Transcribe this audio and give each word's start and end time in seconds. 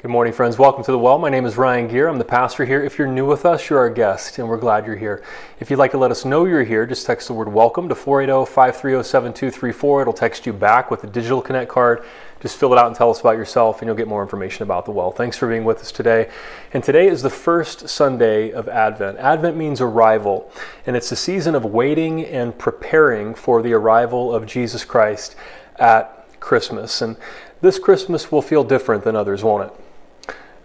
Good 0.00 0.12
morning, 0.12 0.32
friends. 0.32 0.60
Welcome 0.60 0.84
to 0.84 0.92
the 0.92 0.98
Well. 0.98 1.18
My 1.18 1.28
name 1.28 1.44
is 1.44 1.56
Ryan 1.56 1.88
Gear. 1.88 2.06
I'm 2.06 2.18
the 2.18 2.24
pastor 2.24 2.64
here. 2.64 2.84
If 2.84 2.98
you're 2.98 3.08
new 3.08 3.26
with 3.26 3.44
us, 3.44 3.68
you're 3.68 3.80
our 3.80 3.90
guest, 3.90 4.38
and 4.38 4.48
we're 4.48 4.56
glad 4.56 4.86
you're 4.86 4.94
here. 4.94 5.24
If 5.58 5.70
you'd 5.70 5.80
like 5.80 5.90
to 5.90 5.98
let 5.98 6.12
us 6.12 6.24
know 6.24 6.44
you're 6.44 6.62
here, 6.62 6.86
just 6.86 7.04
text 7.04 7.26
the 7.26 7.34
word 7.34 7.48
welcome 7.48 7.88
to 7.88 7.96
480 7.96 8.48
530 8.48 9.02
7234. 9.02 10.02
It'll 10.02 10.12
text 10.12 10.46
you 10.46 10.52
back 10.52 10.92
with 10.92 11.02
a 11.02 11.08
digital 11.08 11.42
connect 11.42 11.68
card. 11.68 12.04
Just 12.38 12.58
fill 12.58 12.72
it 12.72 12.78
out 12.78 12.86
and 12.86 12.94
tell 12.94 13.10
us 13.10 13.18
about 13.18 13.36
yourself, 13.36 13.82
and 13.82 13.88
you'll 13.88 13.96
get 13.96 14.06
more 14.06 14.22
information 14.22 14.62
about 14.62 14.84
the 14.84 14.92
Well. 14.92 15.10
Thanks 15.10 15.36
for 15.36 15.48
being 15.48 15.64
with 15.64 15.80
us 15.80 15.90
today. 15.90 16.30
And 16.72 16.84
today 16.84 17.08
is 17.08 17.22
the 17.22 17.28
first 17.28 17.88
Sunday 17.88 18.52
of 18.52 18.68
Advent. 18.68 19.18
Advent 19.18 19.56
means 19.56 19.80
arrival, 19.80 20.48
and 20.86 20.94
it's 20.94 21.10
a 21.10 21.16
season 21.16 21.56
of 21.56 21.64
waiting 21.64 22.24
and 22.24 22.56
preparing 22.56 23.34
for 23.34 23.62
the 23.62 23.72
arrival 23.72 24.32
of 24.32 24.46
Jesus 24.46 24.84
Christ 24.84 25.34
at 25.74 26.38
Christmas. 26.38 27.02
And 27.02 27.16
this 27.62 27.80
Christmas 27.80 28.30
will 28.30 28.42
feel 28.42 28.62
different 28.62 29.02
than 29.02 29.16
others, 29.16 29.42
won't 29.42 29.72
it? 29.72 29.87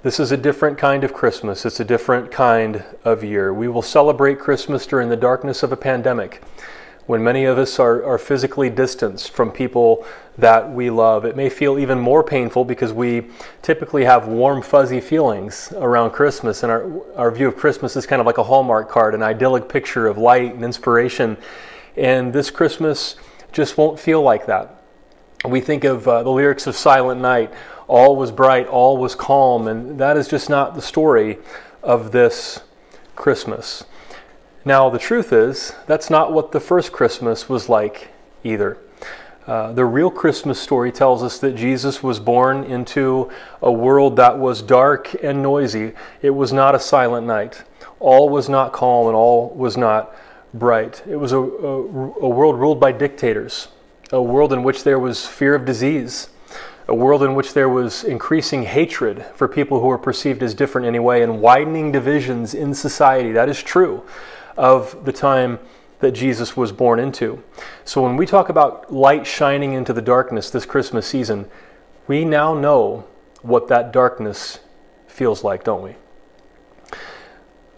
This 0.03 0.19
is 0.19 0.33
a 0.33 0.37
different 0.37 0.77
kind 0.77 1.05
of 1.05 1.13
Christmas. 1.13 1.65
It's 1.65 1.79
a 1.79 1.85
different 1.85 2.29
kind 2.29 2.83
of 3.05 3.23
year. 3.23 3.53
We 3.53 3.69
will 3.69 3.81
celebrate 3.81 4.37
Christmas 4.37 4.85
during 4.85 5.07
the 5.07 5.15
darkness 5.15 5.63
of 5.63 5.71
a 5.71 5.77
pandemic 5.77 6.43
when 7.05 7.23
many 7.23 7.45
of 7.45 7.57
us 7.57 7.79
are, 7.79 8.03
are 8.03 8.17
physically 8.17 8.69
distanced 8.69 9.31
from 9.31 9.49
people 9.49 10.05
that 10.37 10.69
we 10.69 10.89
love. 10.89 11.23
It 11.23 11.37
may 11.37 11.47
feel 11.47 11.79
even 11.79 11.99
more 11.99 12.21
painful 12.21 12.65
because 12.65 12.91
we 12.91 13.29
typically 13.61 14.03
have 14.03 14.27
warm, 14.27 14.61
fuzzy 14.61 14.99
feelings 14.99 15.71
around 15.77 16.11
Christmas, 16.11 16.63
and 16.63 16.71
our, 16.71 17.15
our 17.15 17.31
view 17.31 17.47
of 17.47 17.55
Christmas 17.55 17.95
is 17.95 18.05
kind 18.05 18.19
of 18.19 18.25
like 18.25 18.37
a 18.37 18.43
Hallmark 18.43 18.89
card, 18.89 19.15
an 19.15 19.23
idyllic 19.23 19.69
picture 19.69 20.07
of 20.07 20.17
light 20.17 20.53
and 20.53 20.65
inspiration. 20.65 21.37
And 21.95 22.33
this 22.33 22.51
Christmas 22.51 23.15
just 23.53 23.77
won't 23.77 23.97
feel 23.97 24.21
like 24.21 24.47
that. 24.47 24.83
We 25.45 25.61
think 25.61 25.85
of 25.85 26.05
uh, 26.09 26.23
the 26.23 26.29
lyrics 26.29 26.67
of 26.67 26.75
Silent 26.75 27.21
Night 27.21 27.53
all 27.87 28.15
was 28.15 28.31
bright, 28.31 28.67
all 28.67 28.97
was 28.97 29.15
calm, 29.15 29.67
and 29.67 29.99
that 29.99 30.17
is 30.17 30.27
just 30.27 30.49
not 30.49 30.75
the 30.75 30.81
story 30.81 31.37
of 31.81 32.11
this 32.11 32.61
Christmas. 33.15 33.83
Now, 34.65 34.89
the 34.89 34.99
truth 34.99 35.33
is, 35.33 35.73
that's 35.87 36.09
not 36.09 36.31
what 36.31 36.53
the 36.53 36.59
first 36.59 36.91
Christmas 36.91 37.49
was 37.49 37.67
like 37.67 38.09
either. 38.43 38.77
Uh, 39.45 39.73
the 39.73 39.83
real 39.83 40.09
Christmas 40.09 40.57
story 40.57 40.89
tells 40.89 41.21
us 41.21 41.37
that 41.39 41.55
Jesus 41.55 42.01
was 42.01 42.17
born 42.17 42.63
into 42.63 43.29
a 43.61 43.71
world 43.71 44.15
that 44.15 44.39
was 44.39 44.61
dark 44.61 45.13
and 45.21 45.43
noisy. 45.43 45.91
It 46.21 46.29
was 46.29 46.53
not 46.53 46.75
a 46.75 46.79
silent 46.79 47.27
night. 47.27 47.63
All 47.99 48.29
was 48.29 48.47
not 48.47 48.71
calm 48.71 49.07
and 49.07 49.15
all 49.15 49.49
was 49.49 49.75
not 49.75 50.15
bright. 50.53 51.03
It 51.05 51.17
was 51.17 51.33
a, 51.33 51.39
a, 51.39 51.77
a 52.21 52.29
world 52.29 52.57
ruled 52.57 52.79
by 52.79 52.93
dictators, 52.93 53.67
a 54.13 54.21
world 54.21 54.53
in 54.53 54.63
which 54.63 54.85
there 54.85 54.99
was 54.99 55.25
fear 55.25 55.55
of 55.55 55.65
disease, 55.65 56.29
a 56.87 56.95
world 56.95 57.23
in 57.23 57.35
which 57.35 57.53
there 57.53 57.69
was 57.69 58.03
increasing 58.03 58.63
hatred 58.63 59.25
for 59.35 59.47
people 59.47 59.79
who 59.79 59.87
were 59.87 59.97
perceived 59.97 60.43
as 60.43 60.53
different 60.53 60.87
anyway, 60.87 61.21
and 61.21 61.41
widening 61.41 61.91
divisions 61.91 62.53
in 62.53 62.73
society. 62.73 63.31
That 63.31 63.49
is 63.49 63.63
true 63.63 64.03
of 64.57 65.05
the 65.05 65.13
time 65.13 65.59
that 65.99 66.11
Jesus 66.11 66.57
was 66.57 66.71
born 66.71 66.99
into. 66.99 67.41
So 67.85 68.01
when 68.03 68.17
we 68.17 68.25
talk 68.25 68.49
about 68.49 68.91
light 68.91 69.25
shining 69.25 69.73
into 69.73 69.93
the 69.93 70.01
darkness 70.01 70.49
this 70.49 70.65
Christmas 70.65 71.07
season, 71.07 71.49
we 72.07 72.25
now 72.25 72.53
know 72.53 73.07
what 73.41 73.69
that 73.69 73.93
darkness 73.93 74.59
feels 75.07 75.43
like, 75.43 75.63
don't 75.63 75.81
we? 75.81 75.95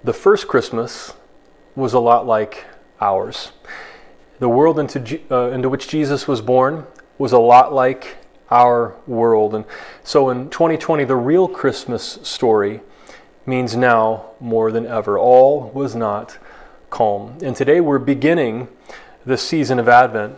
The 0.04 0.14
first 0.14 0.48
Christmas 0.48 1.14
was 1.76 1.94
a 1.94 2.00
lot 2.00 2.26
like 2.26 2.66
ours. 3.00 3.52
The 4.40 4.50
world 4.50 4.80
into, 4.80 5.20
uh, 5.32 5.52
into 5.52 5.70
which 5.70 5.88
Jesus 5.88 6.28
was 6.28 6.42
born 6.42 6.88
was 7.18 7.32
a 7.32 7.40
lot 7.40 7.74
like 7.74 8.18
our 8.50 8.95
world. 9.07 9.56
And 9.56 9.66
so 10.03 10.29
in 10.29 10.50
2020, 10.50 11.03
the 11.03 11.16
real 11.16 11.47
Christmas 11.47 12.19
story 12.23 12.81
means 13.45 13.75
now 13.75 14.25
more 14.39 14.72
than 14.72 14.85
ever. 14.85 15.17
All 15.17 15.69
was 15.69 15.95
not 15.95 16.38
calm. 16.89 17.38
And 17.41 17.56
today 17.56 17.79
we're 17.79 18.00
beginning 18.00 18.67
the 19.25 19.38
season 19.38 19.79
of 19.79 19.88
Advent, 19.88 20.38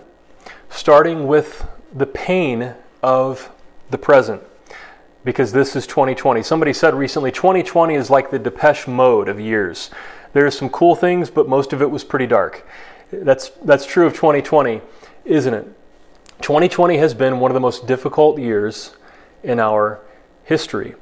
starting 0.70 1.28
with 1.28 1.68
the 1.94 2.06
pain 2.06 2.74
of 3.04 3.50
the 3.90 3.98
present. 3.98 4.42
Because 5.24 5.52
this 5.52 5.76
is 5.76 5.86
2020. 5.88 6.42
Somebody 6.42 6.72
said 6.72 6.94
recently 6.94 7.32
2020 7.32 7.96
is 7.96 8.10
like 8.10 8.32
the 8.32 8.40
Depeche 8.40 8.88
Mode 8.88 9.28
of 9.28 9.40
years. 9.40 9.90
There's 10.32 10.58
some 10.58 10.70
cool 10.70 10.96
things, 10.96 11.30
but 11.30 11.50
most 11.50 11.74
of 11.74 11.82
it 11.82 11.92
was 11.92 12.04
pretty 12.04 12.28
dark. 12.28 12.66
That's, 13.12 13.50
that's 13.64 13.86
true 13.86 14.06
of 14.06 14.14
2020, 14.14 14.82
isn't 15.26 15.54
it? 15.54 15.68
2020 16.42 16.98
has 16.98 17.14
been 17.14 17.40
one 17.40 17.52
of 17.52 17.54
the 17.54 17.60
most 17.62 17.88
difficult 17.88 18.40
years 18.40 18.96
in 19.44 19.60
our 19.60 20.00
history. 20.44 20.96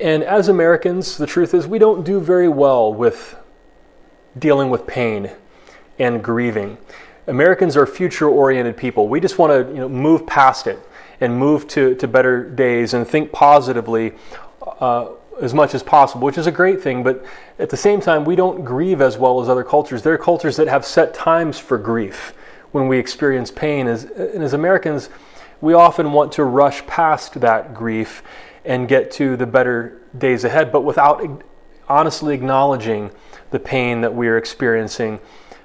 And 0.00 0.22
as 0.22 0.48
Americans, 0.48 1.16
the 1.16 1.26
truth 1.26 1.54
is 1.54 1.66
we 1.66 1.78
don't 1.78 2.04
do 2.04 2.20
very 2.20 2.48
well 2.48 2.92
with 2.92 3.36
dealing 4.38 4.70
with 4.70 4.86
pain 4.86 5.30
and 5.98 6.22
grieving. 6.22 6.78
Americans 7.26 7.76
are 7.76 7.86
future 7.86 8.28
oriented 8.28 8.76
people. 8.76 9.08
We 9.08 9.20
just 9.20 9.38
want 9.38 9.52
to 9.52 9.72
you 9.72 9.80
know, 9.80 9.88
move 9.88 10.26
past 10.26 10.66
it 10.66 10.78
and 11.20 11.36
move 11.36 11.66
to, 11.68 11.94
to 11.96 12.06
better 12.06 12.48
days 12.48 12.94
and 12.94 13.06
think 13.06 13.32
positively 13.32 14.12
uh, 14.80 15.08
as 15.40 15.52
much 15.52 15.74
as 15.74 15.82
possible, 15.82 16.24
which 16.24 16.38
is 16.38 16.46
a 16.46 16.52
great 16.52 16.80
thing. 16.80 17.02
But 17.02 17.24
at 17.58 17.70
the 17.70 17.76
same 17.76 18.00
time, 18.00 18.24
we 18.24 18.36
don't 18.36 18.64
grieve 18.64 19.00
as 19.00 19.18
well 19.18 19.40
as 19.40 19.48
other 19.48 19.64
cultures. 19.64 20.02
There 20.02 20.12
are 20.12 20.18
cultures 20.18 20.56
that 20.56 20.68
have 20.68 20.84
set 20.84 21.14
times 21.14 21.58
for 21.58 21.78
grief 21.78 22.34
when 22.72 22.88
we 22.88 22.98
experience 22.98 23.50
pain. 23.50 23.86
As, 23.86 24.04
and 24.04 24.42
as 24.42 24.52
Americans, 24.52 25.08
we 25.60 25.74
often 25.74 26.12
want 26.12 26.32
to 26.32 26.44
rush 26.44 26.86
past 26.86 27.40
that 27.40 27.74
grief 27.74 28.22
and 28.64 28.88
get 28.88 29.10
to 29.12 29.36
the 29.36 29.46
better 29.46 30.02
days 30.18 30.44
ahead, 30.44 30.72
but 30.72 30.82
without 30.82 31.44
honestly 31.88 32.34
acknowledging 32.34 33.10
the 33.50 33.58
pain 33.58 34.00
that 34.00 34.14
we 34.14 34.28
are 34.28 34.36
experiencing 34.36 35.20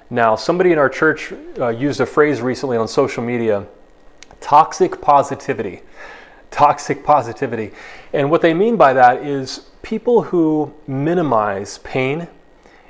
now. 0.08 0.36
Somebody 0.36 0.72
in 0.72 0.78
our 0.78 0.88
church 0.88 1.32
uh, 1.58 1.68
used 1.68 2.00
a 2.00 2.06
phrase 2.06 2.40
recently 2.40 2.76
on 2.76 2.86
social 2.86 3.22
media 3.22 3.66
toxic 4.40 5.00
positivity. 5.00 5.82
Toxic 6.50 7.02
positivity. 7.02 7.72
And 8.12 8.30
what 8.30 8.42
they 8.42 8.52
mean 8.52 8.76
by 8.76 8.92
that 8.92 9.24
is 9.24 9.70
people 9.82 10.22
who 10.22 10.74
minimize 10.86 11.78
pain, 11.78 12.28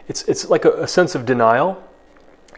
it's, 0.08 0.22
it's 0.24 0.48
like 0.48 0.64
a, 0.64 0.82
a 0.82 0.88
sense 0.88 1.14
of 1.14 1.24
denial 1.24 1.82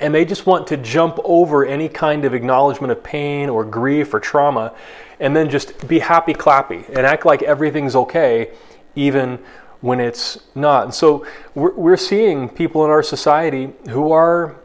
and 0.00 0.14
they 0.14 0.24
just 0.24 0.46
want 0.46 0.66
to 0.68 0.76
jump 0.76 1.18
over 1.24 1.64
any 1.64 1.88
kind 1.88 2.24
of 2.24 2.34
acknowledgement 2.34 2.90
of 2.90 3.02
pain 3.02 3.48
or 3.48 3.64
grief 3.64 4.12
or 4.12 4.20
trauma 4.20 4.74
and 5.20 5.36
then 5.36 5.48
just 5.48 5.86
be 5.86 6.00
happy 6.00 6.34
clappy 6.34 6.86
and 6.88 6.98
act 6.98 7.24
like 7.24 7.42
everything's 7.42 7.94
okay 7.94 8.50
even 8.96 9.38
when 9.80 10.00
it's 10.00 10.38
not. 10.54 10.84
And 10.84 10.94
so 10.94 11.26
we're, 11.54 11.74
we're 11.74 11.96
seeing 11.96 12.48
people 12.48 12.84
in 12.84 12.90
our 12.90 13.02
society 13.02 13.70
who 13.90 14.12
are 14.12 14.56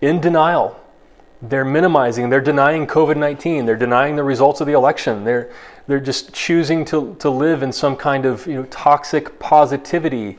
in 0.00 0.20
denial. 0.20 0.78
They're 1.42 1.64
minimizing, 1.64 2.28
they're 2.28 2.42
denying 2.42 2.86
COVID 2.86 3.16
19, 3.16 3.64
they're 3.64 3.76
denying 3.76 4.16
the 4.16 4.22
results 4.24 4.60
of 4.60 4.66
the 4.66 4.74
election, 4.74 5.24
they're, 5.24 5.50
they're 5.86 5.98
just 5.98 6.34
choosing 6.34 6.84
to, 6.86 7.16
to 7.18 7.30
live 7.30 7.62
in 7.62 7.72
some 7.72 7.96
kind 7.96 8.26
of 8.26 8.46
you 8.46 8.54
know, 8.54 8.64
toxic 8.64 9.38
positivity 9.38 10.38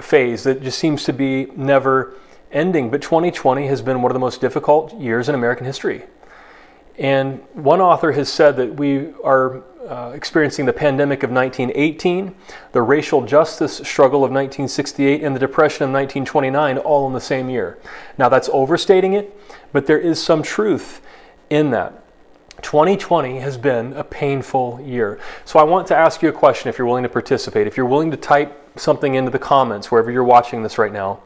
phase 0.00 0.44
that 0.44 0.62
just 0.62 0.78
seems 0.78 1.04
to 1.04 1.12
be 1.14 1.46
never 1.56 2.14
ending, 2.56 2.90
but 2.90 3.02
2020 3.02 3.66
has 3.66 3.82
been 3.82 4.02
one 4.02 4.10
of 4.10 4.14
the 4.14 4.20
most 4.20 4.40
difficult 4.40 4.98
years 4.98 5.28
in 5.28 5.34
American 5.34 5.66
history. 5.66 6.04
And 6.98 7.40
one 7.52 7.80
author 7.80 8.12
has 8.12 8.32
said 8.32 8.56
that 8.56 8.76
we 8.76 9.12
are 9.22 9.62
uh, 9.86 10.12
experiencing 10.14 10.64
the 10.64 10.72
pandemic 10.72 11.22
of 11.22 11.30
1918, 11.30 12.34
the 12.72 12.82
racial 12.82 13.24
justice 13.24 13.76
struggle 13.84 14.24
of 14.24 14.30
1968, 14.30 15.22
and 15.22 15.36
the 15.36 15.40
depression 15.40 15.84
of 15.84 15.90
1929 15.90 16.78
all 16.78 17.06
in 17.06 17.12
the 17.12 17.20
same 17.20 17.50
year. 17.50 17.78
Now, 18.18 18.28
that's 18.28 18.48
overstating 18.52 19.12
it, 19.12 19.38
but 19.72 19.86
there 19.86 19.98
is 19.98 20.20
some 20.20 20.42
truth 20.42 21.02
in 21.50 21.70
that. 21.70 22.02
2020 22.62 23.40
has 23.40 23.58
been 23.58 23.92
a 23.92 24.02
painful 24.02 24.80
year. 24.80 25.20
So 25.44 25.58
I 25.58 25.62
want 25.62 25.86
to 25.88 25.96
ask 25.96 26.22
you 26.22 26.30
a 26.30 26.32
question 26.32 26.70
if 26.70 26.78
you're 26.78 26.86
willing 26.86 27.02
to 27.02 27.08
participate. 27.08 27.66
If 27.66 27.76
you're 27.76 27.86
willing 27.86 28.10
to 28.10 28.16
type 28.16 28.78
something 28.78 29.14
into 29.14 29.30
the 29.30 29.38
comments 29.38 29.90
wherever 29.90 30.10
you're 30.10 30.24
watching 30.24 30.62
this 30.62 30.78
right 30.78 30.92
now, 30.92 31.20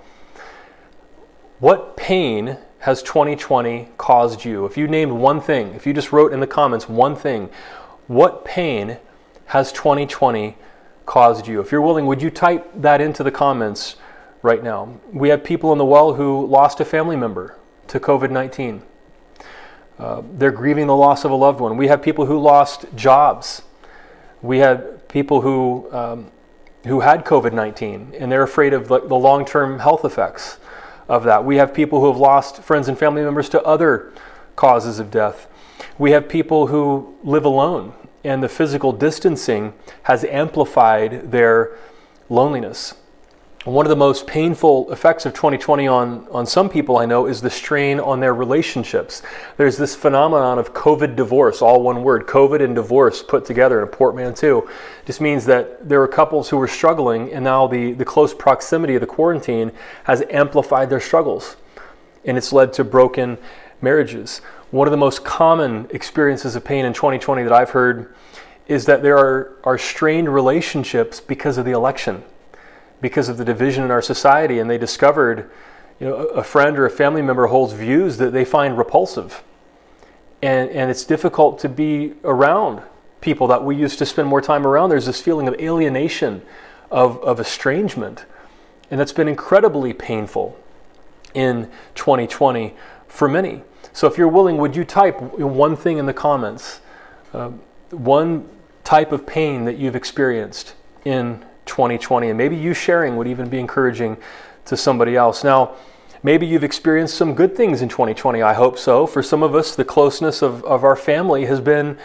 what 1.60 1.94
pain 1.96 2.56
has 2.80 3.02
2020 3.02 3.90
caused 3.98 4.44
you? 4.44 4.64
If 4.64 4.76
you 4.78 4.88
named 4.88 5.12
one 5.12 5.40
thing, 5.40 5.74
if 5.74 5.86
you 5.86 5.92
just 5.92 6.10
wrote 6.10 6.32
in 6.32 6.40
the 6.40 6.46
comments 6.46 6.88
one 6.88 7.14
thing, 7.14 7.50
what 8.06 8.44
pain 8.44 8.96
has 9.46 9.70
2020 9.70 10.56
caused 11.04 11.46
you? 11.46 11.60
If 11.60 11.70
you're 11.70 11.82
willing, 11.82 12.06
would 12.06 12.22
you 12.22 12.30
type 12.30 12.70
that 12.74 13.02
into 13.02 13.22
the 13.22 13.30
comments 13.30 13.96
right 14.42 14.62
now? 14.62 14.98
We 15.12 15.28
have 15.28 15.44
people 15.44 15.70
in 15.72 15.78
the 15.78 15.84
well 15.84 16.14
who 16.14 16.46
lost 16.46 16.80
a 16.80 16.84
family 16.84 17.16
member 17.16 17.56
to 17.88 18.00
COVID 18.00 18.30
19. 18.30 18.82
Uh, 19.98 20.22
they're 20.32 20.50
grieving 20.50 20.86
the 20.86 20.96
loss 20.96 21.26
of 21.26 21.30
a 21.30 21.34
loved 21.34 21.60
one. 21.60 21.76
We 21.76 21.88
have 21.88 22.00
people 22.00 22.24
who 22.24 22.38
lost 22.38 22.86
jobs. 22.96 23.60
We 24.40 24.60
had 24.60 25.06
people 25.10 25.42
who, 25.42 25.92
um, 25.92 26.30
who 26.86 27.00
had 27.00 27.26
COVID 27.26 27.52
19 27.52 28.14
and 28.18 28.32
they're 28.32 28.42
afraid 28.42 28.72
of 28.72 28.88
the, 28.88 29.00
the 29.00 29.14
long 29.14 29.44
term 29.44 29.80
health 29.80 30.06
effects 30.06 30.56
of 31.10 31.24
that. 31.24 31.44
We 31.44 31.56
have 31.56 31.74
people 31.74 32.00
who 32.00 32.06
have 32.06 32.16
lost 32.16 32.62
friends 32.62 32.88
and 32.88 32.96
family 32.96 33.22
members 33.22 33.48
to 33.50 33.62
other 33.64 34.12
causes 34.54 35.00
of 35.00 35.10
death. 35.10 35.48
We 35.98 36.12
have 36.12 36.28
people 36.28 36.68
who 36.68 37.16
live 37.24 37.44
alone 37.44 37.92
and 38.22 38.42
the 38.42 38.48
physical 38.48 38.92
distancing 38.92 39.72
has 40.04 40.24
amplified 40.24 41.32
their 41.32 41.76
loneliness. 42.28 42.94
One 43.64 43.84
of 43.84 43.90
the 43.90 43.96
most 43.96 44.26
painful 44.26 44.90
effects 44.90 45.26
of 45.26 45.34
2020 45.34 45.86
on, 45.86 46.26
on 46.30 46.46
some 46.46 46.70
people 46.70 46.96
I 46.96 47.04
know 47.04 47.26
is 47.26 47.42
the 47.42 47.50
strain 47.50 48.00
on 48.00 48.18
their 48.18 48.32
relationships. 48.32 49.20
There's 49.58 49.76
this 49.76 49.94
phenomenon 49.94 50.58
of 50.58 50.72
COVID 50.72 51.14
divorce, 51.14 51.60
all 51.60 51.82
one 51.82 52.02
word, 52.02 52.26
COVID 52.26 52.64
and 52.64 52.74
divorce 52.74 53.22
put 53.22 53.44
together 53.44 53.76
in 53.76 53.84
a 53.84 53.86
portmanteau. 53.86 54.66
Just 55.04 55.20
means 55.20 55.44
that 55.44 55.86
there 55.86 56.00
are 56.00 56.08
couples 56.08 56.48
who 56.48 56.56
were 56.56 56.66
struggling, 56.66 57.30
and 57.34 57.44
now 57.44 57.66
the, 57.66 57.92
the 57.92 58.04
close 58.04 58.32
proximity 58.32 58.94
of 58.94 59.02
the 59.02 59.06
quarantine 59.06 59.72
has 60.04 60.22
amplified 60.30 60.88
their 60.88 60.98
struggles. 60.98 61.58
And 62.24 62.38
it's 62.38 62.54
led 62.54 62.72
to 62.74 62.84
broken 62.84 63.36
marriages. 63.82 64.38
One 64.70 64.86
of 64.88 64.90
the 64.90 64.96
most 64.96 65.22
common 65.22 65.86
experiences 65.90 66.56
of 66.56 66.64
pain 66.64 66.86
in 66.86 66.94
2020 66.94 67.42
that 67.42 67.52
I've 67.52 67.70
heard 67.70 68.14
is 68.68 68.86
that 68.86 69.02
there 69.02 69.18
are, 69.18 69.58
are 69.64 69.76
strained 69.76 70.32
relationships 70.32 71.20
because 71.20 71.58
of 71.58 71.66
the 71.66 71.72
election 71.72 72.24
because 73.00 73.28
of 73.28 73.36
the 73.36 73.44
division 73.44 73.84
in 73.84 73.90
our 73.90 74.02
society, 74.02 74.58
and 74.58 74.68
they 74.68 74.78
discovered, 74.78 75.50
you 75.98 76.08
know, 76.08 76.14
a 76.14 76.42
friend 76.42 76.78
or 76.78 76.86
a 76.86 76.90
family 76.90 77.22
member 77.22 77.46
holds 77.46 77.72
views 77.72 78.18
that 78.18 78.32
they 78.32 78.44
find 78.44 78.76
repulsive, 78.76 79.42
and 80.42 80.70
and 80.70 80.90
it's 80.90 81.04
difficult 81.04 81.58
to 81.60 81.68
be 81.68 82.14
around 82.24 82.82
people 83.20 83.46
that 83.48 83.64
we 83.64 83.76
used 83.76 83.98
to 83.98 84.06
spend 84.06 84.28
more 84.28 84.40
time 84.40 84.66
around. 84.66 84.90
There's 84.90 85.06
this 85.06 85.20
feeling 85.20 85.48
of 85.48 85.54
alienation, 85.54 86.42
of 86.90 87.18
of 87.18 87.40
estrangement, 87.40 88.24
and 88.90 88.98
that's 88.98 89.12
been 89.12 89.28
incredibly 89.28 89.92
painful 89.92 90.58
in 91.34 91.70
2020 91.94 92.74
for 93.06 93.28
many. 93.28 93.62
So, 93.92 94.06
if 94.06 94.16
you're 94.16 94.28
willing, 94.28 94.56
would 94.58 94.76
you 94.76 94.84
type 94.84 95.20
one 95.20 95.76
thing 95.76 95.98
in 95.98 96.06
the 96.06 96.14
comments? 96.14 96.80
Uh, 97.32 97.50
one 97.90 98.48
type 98.84 99.12
of 99.12 99.26
pain 99.26 99.64
that 99.64 99.78
you've 99.78 99.96
experienced 99.96 100.74
in 101.04 101.44
2020. 101.70 102.28
And 102.28 102.36
maybe 102.36 102.56
you 102.56 102.74
sharing 102.74 103.16
would 103.16 103.26
even 103.26 103.48
be 103.48 103.58
encouraging 103.58 104.16
to 104.66 104.76
somebody 104.76 105.16
else. 105.16 105.42
Now, 105.42 105.76
maybe 106.22 106.46
you've 106.46 106.64
experienced 106.64 107.14
some 107.16 107.34
good 107.34 107.56
things 107.56 107.80
in 107.80 107.88
2020. 107.88 108.42
I 108.42 108.52
hope 108.52 108.76
so. 108.78 109.06
For 109.06 109.22
some 109.22 109.42
of 109.42 109.54
us, 109.54 109.76
the 109.76 109.84
closeness 109.84 110.42
of, 110.42 110.64
of 110.64 110.84
our 110.84 110.96
family 110.96 111.46
has 111.46 111.60
been 111.60 111.96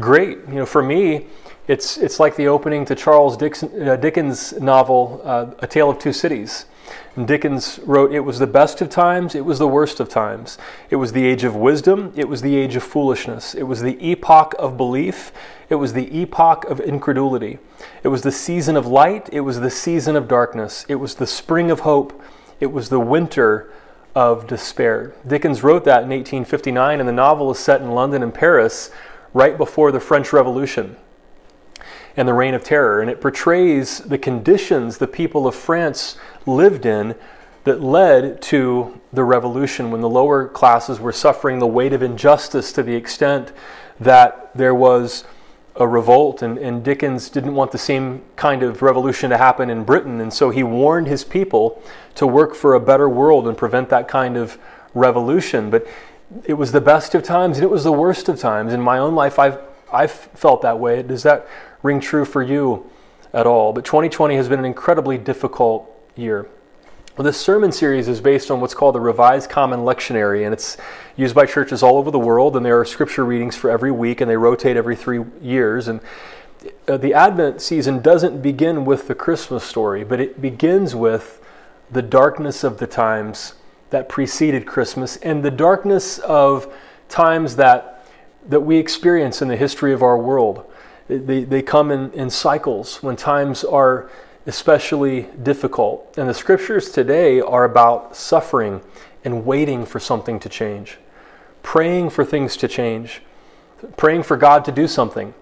great. 0.00 0.38
You 0.48 0.54
know, 0.54 0.66
for 0.66 0.82
me, 0.82 1.26
it's, 1.68 1.98
it's 1.98 2.18
like 2.18 2.34
the 2.36 2.48
opening 2.48 2.84
to 2.86 2.94
Charles 2.94 3.40
uh, 3.40 3.96
Dickens' 3.96 4.52
novel, 4.54 5.20
uh, 5.24 5.50
A 5.60 5.66
Tale 5.66 5.90
of 5.90 5.98
Two 5.98 6.12
Cities. 6.12 6.66
And 7.14 7.28
Dickens 7.28 7.78
wrote, 7.84 8.12
It 8.12 8.20
was 8.20 8.38
the 8.38 8.46
best 8.46 8.80
of 8.80 8.88
times, 8.88 9.34
it 9.34 9.44
was 9.44 9.58
the 9.58 9.68
worst 9.68 10.00
of 10.00 10.08
times. 10.08 10.56
It 10.88 10.96
was 10.96 11.12
the 11.12 11.26
age 11.26 11.44
of 11.44 11.54
wisdom, 11.54 12.12
it 12.16 12.28
was 12.28 12.42
the 12.42 12.56
age 12.56 12.76
of 12.76 12.82
foolishness. 12.82 13.54
It 13.54 13.64
was 13.64 13.82
the 13.82 13.98
epoch 14.04 14.54
of 14.58 14.76
belief, 14.76 15.32
it 15.68 15.74
was 15.74 15.92
the 15.92 16.16
epoch 16.16 16.64
of 16.64 16.80
incredulity. 16.80 17.58
It 18.02 18.08
was 18.08 18.22
the 18.22 18.32
season 18.32 18.76
of 18.76 18.86
light, 18.86 19.28
it 19.32 19.40
was 19.40 19.60
the 19.60 19.70
season 19.70 20.16
of 20.16 20.28
darkness. 20.28 20.86
It 20.88 20.96
was 20.96 21.16
the 21.16 21.26
spring 21.26 21.70
of 21.70 21.80
hope, 21.80 22.20
it 22.60 22.72
was 22.72 22.88
the 22.88 23.00
winter 23.00 23.70
of 24.14 24.46
despair. 24.46 25.12
Dickens 25.26 25.62
wrote 25.62 25.84
that 25.84 26.02
in 26.02 26.10
1859, 26.10 27.00
and 27.00 27.08
the 27.08 27.12
novel 27.12 27.50
is 27.50 27.58
set 27.58 27.80
in 27.80 27.90
London 27.90 28.22
and 28.22 28.32
Paris 28.32 28.90
right 29.34 29.56
before 29.56 29.92
the 29.92 30.00
French 30.00 30.32
Revolution 30.32 30.96
and 32.16 32.28
the 32.28 32.34
Reign 32.34 32.54
of 32.54 32.64
Terror. 32.64 33.00
And 33.00 33.10
it 33.10 33.20
portrays 33.20 33.98
the 33.98 34.18
conditions 34.18 34.98
the 34.98 35.06
people 35.06 35.46
of 35.46 35.54
France 35.54 36.16
lived 36.46 36.86
in 36.86 37.14
that 37.64 37.80
led 37.80 38.42
to 38.42 39.00
the 39.12 39.24
revolution 39.24 39.90
when 39.90 40.00
the 40.00 40.08
lower 40.08 40.48
classes 40.48 40.98
were 40.98 41.12
suffering 41.12 41.58
the 41.58 41.66
weight 41.66 41.92
of 41.92 42.02
injustice 42.02 42.72
to 42.72 42.82
the 42.82 42.94
extent 42.94 43.52
that 44.00 44.50
there 44.54 44.74
was 44.74 45.24
a 45.76 45.88
revolt, 45.88 46.42
and, 46.42 46.58
and, 46.58 46.84
Dickens 46.84 47.30
didn't 47.30 47.54
want 47.54 47.72
the 47.72 47.78
same 47.78 48.22
kind 48.36 48.62
of 48.62 48.82
revolution 48.82 49.30
to 49.30 49.38
happen 49.38 49.70
in 49.70 49.84
Britain, 49.84 50.20
and 50.20 50.30
so 50.30 50.50
he 50.50 50.62
warned 50.62 51.06
his 51.06 51.24
people 51.24 51.82
to 52.14 52.26
work 52.26 52.54
for 52.54 52.74
a 52.74 52.80
better 52.80 53.08
world 53.08 53.48
and 53.48 53.56
prevent 53.56 53.88
that 53.88 54.06
kind 54.06 54.36
of 54.36 54.58
revolution. 54.92 55.70
But 55.70 55.86
it 56.44 56.54
was 56.54 56.72
the 56.72 56.80
best 56.80 57.14
of 57.14 57.22
times 57.22 57.58
and 57.58 57.64
it 57.64 57.70
was 57.70 57.84
the 57.84 57.92
worst 57.92 58.28
of 58.28 58.38
times. 58.38 58.72
In 58.72 58.80
my 58.80 58.98
own 58.98 59.14
life, 59.14 59.38
I've, 59.38 59.58
I've 59.92 60.12
felt 60.12 60.62
that 60.62 60.78
way. 60.78 61.02
Does 61.02 61.22
that 61.22 61.46
ring 61.82 62.00
true 62.00 62.24
for 62.24 62.42
you 62.42 62.90
at 63.32 63.46
all? 63.46 63.72
But 63.72 63.84
2020 63.84 64.36
has 64.36 64.48
been 64.48 64.58
an 64.58 64.64
incredibly 64.64 65.18
difficult 65.18 65.88
year. 66.16 66.48
Well, 67.16 67.24
this 67.24 67.38
sermon 67.38 67.72
series 67.72 68.08
is 68.08 68.22
based 68.22 68.50
on 68.50 68.60
what's 68.60 68.72
called 68.72 68.94
the 68.94 69.00
Revised 69.00 69.50
Common 69.50 69.80
Lectionary, 69.80 70.44
and 70.44 70.54
it's 70.54 70.78
used 71.14 71.34
by 71.34 71.44
churches 71.44 71.82
all 71.82 71.98
over 71.98 72.10
the 72.10 72.18
world. 72.18 72.56
And 72.56 72.64
there 72.64 72.80
are 72.80 72.86
scripture 72.86 73.24
readings 73.24 73.54
for 73.54 73.70
every 73.70 73.90
week, 73.90 74.22
and 74.22 74.30
they 74.30 74.36
rotate 74.36 74.78
every 74.78 74.96
three 74.96 75.22
years. 75.42 75.88
And 75.88 76.00
uh, 76.88 76.96
the 76.96 77.12
Advent 77.12 77.60
season 77.60 78.00
doesn't 78.00 78.40
begin 78.40 78.86
with 78.86 79.08
the 79.08 79.14
Christmas 79.14 79.62
story, 79.62 80.04
but 80.04 80.20
it 80.20 80.40
begins 80.40 80.94
with 80.94 81.44
the 81.90 82.00
darkness 82.00 82.64
of 82.64 82.78
the 82.78 82.86
times 82.86 83.54
that 83.90 84.08
preceded 84.08 84.64
Christmas 84.64 85.18
and 85.18 85.44
the 85.44 85.50
darkness 85.50 86.18
of 86.20 86.72
times 87.10 87.56
that 87.56 87.92
that 88.48 88.60
we 88.60 88.76
experience 88.76 89.40
in 89.40 89.48
the 89.48 89.56
history 89.56 89.92
of 89.92 90.02
our 90.02 90.18
world. 90.18 90.64
They, 91.08 91.44
they 91.44 91.62
come 91.62 91.90
in, 91.90 92.12
in 92.12 92.30
cycles 92.30 93.02
when 93.02 93.16
times 93.16 93.64
are 93.64 94.10
especially 94.46 95.28
difficult. 95.42 96.14
And 96.16 96.28
the 96.28 96.34
scriptures 96.34 96.90
today 96.90 97.40
are 97.40 97.64
about 97.64 98.16
suffering 98.16 98.80
and 99.24 99.44
waiting 99.44 99.84
for 99.86 100.00
something 100.00 100.40
to 100.40 100.48
change, 100.48 100.98
praying 101.62 102.10
for 102.10 102.24
things 102.24 102.56
to 102.58 102.68
change, 102.68 103.22
praying 103.96 104.24
for 104.24 104.36
God 104.36 104.64
to 104.64 104.72
do 104.72 104.88
something. 104.88 105.34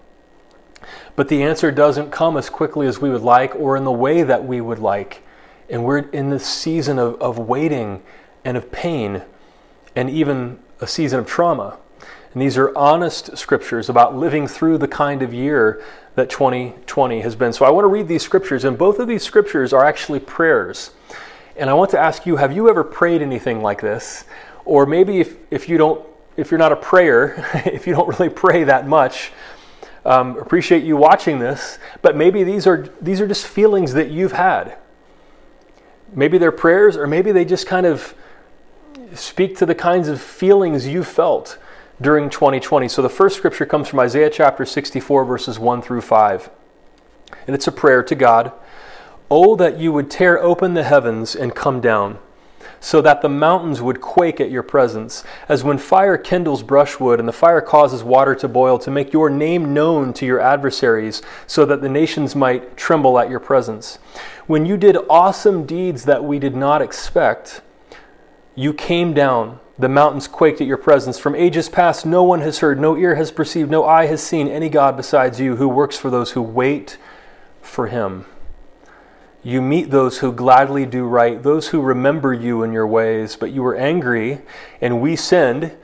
But 1.15 1.29
the 1.29 1.43
answer 1.43 1.71
doesn't 1.71 2.11
come 2.11 2.37
as 2.37 2.49
quickly 2.49 2.87
as 2.87 2.99
we 2.99 3.09
would 3.09 3.21
like 3.21 3.55
or 3.55 3.75
in 3.75 3.83
the 3.83 3.91
way 3.91 4.23
that 4.23 4.45
we 4.45 4.61
would 4.61 4.79
like. 4.79 5.23
And 5.69 5.83
we're 5.83 5.99
in 6.09 6.29
this 6.29 6.45
season 6.45 6.99
of, 6.99 7.21
of 7.21 7.37
waiting 7.37 8.03
and 8.43 8.57
of 8.57 8.71
pain 8.71 9.23
and 9.95 10.09
even 10.09 10.59
a 10.79 10.87
season 10.87 11.19
of 11.19 11.27
trauma. 11.27 11.77
And 12.33 12.41
these 12.41 12.57
are 12.57 12.75
honest 12.77 13.37
scriptures 13.37 13.89
about 13.89 14.15
living 14.15 14.47
through 14.47 14.77
the 14.77 14.87
kind 14.87 15.21
of 15.21 15.33
year 15.33 15.83
that 16.15 16.29
2020 16.29 17.21
has 17.21 17.35
been. 17.35 17.51
So 17.51 17.65
I 17.65 17.69
want 17.69 17.83
to 17.83 17.89
read 17.89 18.07
these 18.07 18.23
scriptures, 18.23 18.63
and 18.63 18.77
both 18.77 18.99
of 18.99 19.07
these 19.07 19.23
scriptures 19.23 19.73
are 19.73 19.83
actually 19.83 20.19
prayers. 20.19 20.91
And 21.57 21.69
I 21.69 21.73
want 21.73 21.91
to 21.91 21.99
ask 21.99 22.25
you 22.25 22.37
have 22.37 22.53
you 22.53 22.69
ever 22.69 22.83
prayed 22.83 23.21
anything 23.21 23.61
like 23.61 23.81
this? 23.81 24.23
Or 24.63 24.85
maybe 24.85 25.19
if, 25.19 25.35
if 25.49 25.67
you 25.67 25.77
don't, 25.77 26.05
if 26.37 26.51
you're 26.51 26.57
not 26.57 26.71
a 26.71 26.77
prayer, 26.77 27.45
if 27.65 27.85
you 27.85 27.93
don't 27.93 28.07
really 28.07 28.29
pray 28.29 28.63
that 28.63 28.87
much, 28.87 29.31
um, 30.05 30.37
appreciate 30.37 30.83
you 30.83 30.97
watching 30.97 31.39
this, 31.39 31.77
but 32.01 32.15
maybe 32.15 32.43
these 32.43 32.65
are, 32.65 32.89
these 33.01 33.21
are 33.21 33.27
just 33.27 33.45
feelings 33.45 33.93
that 33.93 34.09
you've 34.09 34.31
had. 34.31 34.77
Maybe 36.13 36.37
they're 36.37 36.51
prayers, 36.51 36.97
or 36.97 37.07
maybe 37.07 37.31
they 37.31 37.45
just 37.45 37.67
kind 37.67 37.85
of 37.85 38.15
speak 39.13 39.57
to 39.57 39.65
the 39.65 39.75
kinds 39.75 40.07
of 40.07 40.21
feelings 40.21 40.87
you 40.87 41.03
felt 41.03 41.57
during 42.01 42.29
2020. 42.29 42.89
So 42.89 43.01
the 43.01 43.09
first 43.09 43.37
scripture 43.37 43.65
comes 43.65 43.87
from 43.87 43.99
Isaiah 43.99 44.29
chapter 44.29 44.65
64, 44.65 45.23
verses 45.23 45.59
1 45.59 45.81
through 45.81 46.01
5. 46.01 46.49
And 47.47 47.55
it's 47.55 47.67
a 47.67 47.71
prayer 47.71 48.03
to 48.03 48.15
God 48.15 48.51
Oh, 49.33 49.55
that 49.55 49.79
you 49.79 49.93
would 49.93 50.11
tear 50.11 50.43
open 50.43 50.73
the 50.73 50.83
heavens 50.83 51.37
and 51.37 51.55
come 51.55 51.79
down, 51.79 52.19
so 52.81 53.01
that 53.01 53.21
the 53.21 53.29
mountains 53.29 53.81
would 53.81 54.01
quake 54.01 54.41
at 54.41 54.51
your 54.51 54.61
presence, 54.61 55.23
as 55.47 55.63
when 55.63 55.77
fire 55.77 56.17
kindles 56.17 56.63
brushwood 56.63 57.17
and 57.17 57.29
the 57.29 57.33
fire 57.33 57.61
causes 57.61 58.03
water 58.03 58.35
to 58.35 58.49
boil, 58.49 58.77
to 58.79 58.91
make 58.91 59.13
your 59.13 59.29
name 59.29 59.73
known 59.73 60.11
to 60.15 60.25
your 60.25 60.41
adversaries, 60.41 61.21
so 61.47 61.63
that 61.63 61.81
the 61.81 61.87
nations 61.87 62.35
might 62.35 62.75
tremble 62.75 63.17
at 63.17 63.29
your 63.29 63.39
presence. 63.39 63.99
When 64.47 64.65
you 64.65 64.75
did 64.75 64.97
awesome 65.09 65.65
deeds 65.65 66.03
that 66.03 66.25
we 66.25 66.37
did 66.37 66.57
not 66.57 66.81
expect, 66.81 67.61
you 68.53 68.73
came 68.73 69.13
down 69.13 69.60
the 69.81 69.89
mountains 69.89 70.27
quaked 70.27 70.61
at 70.61 70.67
your 70.67 70.77
presence. 70.77 71.17
From 71.17 71.35
ages 71.35 71.67
past, 71.67 72.05
no 72.05 72.21
one 72.21 72.41
has 72.41 72.59
heard, 72.59 72.79
no 72.79 72.95
ear 72.95 73.15
has 73.15 73.31
perceived, 73.31 73.71
no 73.71 73.83
eye 73.83 74.05
has 74.05 74.21
seen 74.21 74.47
any 74.47 74.69
God 74.69 74.95
besides 74.95 75.39
you 75.39 75.55
who 75.55 75.67
works 75.67 75.97
for 75.97 76.11
those 76.11 76.31
who 76.31 76.41
wait 76.41 76.97
for 77.61 77.87
him. 77.87 78.25
You 79.43 79.59
meet 79.59 79.89
those 79.89 80.19
who 80.19 80.31
gladly 80.31 80.85
do 80.85 81.05
right, 81.05 81.41
those 81.41 81.69
who 81.69 81.81
remember 81.81 82.31
you 82.31 82.61
in 82.61 82.71
your 82.71 82.85
ways, 82.85 83.35
but 83.35 83.51
you 83.51 83.63
were 83.63 83.75
angry, 83.75 84.41
and 84.79 85.01
we 85.01 85.15
sinned 85.15 85.75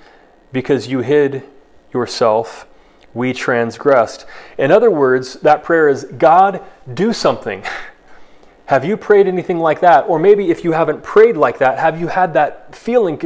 because 0.51 0.87
you 0.87 0.99
hid 0.99 1.43
yourself. 1.91 2.67
We 3.15 3.33
transgressed. 3.33 4.27
In 4.59 4.69
other 4.69 4.91
words, 4.91 5.35
that 5.39 5.63
prayer 5.63 5.89
is 5.89 6.03
God, 6.03 6.63
do 6.93 7.13
something. 7.13 7.63
Have 8.67 8.85
you 8.85 8.95
prayed 8.95 9.27
anything 9.27 9.57
like 9.57 9.79
that? 9.79 10.01
Or 10.07 10.19
maybe 10.19 10.51
if 10.51 10.63
you 10.63 10.73
haven't 10.73 11.01
prayed 11.01 11.37
like 11.37 11.57
that, 11.59 11.79
have 11.79 12.01
you 12.01 12.07
had 12.07 12.33
that 12.33 12.75
feeling? 12.75 13.17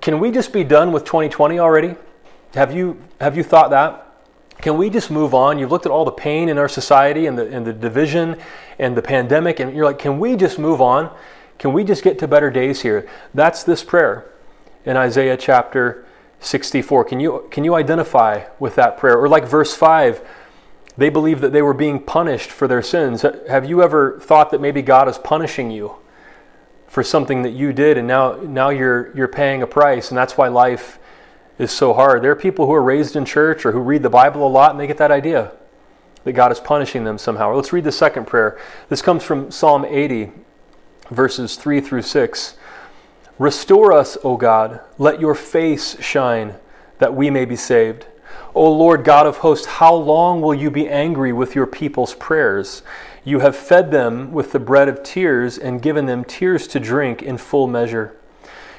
Can 0.00 0.20
we 0.20 0.30
just 0.30 0.52
be 0.52 0.64
done 0.64 0.92
with 0.92 1.04
2020 1.04 1.58
already? 1.58 1.96
Have 2.54 2.74
you 2.74 3.00
have 3.20 3.36
you 3.36 3.42
thought 3.42 3.70
that? 3.70 4.06
Can 4.60 4.76
we 4.76 4.90
just 4.90 5.10
move 5.10 5.34
on? 5.34 5.58
You've 5.58 5.70
looked 5.70 5.86
at 5.86 5.92
all 5.92 6.04
the 6.04 6.12
pain 6.12 6.48
in 6.48 6.58
our 6.58 6.68
society 6.68 7.26
and 7.26 7.38
the 7.38 7.46
and 7.48 7.66
the 7.66 7.72
division 7.72 8.36
and 8.78 8.96
the 8.96 9.02
pandemic, 9.02 9.60
and 9.60 9.74
you're 9.74 9.84
like, 9.84 9.98
can 9.98 10.18
we 10.18 10.36
just 10.36 10.58
move 10.58 10.80
on? 10.80 11.14
Can 11.58 11.72
we 11.72 11.84
just 11.84 12.02
get 12.02 12.18
to 12.20 12.28
better 12.28 12.50
days 12.50 12.80
here? 12.80 13.08
That's 13.34 13.62
this 13.64 13.84
prayer 13.84 14.30
in 14.86 14.96
Isaiah 14.96 15.36
chapter 15.36 16.06
64. 16.40 17.04
Can 17.04 17.20
you, 17.20 17.46
can 17.50 17.64
you 17.64 17.74
identify 17.74 18.44
with 18.58 18.74
that 18.76 18.96
prayer? 18.96 19.18
Or 19.18 19.28
like 19.28 19.46
verse 19.46 19.74
5, 19.74 20.26
they 20.96 21.10
believe 21.10 21.42
that 21.42 21.52
they 21.52 21.62
were 21.62 21.74
being 21.74 22.00
punished 22.00 22.50
for 22.50 22.66
their 22.66 22.82
sins. 22.82 23.22
Have 23.48 23.68
you 23.68 23.82
ever 23.82 24.18
thought 24.20 24.50
that 24.50 24.60
maybe 24.60 24.82
God 24.82 25.08
is 25.08 25.18
punishing 25.18 25.70
you 25.70 25.96
for 26.90 27.04
something 27.04 27.42
that 27.42 27.52
you 27.52 27.72
did 27.72 27.96
and 27.96 28.06
now, 28.06 28.32
now 28.42 28.68
you're, 28.68 29.16
you're 29.16 29.28
paying 29.28 29.62
a 29.62 29.66
price 29.66 30.10
and 30.10 30.18
that's 30.18 30.36
why 30.36 30.48
life 30.48 30.98
is 31.56 31.70
so 31.70 31.94
hard? 31.94 32.20
There 32.20 32.32
are 32.32 32.36
people 32.36 32.66
who 32.66 32.72
are 32.72 32.82
raised 32.82 33.14
in 33.14 33.24
church 33.24 33.64
or 33.64 33.70
who 33.70 33.78
read 33.78 34.02
the 34.02 34.10
Bible 34.10 34.46
a 34.46 34.50
lot 34.50 34.72
and 34.72 34.80
they 34.80 34.88
get 34.88 34.98
that 34.98 35.12
idea 35.12 35.52
that 36.24 36.32
God 36.32 36.50
is 36.50 36.58
punishing 36.58 37.04
them 37.04 37.16
somehow. 37.16 37.54
Let's 37.54 37.72
read 37.72 37.84
the 37.84 37.92
second 37.92 38.26
prayer. 38.26 38.58
This 38.88 39.02
comes 39.02 39.22
from 39.22 39.52
Psalm 39.52 39.84
80, 39.84 40.32
verses 41.10 41.56
3 41.56 41.80
through 41.80 42.02
6. 42.02 42.56
Restore 43.38 43.92
us, 43.92 44.18
O 44.24 44.36
God, 44.36 44.80
let 44.98 45.20
your 45.20 45.36
face 45.36 45.98
shine, 46.02 46.56
that 46.98 47.14
we 47.14 47.30
may 47.30 47.44
be 47.44 47.56
saved. 47.56 48.06
O 48.52 48.70
Lord 48.70 49.04
God 49.04 49.26
of 49.26 49.38
hosts, 49.38 49.66
how 49.66 49.94
long 49.94 50.40
will 50.40 50.54
you 50.54 50.72
be 50.72 50.88
angry 50.88 51.32
with 51.32 51.54
your 51.54 51.66
people's 51.66 52.14
prayers? 52.14 52.82
You 53.24 53.40
have 53.40 53.54
fed 53.54 53.90
them 53.90 54.32
with 54.32 54.52
the 54.52 54.58
bread 54.58 54.88
of 54.88 55.02
tears 55.02 55.58
and 55.58 55.82
given 55.82 56.06
them 56.06 56.24
tears 56.24 56.66
to 56.68 56.80
drink 56.80 57.22
in 57.22 57.36
full 57.36 57.66
measure. 57.66 58.16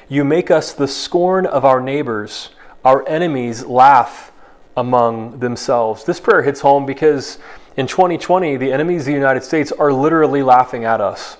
You 0.08 0.24
make 0.24 0.50
us 0.50 0.72
the 0.72 0.88
scorn 0.88 1.46
of 1.46 1.64
our 1.64 1.80
neighbors. 1.80 2.50
Our 2.84 3.06
enemies 3.08 3.64
laugh 3.64 4.32
among 4.76 5.38
themselves. 5.38 6.04
This 6.04 6.20
prayer 6.20 6.42
hits 6.42 6.60
home 6.60 6.86
because 6.86 7.38
in 7.76 7.86
2020, 7.86 8.56
the 8.56 8.72
enemies 8.72 9.02
of 9.02 9.06
the 9.06 9.12
United 9.12 9.44
States 9.44 9.72
are 9.72 9.92
literally 9.92 10.42
laughing 10.42 10.84
at 10.84 11.00
us. 11.00 11.36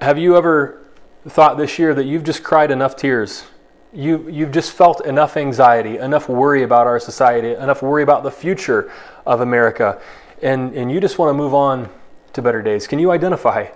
Have 0.00 0.18
you 0.18 0.36
ever 0.36 0.84
thought 1.28 1.56
this 1.56 1.78
year 1.78 1.94
that 1.94 2.04
you've 2.04 2.24
just 2.24 2.42
cried 2.42 2.70
enough 2.70 2.96
tears? 2.96 3.44
You, 3.92 4.28
you've 4.28 4.50
just 4.50 4.72
felt 4.72 5.04
enough 5.06 5.36
anxiety, 5.36 5.96
enough 5.98 6.28
worry 6.28 6.62
about 6.62 6.86
our 6.86 7.00
society, 7.00 7.52
enough 7.52 7.82
worry 7.82 8.02
about 8.02 8.22
the 8.22 8.30
future 8.30 8.92
of 9.24 9.40
America, 9.40 10.00
and, 10.42 10.74
and 10.74 10.90
you 10.90 11.00
just 11.00 11.18
want 11.18 11.30
to 11.30 11.34
move 11.34 11.54
on 11.54 11.88
to 12.32 12.42
better 12.42 12.62
days. 12.62 12.86
Can 12.86 12.98
you 12.98 13.10
identify 13.10 13.68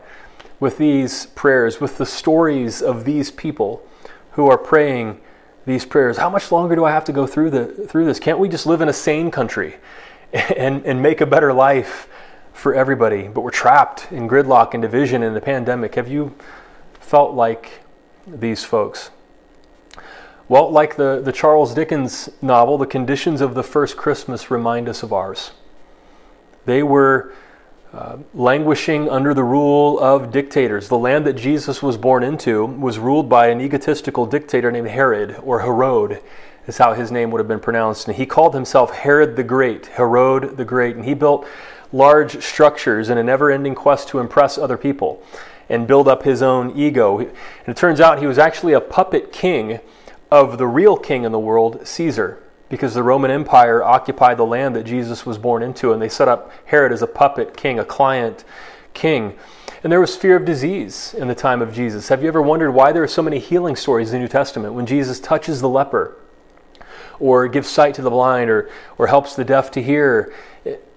with 0.59 0.77
these 0.77 1.27
prayers, 1.27 1.81
with 1.81 1.99
the 1.99 2.07
stories 2.07 2.83
of 2.83 3.05
these 3.05 3.31
people 3.31 3.83
who 4.33 4.49
are 4.49 4.59
praying 4.59 5.21
these 5.67 5.85
prayers? 5.85 6.19
How 6.19 6.29
much 6.29 6.53
longer 6.53 6.77
do 6.77 6.85
I 6.85 6.91
have 6.91 7.05
to 7.07 7.13
go 7.13 7.27
through, 7.27 7.51
the, 7.51 7.67
through 7.67 8.05
this? 8.05 8.21
Can't 8.21 8.39
we 8.39 8.49
just 8.49 8.67
live 8.67 8.81
in 8.81 8.89
a 8.89 8.93
sane 8.93 9.31
country 9.31 9.77
and, 10.33 10.85
and 10.85 11.03
make 11.03 11.21
a 11.21 11.27
better 11.27 11.53
life 11.53 12.09
for 12.53 12.75
everybody? 12.75 13.29
But 13.29 13.41
we're 13.41 13.51
trapped 13.51 14.13
in 14.13 14.29
gridlock 14.29 14.75
and 14.75 14.83
division 14.83 15.23
in 15.23 15.35
the 15.35 15.41
pandemic. 15.41 15.95
Have 15.95 16.09
you 16.09 16.35
felt 17.01 17.35
like 17.35 17.81
these 18.27 18.65
folks? 18.65 19.11
Well, 20.49 20.71
like 20.71 20.97
the, 20.97 21.21
the 21.25 21.33
Charles 21.33 21.75
Dickens 21.75 22.29
novel, 22.43 22.77
the 22.77 22.87
conditions 22.87 23.41
of 23.41 23.55
the 23.55 23.63
first 23.63 23.97
Christmas 23.97 24.51
remind 24.51 24.89
us 24.89 25.03
of 25.03 25.13
ours. 25.13 25.53
They 26.71 26.85
were 26.85 27.33
uh, 27.93 28.19
languishing 28.33 29.09
under 29.09 29.35
the 29.35 29.43
rule 29.43 29.99
of 29.99 30.31
dictators. 30.31 30.87
The 30.89 30.97
land 30.97 31.27
that 31.27 31.33
Jesus 31.33 31.83
was 31.83 31.97
born 31.97 32.23
into 32.23 32.65
was 32.65 32.97
ruled 32.97 33.29
by 33.29 33.49
an 33.49 33.61
egotistical 33.61 34.25
dictator 34.25 34.71
named 34.71 34.87
Herod, 34.87 35.35
or 35.43 35.63
Herod, 35.63 36.23
is 36.69 36.79
how 36.79 36.93
his 36.93 37.11
name 37.11 37.33
would 37.33 37.41
have 37.41 37.49
been 37.49 37.59
pronounced. 37.59 38.07
And 38.07 38.17
he 38.17 38.25
called 38.25 38.55
himself 38.55 38.93
Herod 38.93 39.35
the 39.35 39.43
Great, 39.43 39.87
Herod 39.87 40.57
the 40.57 40.65
Great. 40.65 40.95
And 40.95 41.05
he 41.05 41.13
built 41.13 41.45
large 41.93 42.41
structures 42.41 43.11
in 43.11 43.19
a 43.19 43.25
never 43.25 43.51
ending 43.51 43.75
quest 43.75 44.07
to 44.11 44.21
impress 44.21 44.57
other 44.57 44.77
people 44.77 45.21
and 45.69 45.89
build 45.89 46.07
up 46.07 46.23
his 46.23 46.41
own 46.41 46.79
ego. 46.79 47.19
And 47.19 47.33
it 47.67 47.77
turns 47.77 48.01
out 48.01 48.21
he 48.21 48.29
was 48.29 48.39
actually 48.39 48.75
a 48.75 48.81
puppet 48.81 49.33
king 49.33 49.81
of 50.31 50.57
the 50.57 50.69
real 50.69 50.97
king 50.97 51.25
in 51.25 51.33
the 51.33 51.41
world, 51.41 51.85
Caesar 51.85 52.41
because 52.71 52.95
the 52.95 53.03
Roman 53.03 53.31
Empire 53.31 53.83
occupied 53.83 54.39
the 54.39 54.47
land 54.47 54.75
that 54.77 54.85
Jesus 54.85 55.27
was 55.27 55.37
born 55.37 55.63
into, 55.63 55.93
and 55.93 56.01
they 56.01 56.09
set 56.09 56.29
up 56.29 56.51
Herod 56.65 56.93
as 56.93 57.03
a 57.03 57.07
puppet 57.07 57.55
king, 57.55 57.79
a 57.79 57.85
client 57.85 58.45
king. 58.95 59.37
And 59.83 59.93
there 59.93 60.01
was 60.01 60.17
fear 60.17 60.37
of 60.37 60.45
disease 60.45 61.13
in 61.13 61.29
the 61.29 61.35
time 61.35 61.61
of 61.61 61.75
Jesus. 61.75 62.09
Have 62.09 62.23
you 62.23 62.29
ever 62.29 62.41
wondered 62.41 62.71
why 62.71 62.93
there 62.93 63.03
are 63.03 63.09
so 63.09 63.23
many 63.23 63.39
healing 63.39 63.77
stories 63.77 64.09
in 64.09 64.15
the 64.15 64.19
New 64.21 64.29
Testament? 64.29 64.73
When 64.73 64.87
Jesus 64.87 65.21
touches 65.21 65.61
the 65.61 65.69
leper, 65.69 66.17
or 67.19 67.49
gives 67.49 67.69
sight 67.69 67.95
to 67.95 68.03
the 68.03 68.11
blind, 68.11 68.49
or, 68.49 68.71
or 68.97 69.09
helps 69.09 69.35
the 69.35 69.45
deaf 69.45 69.71
to 69.73 69.83
hear, 69.83 70.33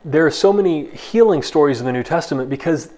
there 0.06 0.26
are 0.26 0.32
so 0.32 0.54
many 0.54 0.90
healing 0.90 1.42
stories 1.42 1.80
in 1.80 1.86
the 1.86 1.92
New 1.92 2.04
Testament 2.04 2.50
because 2.50 2.92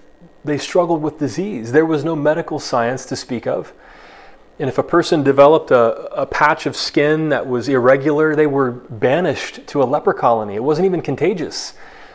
they 0.43 0.57
struggled 0.57 1.01
with 1.01 1.17
disease. 1.17 1.71
There 1.71 1.85
was 1.85 2.03
no 2.03 2.15
medical 2.15 2.59
science 2.59 3.05
to 3.05 3.15
speak 3.15 3.47
of. 3.47 3.73
And 4.57 4.69
if 4.69 4.77
a 4.77 4.83
person 4.83 5.21
developed 5.23 5.71
a, 5.71 6.21
a 6.21 6.25
patch 6.25 6.65
of 6.65 6.75
skin 6.75 7.29
that 7.29 7.45
was 7.45 7.67
irregular, 7.67 8.35
they 8.35 8.47
were 8.47 8.71
banished 8.71 9.67
to 9.67 9.83
a 9.83 9.85
leper 9.85 10.13
colony. 10.13 10.55
It 10.55 10.63
wasn't 10.63 10.85
even 10.85 11.01
contagious, 11.01 11.73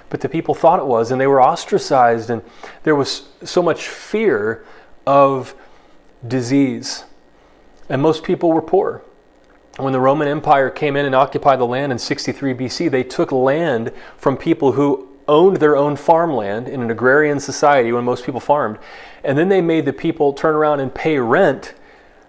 but 0.08 0.22
the 0.22 0.28
people 0.28 0.54
thought 0.54 0.78
it 0.78 0.86
was, 0.86 1.10
and 1.10 1.20
they 1.20 1.26
were 1.26 1.42
ostracized, 1.42 2.30
and 2.30 2.42
there 2.82 2.96
was 2.96 3.28
so 3.44 3.62
much 3.62 3.88
fear 3.88 4.64
of 5.06 5.54
disease. 6.26 7.04
And 7.90 8.00
most 8.00 8.24
people 8.24 8.52
were 8.52 8.62
poor. 8.62 9.02
When 9.76 9.92
the 9.92 10.00
Roman 10.00 10.28
Empire 10.28 10.70
came 10.70 10.96
in 10.96 11.06
and 11.06 11.14
occupied 11.14 11.58
the 11.58 11.66
land 11.66 11.92
in 11.92 11.98
63 11.98 12.54
BC, 12.54 12.90
they 12.90 13.04
took 13.04 13.32
land 13.32 13.92
from 14.16 14.36
people 14.36 14.72
who 14.72 15.08
owned 15.28 15.58
their 15.58 15.76
own 15.76 15.94
farmland 15.94 16.68
in 16.68 16.82
an 16.82 16.90
agrarian 16.90 17.38
society 17.38 17.92
when 17.92 18.04
most 18.04 18.24
people 18.24 18.40
farmed. 18.40 18.78
And 19.22 19.38
then 19.38 19.48
they 19.48 19.60
made 19.60 19.84
the 19.84 19.92
people 19.92 20.32
turn 20.32 20.54
around 20.54 20.80
and 20.80 20.92
pay 20.92 21.18
rent 21.18 21.74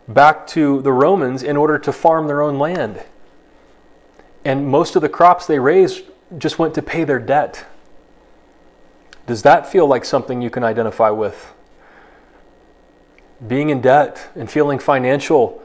back 0.07 0.47
to 0.47 0.81
the 0.81 0.91
Romans 0.91 1.43
in 1.43 1.57
order 1.57 1.77
to 1.79 1.91
farm 1.91 2.27
their 2.27 2.41
own 2.41 2.59
land. 2.59 3.03
And 4.43 4.67
most 4.67 4.95
of 4.95 5.01
the 5.01 5.09
crops 5.09 5.45
they 5.45 5.59
raised 5.59 6.03
just 6.37 6.57
went 6.57 6.73
to 6.75 6.81
pay 6.81 7.03
their 7.03 7.19
debt. 7.19 7.65
Does 9.27 9.43
that 9.43 9.71
feel 9.71 9.87
like 9.87 10.03
something 10.03 10.41
you 10.41 10.49
can 10.49 10.63
identify 10.63 11.09
with? 11.09 11.53
Being 13.45 13.69
in 13.69 13.81
debt 13.81 14.29
and 14.35 14.49
feeling 14.49 14.79
financial 14.79 15.63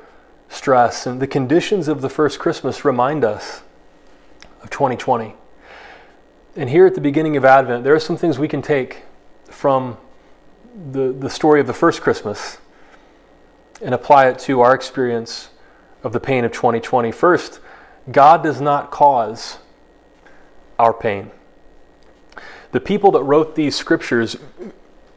stress 0.48 1.06
and 1.06 1.20
the 1.20 1.26
conditions 1.26 1.88
of 1.88 2.00
the 2.00 2.08
first 2.08 2.38
Christmas 2.38 2.84
remind 2.84 3.24
us 3.24 3.62
of 4.62 4.70
2020. 4.70 5.34
And 6.54 6.70
here 6.70 6.86
at 6.86 6.94
the 6.94 7.00
beginning 7.00 7.36
of 7.36 7.44
Advent, 7.44 7.84
there 7.84 7.94
are 7.94 8.00
some 8.00 8.16
things 8.16 8.38
we 8.38 8.48
can 8.48 8.62
take 8.62 9.02
from 9.44 9.98
the, 10.92 11.12
the 11.12 11.30
story 11.30 11.60
of 11.60 11.66
the 11.66 11.74
first 11.74 12.02
Christmas 12.02 12.58
and 13.80 13.94
apply 13.94 14.28
it 14.28 14.38
to 14.40 14.60
our 14.60 14.74
experience 14.74 15.50
of 16.02 16.12
the 16.12 16.20
pain 16.20 16.44
of 16.44 16.52
2020. 16.52 17.12
First, 17.12 17.60
God 18.10 18.42
does 18.42 18.60
not 18.60 18.90
cause 18.90 19.58
our 20.78 20.92
pain. 20.92 21.30
The 22.72 22.80
people 22.80 23.10
that 23.12 23.22
wrote 23.22 23.54
these 23.54 23.74
scriptures 23.74 24.36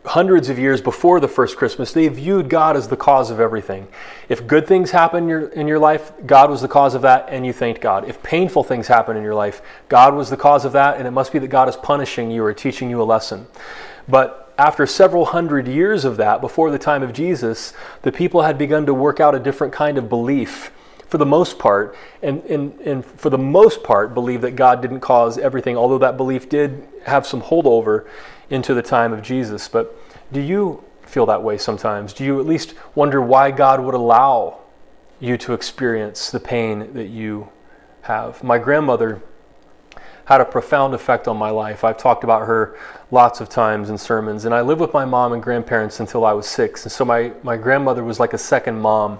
hundreds 0.05 0.49
of 0.49 0.57
years 0.57 0.81
before 0.81 1.19
the 1.19 1.27
first 1.27 1.57
Christmas, 1.57 1.91
they 1.91 2.07
viewed 2.07 2.49
God 2.49 2.75
as 2.75 2.87
the 2.87 2.97
cause 2.97 3.29
of 3.29 3.39
everything. 3.39 3.87
If 4.29 4.47
good 4.47 4.65
things 4.65 4.91
happen 4.91 5.23
in 5.23 5.29
your, 5.29 5.47
in 5.49 5.67
your 5.67 5.79
life, 5.79 6.11
God 6.25 6.49
was 6.49 6.61
the 6.61 6.67
cause 6.67 6.95
of 6.95 7.01
that, 7.01 7.27
and 7.29 7.45
you 7.45 7.53
thanked 7.53 7.81
God. 7.81 8.07
If 8.07 8.23
painful 8.23 8.63
things 8.63 8.87
happen 8.87 9.17
in 9.17 9.23
your 9.23 9.35
life, 9.35 9.61
God 9.89 10.15
was 10.15 10.29
the 10.29 10.37
cause 10.37 10.65
of 10.65 10.71
that, 10.71 10.97
and 10.97 11.07
it 11.07 11.11
must 11.11 11.33
be 11.33 11.39
that 11.39 11.49
God 11.49 11.67
is 11.67 11.75
punishing 11.75 12.31
you 12.31 12.43
or 12.43 12.53
teaching 12.53 12.89
you 12.89 13.01
a 13.01 13.03
lesson. 13.03 13.47
But 14.07 14.38
after 14.59 14.85
several 14.85 15.27
hundred 15.27 15.69
years 15.69 16.03
of 16.03 16.17
that, 16.17 16.41
before 16.41 16.69
the 16.69 16.77
time 16.77 17.01
of 17.01 17.13
Jesus, 17.13 17.71
the 18.01 18.11
people 18.11 18.41
had 18.41 18.57
begun 18.57 18.85
to 18.85 18.93
work 18.93 19.21
out 19.21 19.33
a 19.33 19.39
different 19.39 19.71
kind 19.71 19.97
of 19.97 20.09
belief 20.09 20.69
for 21.07 21.17
the 21.17 21.25
most 21.25 21.57
part, 21.57 21.95
and, 22.21 22.43
and, 22.43 22.77
and 22.81 23.05
for 23.05 23.29
the 23.29 23.37
most 23.37 23.83
part, 23.83 24.13
believe 24.13 24.41
that 24.41 24.57
God 24.57 24.81
didn't 24.81 24.99
cause 24.99 25.37
everything, 25.37 25.77
although 25.77 25.97
that 25.99 26.17
belief 26.17 26.49
did 26.49 26.85
have 27.05 27.25
some 27.25 27.41
holdover 27.41 28.05
into 28.49 28.73
the 28.73 28.81
time 28.81 29.13
of 29.13 29.21
Jesus. 29.21 29.69
But 29.69 29.97
do 30.33 30.41
you 30.41 30.83
feel 31.03 31.25
that 31.27 31.41
way 31.41 31.57
sometimes? 31.57 32.11
Do 32.11 32.25
you 32.25 32.39
at 32.41 32.45
least 32.45 32.73
wonder 32.95 33.21
why 33.21 33.51
God 33.51 33.79
would 33.79 33.95
allow 33.95 34.59
you 35.21 35.37
to 35.37 35.53
experience 35.53 36.31
the 36.31 36.39
pain 36.41 36.93
that 36.93 37.07
you 37.07 37.47
have? 38.01 38.43
My 38.43 38.57
grandmother 38.57 39.21
had 40.29 40.41
a 40.41 40.45
profound 40.45 40.93
effect 40.93 41.27
on 41.27 41.35
my 41.35 41.49
life. 41.49 41.83
I've 41.83 41.97
talked 41.97 42.23
about 42.23 42.45
her 42.45 42.77
lots 43.09 43.41
of 43.41 43.49
times 43.49 43.89
in 43.89 43.97
sermons, 43.97 44.45
and 44.45 44.53
I 44.53 44.61
lived 44.61 44.79
with 44.79 44.93
my 44.93 45.03
mom 45.03 45.33
and 45.33 45.41
grandparents 45.41 45.99
until 45.99 46.23
I 46.23 46.33
was 46.33 46.45
six. 46.45 46.83
And 46.83 46.91
so 46.91 47.03
my, 47.03 47.31
my 47.41 47.57
grandmother 47.57 48.03
was 48.03 48.19
like 48.19 48.33
a 48.33 48.37
second 48.37 48.79
mom 48.79 49.19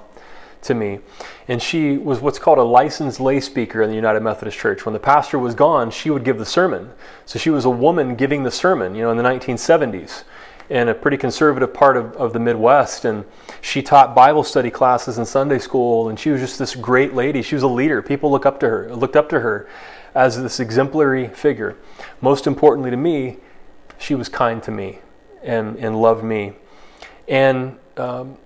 to 0.62 0.76
me. 0.76 1.00
And 1.48 1.64
she 1.64 1.98
was 1.98 2.20
what's 2.20 2.38
called 2.38 2.60
a 2.60 2.64
licensed 2.64 3.20
lay 3.20 3.40
speaker 3.40 3.82
in 3.82 3.90
the 3.90 3.96
United 3.96 4.20
Methodist 4.20 4.60
Church. 4.60 4.86
When 4.86 4.94
the 4.94 5.00
pastor 5.00 5.40
was 5.40 5.56
gone, 5.56 5.90
she 5.90 6.12
would 6.12 6.24
give 6.24 6.38
the 6.38 6.46
sermon. 6.46 6.92
So 7.26 7.40
she 7.40 7.50
was 7.50 7.66
a 7.66 7.72
woman 7.72 8.14
giving 8.14 8.44
the 8.44 8.52
sermon, 8.52 8.94
you 8.94 9.02
know, 9.02 9.10
in 9.10 9.18
the 9.18 9.24
1970s 9.24 10.26
in 10.70 10.90
a 10.90 10.94
pretty 10.94 11.18
conservative 11.18 11.74
part 11.74 11.98
of, 11.98 12.16
of 12.18 12.34
the 12.34 12.40
Midwest. 12.40 13.04
And 13.04 13.26
she 13.62 13.82
taught 13.82 14.14
Bible 14.14 14.44
study 14.44 14.70
classes 14.70 15.18
in 15.18 15.26
Sunday 15.26 15.58
school, 15.58 16.10
and 16.10 16.20
she 16.20 16.30
was 16.30 16.40
just 16.40 16.60
this 16.60 16.76
great 16.76 17.16
lady. 17.16 17.42
She 17.42 17.56
was 17.56 17.64
a 17.64 17.68
leader. 17.68 18.04
People 18.04 18.30
look 18.30 18.46
up 18.46 18.60
to 18.60 18.70
her, 18.70 18.94
looked 18.94 19.16
up 19.16 19.28
to 19.30 19.40
her 19.40 19.68
as 20.16 20.42
this 20.42 20.60
exemplary 20.60 21.28
figure. 21.28 21.76
Most 22.22 22.48
importantly 22.48 22.92
to 22.92 22.98
me, 22.98 23.38
she 23.98 24.16
was 24.16 24.30
kind 24.30 24.62
to 24.64 24.72
me 24.72 25.00
and, 25.44 25.78
and 25.78 26.02
loved 26.02 26.24
me. 26.24 26.54
And 27.28 27.78
um, 27.98 28.38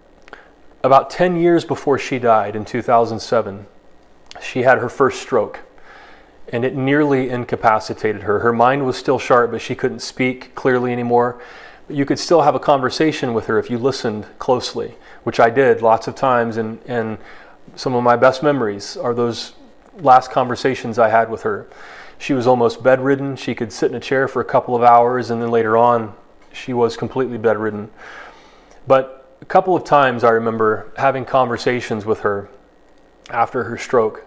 about 0.84 1.10
10 1.10 1.38
years 1.38 1.64
before 1.64 1.98
she 1.98 2.20
died 2.20 2.56
in 2.56 2.66
2007, 2.66 3.66
she 4.42 4.64
had 4.64 4.80
her 4.80 4.90
first 4.90 5.22
stroke 5.22 5.60
and 6.52 6.66
it 6.66 6.76
nearly 6.76 7.30
incapacitated 7.30 8.24
her. 8.24 8.40
Her 8.40 8.54
mind 8.54 8.86
was 8.86 8.98
still 8.98 9.18
sharp, 9.18 9.52
but 9.52 9.62
she 9.62 9.76
couldn't 9.76 10.02
speak 10.02 10.54
clearly 10.56 10.92
anymore. 10.92 11.42
But 11.88 11.96
you 11.96 12.06
could 12.06 12.20
still 12.20 12.42
have 12.42 12.56
a 12.56 12.60
conversation 12.60 13.34
with 13.34 13.48
her 13.48 13.58
if 13.58 13.70
you 13.70 13.78
listened 13.78 14.28
closely, 14.40 14.96
which 15.24 15.40
I 15.40 15.50
did 15.50 15.82
lots 15.82 16.08
of 16.08 16.16
times. 16.16 16.58
And, 16.58 16.80
and 16.86 17.18
some 17.76 17.96
of 17.96 18.04
my 18.04 18.16
best 18.16 18.44
memories 18.44 18.98
are 18.98 19.14
those 19.14 19.54
last 19.98 20.32
conversations 20.32 20.98
I 21.00 21.10
had 21.10 21.30
with 21.30 21.44
her. 21.44 21.68
She 22.18 22.34
was 22.34 22.48
almost 22.48 22.84
bedridden. 22.84 23.36
She 23.36 23.56
could 23.56 23.72
sit 23.72 23.92
in 23.92 23.98
a 23.98 24.00
chair 24.00 24.28
for 24.28 24.42
a 24.42 24.46
couple 24.46 24.76
of 24.76 24.84
hours, 24.84 25.30
and 25.30 25.42
then 25.42 25.52
later 25.52 25.76
on, 25.76 26.16
she 26.52 26.74
was 26.74 26.96
completely 26.96 27.38
bedridden. 27.38 27.92
But 28.88 29.38
a 29.42 29.46
couple 29.46 29.76
of 29.76 29.84
times 29.84 30.24
I 30.24 30.30
remember 30.30 30.92
having 30.98 31.26
conversations 31.26 32.06
with 32.06 32.22
her 32.22 32.50
after 33.30 33.66
her 33.66 33.78
stroke. 33.78 34.26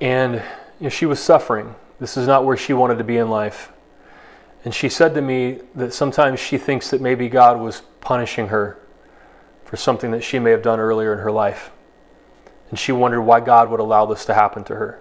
And 0.00 0.36
you 0.78 0.84
know, 0.84 0.88
she 0.88 1.06
was 1.06 1.20
suffering. 1.20 1.74
This 1.98 2.16
is 2.16 2.26
not 2.26 2.44
where 2.44 2.56
she 2.56 2.72
wanted 2.72 2.98
to 2.98 3.04
be 3.04 3.18
in 3.18 3.28
life. 3.28 3.72
And 4.64 4.74
she 4.74 4.88
said 4.88 5.14
to 5.14 5.22
me 5.22 5.60
that 5.74 5.92
sometimes 5.92 6.40
she 6.40 6.58
thinks 6.58 6.90
that 6.90 7.00
maybe 7.00 7.28
God 7.28 7.60
was 7.60 7.82
punishing 8.00 8.48
her 8.48 8.78
for 9.64 9.76
something 9.76 10.10
that 10.10 10.22
she 10.22 10.38
may 10.38 10.50
have 10.50 10.62
done 10.62 10.80
earlier 10.80 11.12
in 11.12 11.18
her 11.20 11.32
life. 11.32 11.70
And 12.70 12.78
she 12.78 12.92
wondered 12.92 13.22
why 13.22 13.40
God 13.40 13.70
would 13.70 13.80
allow 13.80 14.06
this 14.06 14.24
to 14.26 14.34
happen 14.34 14.64
to 14.64 14.76
her. 14.76 15.00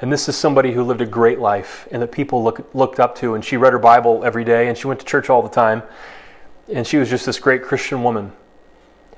And 0.00 0.12
this 0.12 0.28
is 0.28 0.36
somebody 0.36 0.72
who 0.72 0.82
lived 0.82 1.00
a 1.00 1.06
great 1.06 1.38
life 1.38 1.86
and 1.92 2.02
that 2.02 2.10
people 2.10 2.42
look, 2.42 2.74
looked 2.74 2.98
up 2.98 3.14
to. 3.16 3.34
And 3.34 3.44
she 3.44 3.56
read 3.56 3.72
her 3.72 3.78
Bible 3.78 4.24
every 4.24 4.44
day 4.44 4.68
and 4.68 4.76
she 4.76 4.86
went 4.86 4.98
to 5.00 5.06
church 5.06 5.30
all 5.30 5.42
the 5.42 5.48
time. 5.48 5.82
And 6.72 6.86
she 6.86 6.96
was 6.96 7.08
just 7.08 7.24
this 7.26 7.38
great 7.38 7.62
Christian 7.62 8.02
woman. 8.02 8.32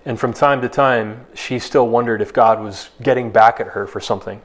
And 0.05 0.21
from 0.21 0.35
time 0.35 0.61
to 0.61 0.69
time, 0.69 1.27
she 1.35 1.59
still 1.59 1.89
wondered 1.89 2.21
if 2.21 2.33
God 2.33 2.61
was 2.61 2.91
getting 3.03 3.31
back 3.31 3.61
at 3.61 3.69
her 3.69 3.87
for 3.87 4.01
something. 4.01 4.43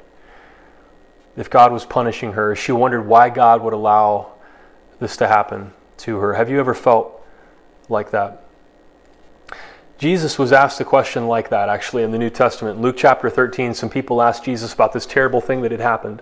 If 1.36 1.50
God 1.50 1.74
was 1.74 1.86
punishing 1.86 2.34
her, 2.34 2.56
she 2.56 2.72
wondered 2.72 3.02
why 3.02 3.30
God 3.30 3.62
would 3.62 3.74
allow 3.74 4.34
this 5.00 5.18
to 5.18 5.28
happen 5.28 5.74
to 5.98 6.18
her. 6.20 6.34
Have 6.34 6.50
you 6.50 6.60
ever 6.60 6.74
felt 6.74 7.26
like 7.90 8.12
that? 8.12 8.49
Jesus 10.00 10.40
was 10.40 10.54
asked 10.54 10.80
a 10.80 10.86
question 10.86 11.28
like 11.28 11.50
that 11.50 11.68
actually 11.68 12.04
in 12.04 12.12
the 12.12 12.18
New 12.18 12.30
Testament. 12.30 12.80
Luke 12.80 12.96
chapter 12.98 13.30
13, 13.30 13.74
some 13.74 13.90
people 13.90 14.22
asked 14.22 14.46
Jesus 14.46 14.74
about 14.74 14.94
this 14.94 15.06
terrible 15.06 15.42
thing 15.42 15.62
that 15.62 15.72
had 15.72 15.82
happened. 15.82 16.22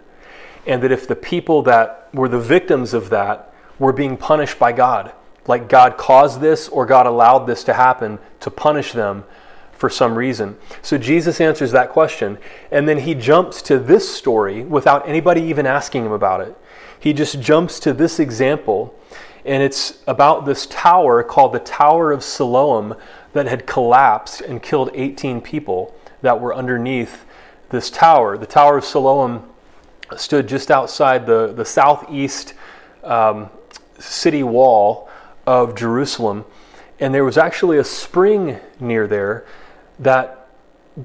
And 0.66 0.82
that 0.82 0.92
if 0.92 1.08
the 1.08 1.16
people 1.16 1.62
that 1.62 2.10
were 2.12 2.28
the 2.28 2.40
victims 2.40 2.96
of 2.96 3.12
that 3.12 3.54
were 3.78 3.94
being 3.94 4.18
punished 4.18 4.58
by 4.58 4.72
God, 4.72 5.12
like 5.46 5.70
God 5.70 5.96
caused 5.96 6.42
this 6.42 6.68
or 6.68 6.88
God 6.88 7.06
allowed 7.06 7.46
this 7.46 7.64
to 7.66 7.74
happen 7.76 8.18
to 8.40 8.50
punish 8.50 8.94
them 8.94 9.26
for 9.74 9.92
some 9.92 10.18
reason. 10.18 10.58
So 10.82 10.98
Jesus 10.98 11.40
answers 11.40 11.72
that 11.72 11.92
question, 11.92 12.40
and 12.72 12.90
then 12.90 13.02
he 13.02 13.14
jumps 13.14 13.62
to 13.62 13.78
this 13.78 14.12
story 14.12 14.64
without 14.64 15.08
anybody 15.08 15.42
even 15.44 15.68
asking 15.68 16.04
him 16.04 16.12
about 16.12 16.42
it. 16.42 16.58
He 17.00 17.14
just 17.14 17.40
jumps 17.40 17.80
to 17.82 17.94
this 17.94 18.20
example, 18.20 19.00
and 19.48 19.64
it's 19.64 20.00
about 20.08 20.46
this 20.46 20.66
tower 20.66 21.24
called 21.24 21.54
the 21.54 21.60
Tower 21.60 22.12
of 22.12 22.22
Siloam 22.22 22.96
that 23.32 23.48
had 23.48 23.66
collapsed 23.66 24.42
and 24.42 24.62
killed 24.62 24.92
18 24.94 25.40
people 25.40 25.96
that 26.22 26.42
were 26.42 26.54
underneath 26.54 27.26
this 27.70 27.90
tower. 27.90 28.38
The 28.38 28.46
Tower 28.46 28.78
of 28.78 28.84
Siloam 28.84 29.50
stood 30.18 30.48
just 30.48 30.70
outside 30.70 31.26
the, 31.26 31.54
the 31.54 31.64
southeast 31.64 32.54
um, 33.04 33.50
city 33.98 34.44
wall 34.44 35.10
of 35.46 35.76
Jerusalem. 35.76 36.44
And 37.00 37.14
there 37.14 37.24
was 37.24 37.38
actually 37.38 37.78
a 37.78 37.84
spring 37.86 38.60
near 38.82 39.08
there 39.08 39.46
that 40.00 40.48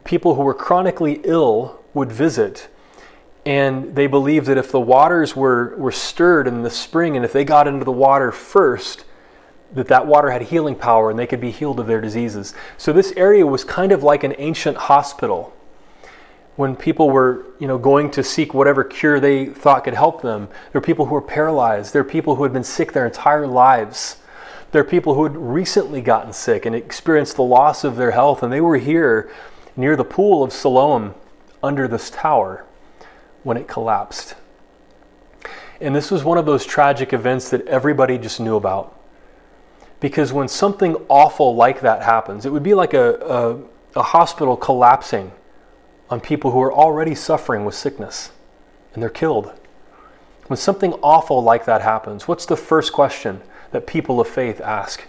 people 0.03 0.35
who 0.35 0.43
were 0.43 0.55
chronically 0.55 1.21
ill 1.23 1.81
would 1.95 2.11
visit. 2.11 2.69
And 3.45 3.95
they 3.95 4.07
believed 4.07 4.47
that 4.47 4.59
if 4.59 4.71
the 4.71 4.81
waters 4.81 5.35
were, 5.35 5.75
were 5.77 5.93
stirred 5.93 6.47
in 6.47 6.63
the 6.63 6.71
spring 6.71 7.17
and 7.17 7.25
if 7.25 7.33
they 7.33 7.45
got 7.45 7.67
into 7.67 7.85
the 7.85 7.93
water 7.93 8.31
first, 8.31 9.05
that 9.73 9.89
that 9.89 10.07
water 10.07 10.31
had 10.31 10.43
healing 10.43 10.77
power 10.77 11.11
and 11.11 11.19
they 11.19 11.27
could 11.27 11.41
be 11.41 11.51
healed 11.51 11.81
of 11.81 11.87
their 11.87 12.01
diseases. 12.01 12.55
So 12.77 12.93
this 12.93 13.13
area 13.17 13.47
was 13.47 13.65
kind 13.65 13.91
of 13.91 14.03
like 14.03 14.23
an 14.23 14.35
ancient 14.39 14.77
hospital. 14.77 15.53
When 16.55 16.77
people 16.77 17.11
were, 17.11 17.47
you 17.59 17.67
know, 17.67 17.79
going 17.79 18.11
to 18.13 18.23
seek 18.23 18.55
whatever 18.55 18.85
cure 18.85 19.19
they 19.19 19.47
thought 19.47 19.85
could 19.85 19.95
help 19.95 20.23
them, 20.23 20.47
there 20.47 20.81
were 20.81 20.87
people 20.87 21.07
who 21.07 21.15
were 21.15 21.23
paralyzed. 21.23 21.93
There 21.93 22.03
were 22.03 22.09
people 22.09 22.37
who 22.37 22.43
had 22.43 22.53
been 22.53 22.63
sick 22.63 22.93
their 22.93 23.07
entire 23.07 23.47
lives 23.47 24.17
there 24.73 24.81
are 24.81 24.85
people 24.85 25.15
who 25.15 25.25
had 25.25 25.37
recently 25.37 26.01
gotten 26.01 26.33
sick 26.33 26.65
and 26.65 26.75
experienced 26.75 27.37
the 27.37 27.43
loss 27.43 27.85
of 27.85 27.97
their 27.97 28.13
health, 28.13 28.43
and 28.43 28.51
they 28.51 28.61
were 28.61 28.79
here 28.79 29.31
near 29.77 29.97
the 29.97 30.05
pool 30.05 30.43
of 30.43 30.51
Siloam 30.51 31.15
under 31.63 31.87
this 31.87 32.09
tower 32.09 32.65
when 33.43 33.57
it 33.57 33.69
collapsed. 33.69 34.35
And 35.81 35.95
this 35.95 36.11
was 36.11 36.23
one 36.23 36.39
of 36.39 36.47
those 36.47 36.65
tragic 36.65 37.13
events 37.13 37.51
that 37.51 37.67
everybody 37.67 38.19
just 38.19 38.41
knew 38.41 38.57
about. 38.57 38.99
Because 40.01 40.33
when 40.33 40.49
something 40.49 40.95
awful 41.09 41.55
like 41.55 41.81
that 41.81 42.03
happens, 42.03 42.47
it 42.47 42.53
would 42.53 42.63
be 42.63 42.75
like 42.75 42.95
a, 42.95 43.15
a, 43.95 43.99
a 44.01 44.03
hospital 44.03 44.57
collapsing 44.57 45.33
on 46.11 46.21
people 46.21 46.51
who 46.51 46.61
are 46.61 46.73
already 46.73 47.15
suffering 47.15 47.65
with 47.65 47.75
sickness 47.75 48.31
and 48.95 49.03
they're 49.03 49.11
killed. 49.11 49.53
When 50.49 50.57
something 50.57 50.93
awful 51.03 51.43
like 51.43 51.65
that 51.65 51.83
happens, 51.83 52.29
what's 52.29 52.47
the 52.47 52.57
first 52.57 52.93
question 52.93 53.43
that 53.73 53.87
people 53.87 54.21
of 54.21 54.29
faith 54.29 54.61
ask. 54.61 55.05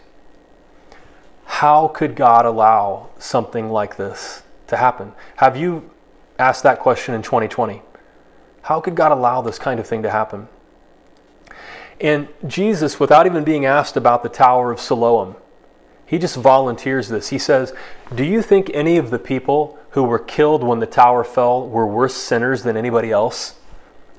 How 1.45 1.89
could 1.89 2.15
God 2.15 2.45
allow 2.45 3.09
something 3.19 3.69
like 3.69 3.97
this 3.97 4.41
to 4.67 4.77
happen? 4.77 5.13
Have 5.35 5.55
you 5.55 5.91
asked 6.39 6.63
that 6.63 6.79
question 6.79 7.13
in 7.13 7.21
2020? 7.21 7.81
How 8.63 8.81
could 8.81 8.95
God 8.95 9.11
allow 9.11 9.41
this 9.41 9.59
kind 9.59 9.79
of 9.79 9.87
thing 9.87 10.03
to 10.03 10.09
happen? 10.09 10.47
And 12.01 12.27
Jesus, 12.47 12.99
without 12.99 13.25
even 13.25 13.43
being 13.43 13.65
asked 13.65 13.95
about 13.95 14.23
the 14.23 14.29
Tower 14.29 14.71
of 14.71 14.79
Siloam, 14.79 15.35
he 16.05 16.17
just 16.17 16.35
volunteers 16.35 17.07
this. 17.07 17.29
He 17.29 17.39
says, 17.39 17.73
Do 18.13 18.23
you 18.23 18.41
think 18.41 18.69
any 18.73 18.97
of 18.97 19.09
the 19.09 19.19
people 19.19 19.77
who 19.91 20.03
were 20.03 20.19
killed 20.19 20.63
when 20.63 20.79
the 20.79 20.85
tower 20.85 21.23
fell 21.23 21.67
were 21.67 21.87
worse 21.87 22.15
sinners 22.15 22.63
than 22.63 22.75
anybody 22.75 23.11
else? 23.11 23.55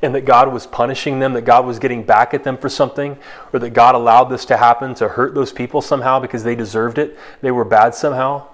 and 0.04 0.14
that 0.14 0.26
God 0.26 0.52
was 0.52 0.66
punishing 0.66 1.18
them, 1.18 1.32
that 1.32 1.46
God 1.46 1.64
was 1.64 1.78
getting 1.78 2.02
back 2.02 2.34
at 2.34 2.44
them 2.44 2.58
for 2.58 2.68
something, 2.68 3.16
or 3.52 3.58
that 3.58 3.70
God 3.70 3.94
allowed 3.94 4.24
this 4.24 4.44
to 4.46 4.58
happen 4.58 4.94
to 4.96 5.08
hurt 5.08 5.34
those 5.34 5.50
people 5.50 5.80
somehow 5.80 6.20
because 6.20 6.44
they 6.44 6.54
deserved 6.54 6.98
it, 6.98 7.18
they 7.40 7.50
were 7.50 7.64
bad 7.64 7.94
somehow? 7.94 8.46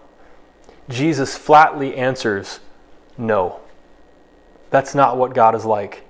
Jesus 0.89 1.37
flatly 1.37 1.97
answers, 1.97 2.61
No. 3.19 3.61
That's 4.71 4.95
not 4.95 5.17
what 5.17 5.35
God 5.35 5.55
is 5.55 5.65
like. 5.65 6.05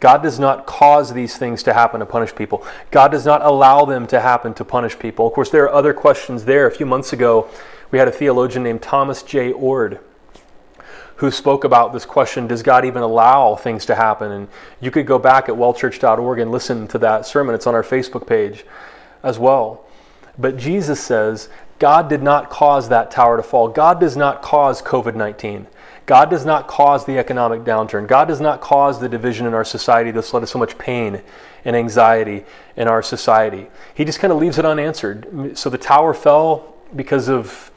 God 0.00 0.22
does 0.22 0.38
not 0.38 0.66
cause 0.66 1.12
these 1.12 1.36
things 1.36 1.62
to 1.64 1.74
happen 1.74 2.00
to 2.00 2.06
punish 2.06 2.34
people. 2.34 2.66
God 2.90 3.10
does 3.12 3.26
not 3.26 3.42
allow 3.42 3.84
them 3.84 4.06
to 4.08 4.20
happen 4.20 4.54
to 4.54 4.64
punish 4.64 4.98
people. 4.98 5.26
Of 5.26 5.34
course, 5.34 5.50
there 5.50 5.64
are 5.64 5.72
other 5.72 5.92
questions 5.92 6.46
there. 6.46 6.66
A 6.66 6.70
few 6.70 6.86
months 6.86 7.12
ago, 7.12 7.48
we 7.90 7.98
had 7.98 8.08
a 8.08 8.12
theologian 8.12 8.62
named 8.62 8.80
Thomas 8.80 9.22
J. 9.22 9.52
Oord 9.52 10.00
who 11.16 11.30
spoke 11.30 11.64
about 11.64 11.92
this 11.92 12.06
question 12.06 12.46
Does 12.46 12.62
God 12.62 12.86
even 12.86 13.02
allow 13.02 13.54
things 13.54 13.84
to 13.86 13.94
happen? 13.94 14.32
And 14.32 14.48
you 14.80 14.90
could 14.90 15.06
go 15.06 15.18
back 15.18 15.50
at 15.50 15.54
wellchurch.org 15.54 16.38
and 16.38 16.50
listen 16.50 16.88
to 16.88 16.98
that 16.98 17.26
sermon. 17.26 17.54
It's 17.54 17.66
on 17.66 17.74
our 17.74 17.82
Facebook 17.82 18.26
page 18.26 18.64
as 19.22 19.38
well. 19.38 19.84
But 20.38 20.56
Jesus 20.56 20.98
says, 20.98 21.50
God 21.80 22.08
did 22.08 22.22
not 22.22 22.50
cause 22.50 22.90
that 22.90 23.10
tower 23.10 23.36
to 23.38 23.42
fall. 23.42 23.66
God 23.66 23.98
does 23.98 24.16
not 24.16 24.42
cause 24.42 24.80
COVID 24.80 25.16
19. 25.16 25.66
God 26.06 26.28
does 26.28 26.44
not 26.44 26.68
cause 26.68 27.06
the 27.06 27.18
economic 27.18 27.62
downturn. 27.62 28.06
God 28.06 28.28
does 28.28 28.40
not 28.40 28.60
cause 28.60 29.00
the 29.00 29.08
division 29.08 29.46
in 29.46 29.54
our 29.54 29.64
society 29.64 30.10
that's 30.10 30.32
led 30.34 30.40
to 30.40 30.46
so 30.46 30.58
much 30.58 30.76
pain 30.76 31.22
and 31.64 31.76
anxiety 31.76 32.44
in 32.76 32.86
our 32.88 33.02
society. 33.02 33.68
He 33.94 34.04
just 34.04 34.18
kind 34.18 34.32
of 34.32 34.38
leaves 34.38 34.58
it 34.58 34.64
unanswered. 34.64 35.56
So 35.56 35.70
the 35.70 35.78
tower 35.78 36.12
fell 36.12 36.74
because 36.94 37.28
of 37.28 37.70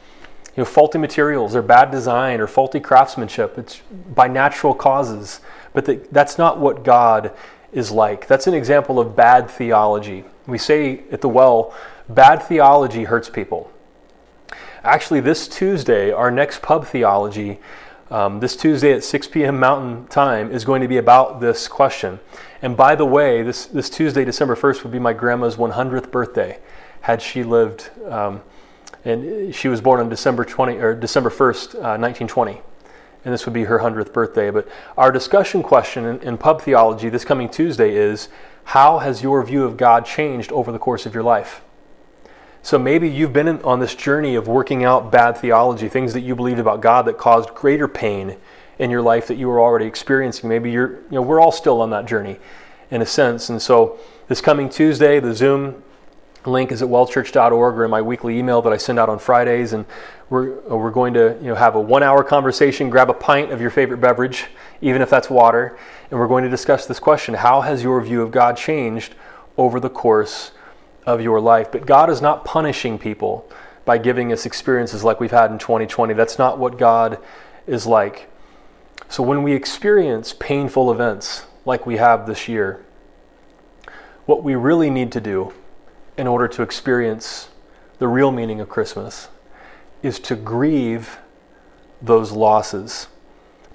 you 0.55 0.61
know, 0.61 0.65
faulty 0.65 0.97
materials 0.97 1.55
or 1.55 1.61
bad 1.61 1.91
design 1.91 2.41
or 2.41 2.47
faulty 2.47 2.79
craftsmanship. 2.79 3.57
It's 3.57 3.81
by 4.13 4.27
natural 4.27 4.73
causes. 4.73 5.39
But 5.73 5.85
the, 5.85 6.05
that's 6.11 6.37
not 6.37 6.59
what 6.59 6.83
God 6.83 7.31
is 7.71 7.91
like. 7.91 8.27
That's 8.27 8.47
an 8.47 8.53
example 8.53 8.99
of 8.99 9.15
bad 9.15 9.49
theology. 9.49 10.25
We 10.45 10.57
say 10.57 11.03
at 11.11 11.21
the 11.21 11.29
well, 11.29 11.73
bad 12.09 12.43
theology 12.43 13.05
hurts 13.05 13.29
people. 13.29 13.71
Actually, 14.83 15.21
this 15.21 15.47
Tuesday, 15.47 16.11
our 16.11 16.29
next 16.29 16.61
pub 16.61 16.85
theology, 16.85 17.57
um, 18.11 18.41
this 18.41 18.57
Tuesday 18.57 18.91
at 18.91 19.01
6 19.01 19.29
p.m. 19.29 19.57
Mountain 19.57 20.07
Time, 20.07 20.51
is 20.51 20.65
going 20.65 20.81
to 20.81 20.89
be 20.89 20.97
about 20.97 21.39
this 21.39 21.69
question. 21.69 22.19
And 22.61 22.75
by 22.75 22.95
the 22.95 23.05
way, 23.05 23.43
this, 23.43 23.65
this 23.65 23.89
Tuesday, 23.89 24.25
December 24.25 24.57
1st, 24.57 24.83
would 24.83 24.91
be 24.91 24.99
my 24.99 25.13
grandma's 25.13 25.55
100th 25.55 26.11
birthday 26.11 26.59
had 26.99 27.21
she 27.21 27.43
lived. 27.43 27.91
Um, 28.09 28.41
and 29.05 29.55
she 29.55 29.69
was 29.69 29.79
born 29.79 30.01
on 30.01 30.09
December 30.09 30.43
20 30.43 30.75
or 30.79 30.93
December 30.93 31.29
1st, 31.29 31.75
uh, 31.75 31.95
1920. 31.95 32.61
And 33.23 33.33
this 33.33 33.45
would 33.45 33.53
be 33.53 33.63
her 33.63 33.79
100th 33.79 34.11
birthday. 34.11 34.49
But 34.49 34.67
our 34.97 35.13
discussion 35.13 35.63
question 35.63 36.03
in, 36.03 36.19
in 36.19 36.37
pub 36.37 36.61
theology 36.61 37.07
this 37.07 37.23
coming 37.23 37.47
Tuesday 37.47 37.95
is 37.95 38.27
how 38.65 38.99
has 38.99 39.23
your 39.23 39.41
view 39.45 39.63
of 39.63 39.77
God 39.77 40.05
changed 40.05 40.51
over 40.51 40.73
the 40.73 40.79
course 40.79 41.05
of 41.05 41.13
your 41.13 41.23
life? 41.23 41.61
So 42.63 42.79
maybe 42.79 43.09
you've 43.09 43.33
been 43.33 43.49
in, 43.49 43.61
on 43.63 43.81
this 43.81 43.93
journey 43.93 44.35
of 44.35 44.47
working 44.47 44.85
out 44.85 45.11
bad 45.11 45.37
theology, 45.37 45.89
things 45.89 46.13
that 46.13 46.21
you 46.21 46.33
believed 46.33 46.59
about 46.59 46.79
God 46.79 47.05
that 47.07 47.17
caused 47.17 47.53
greater 47.53 47.89
pain 47.89 48.37
in 48.79 48.89
your 48.89 49.01
life 49.01 49.27
that 49.27 49.35
you 49.35 49.49
were 49.49 49.59
already 49.59 49.85
experiencing. 49.85 50.47
Maybe 50.47 50.71
you're, 50.71 50.93
you 50.93 51.11
know, 51.11 51.21
we're 51.21 51.41
all 51.41 51.51
still 51.51 51.81
on 51.81 51.89
that 51.89 52.05
journey 52.05 52.39
in 52.89 53.01
a 53.01 53.05
sense. 53.05 53.49
And 53.49 53.61
so 53.61 53.99
this 54.29 54.39
coming 54.39 54.69
Tuesday, 54.69 55.19
the 55.19 55.35
Zoom 55.35 55.83
link 56.45 56.71
is 56.71 56.81
at 56.81 56.87
wellchurch.org 56.87 57.53
or 57.75 57.83
in 57.83 57.91
my 57.91 58.01
weekly 58.01 58.39
email 58.39 58.61
that 58.61 58.71
I 58.71 58.77
send 58.77 58.97
out 58.97 59.09
on 59.09 59.19
Fridays. 59.19 59.73
And 59.73 59.85
we're, 60.29 60.59
uh, 60.59 60.77
we're 60.77 60.91
going 60.91 61.13
to 61.15 61.37
you 61.41 61.47
know, 61.47 61.55
have 61.55 61.75
a 61.75 61.81
one 61.81 62.01
hour 62.01 62.23
conversation, 62.23 62.89
grab 62.89 63.09
a 63.09 63.13
pint 63.13 63.51
of 63.51 63.59
your 63.59 63.71
favorite 63.71 63.97
beverage, 63.99 64.45
even 64.79 65.01
if 65.01 65.09
that's 65.09 65.29
water, 65.29 65.77
and 66.09 66.17
we're 66.17 66.29
going 66.29 66.45
to 66.45 66.49
discuss 66.49 66.85
this 66.85 66.99
question 66.99 67.33
How 67.33 67.59
has 67.59 67.83
your 67.83 68.01
view 68.01 68.21
of 68.21 68.31
God 68.31 68.55
changed 68.55 69.15
over 69.57 69.81
the 69.81 69.89
course 69.89 70.51
of 71.05 71.21
your 71.21 71.39
life? 71.39 71.71
But 71.71 71.85
God 71.85 72.09
is 72.09 72.21
not 72.21 72.45
punishing 72.45 72.97
people 72.97 73.49
by 73.85 73.97
giving 73.97 74.31
us 74.31 74.45
experiences 74.45 75.03
like 75.03 75.19
we've 75.19 75.31
had 75.31 75.51
in 75.51 75.59
2020. 75.59 76.13
That's 76.13 76.37
not 76.37 76.57
what 76.57 76.77
God 76.77 77.17
is 77.67 77.85
like. 77.85 78.29
So 79.09 79.21
when 79.21 79.43
we 79.43 79.53
experience 79.53 80.33
painful 80.33 80.91
events 80.91 81.45
like 81.65 81.85
we 81.85 81.97
have 81.97 82.25
this 82.25 82.47
year, 82.47 82.83
what 84.25 84.43
we 84.43 84.55
really 84.55 84.89
need 84.89 85.11
to 85.11 85.21
do 85.21 85.53
in 86.17 86.27
order 86.27 86.47
to 86.47 86.61
experience 86.61 87.49
the 87.99 88.07
real 88.07 88.31
meaning 88.31 88.59
of 88.59 88.69
Christmas 88.69 89.29
is 90.01 90.19
to 90.19 90.35
grieve 90.35 91.17
those 92.01 92.31
losses. 92.31 93.07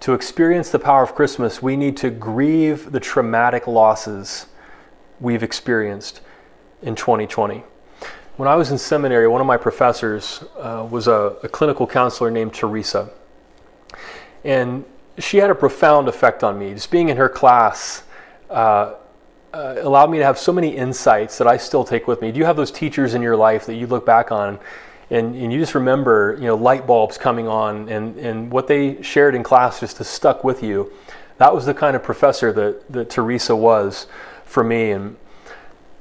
To 0.01 0.15
experience 0.15 0.71
the 0.71 0.79
power 0.79 1.03
of 1.03 1.15
Christmas, 1.15 1.63
we 1.63 1.77
need 1.77 1.97
to 1.99 2.11
grieve 2.11 2.93
the 2.93 3.01
traumatic 3.01 3.67
losses 3.67 4.47
we've 5.21 5.43
experienced 5.43 6.21
in 6.83 6.95
2020. 6.95 7.63
When 8.37 8.49
I 8.49 8.55
was 8.55 8.71
in 8.71 8.79
seminary, 8.79 9.27
one 9.27 9.41
of 9.41 9.47
my 9.47 9.57
professors 9.57 10.45
uh, 10.59 10.87
was 10.89 11.09
a, 11.09 11.37
a 11.43 11.49
clinical 11.49 11.87
counselor 11.87 12.31
named 12.31 12.55
Teresa. 12.55 13.11
And 14.45 14.85
she 15.19 15.39
had 15.39 15.51
a 15.51 15.55
profound 15.55 16.09
effect 16.09 16.45
on 16.45 16.59
me. 16.59 16.75
Just 16.75 16.91
being 16.91 17.09
in 17.09 17.17
her 17.17 17.29
class 17.29 18.05
uh, 18.49 18.95
uh, 19.53 19.77
allowed 19.81 20.11
me 20.11 20.19
to 20.19 20.25
have 20.25 20.39
so 20.39 20.53
many 20.53 20.77
insights 20.77 21.39
that 21.39 21.47
I 21.47 21.57
still 21.57 21.85
take 21.85 22.07
with 22.07 22.23
me. 22.23 22.31
Do 22.31 22.39
you 22.39 22.45
have 22.45 22.57
those 22.57 22.71
teachers 22.71 23.15
in 23.15 23.23
your 23.23 23.37
life 23.37 23.67
that 23.67 23.75
you 23.75 23.87
look 23.87 24.07
back 24.07 24.31
on 24.31 24.59
and, 25.11 25.35
and 25.35 25.53
you 25.53 25.59
just 25.59 25.75
remember, 25.75 26.37
you 26.39 26.47
know, 26.47 26.55
light 26.55 26.87
bulbs 26.87 27.17
coming 27.17 27.49
on 27.49 27.89
and, 27.89 28.17
and 28.19 28.51
what 28.51 28.69
they 28.69 29.03
shared 29.03 29.35
in 29.35 29.43
class 29.43 29.81
just 29.81 29.99
has 29.99 30.09
stuck 30.09 30.45
with 30.45 30.63
you? 30.63 30.93
That 31.39 31.55
was 31.55 31.67
the 31.67 31.75
kind 31.75 31.97
of 31.97 32.03
professor 32.03 32.53
that, 32.53 32.93
that 32.93 33.11
Teresa 33.11 33.57
was 33.57 34.07
for 34.45 34.63
me. 34.63 34.91
And 34.91 35.17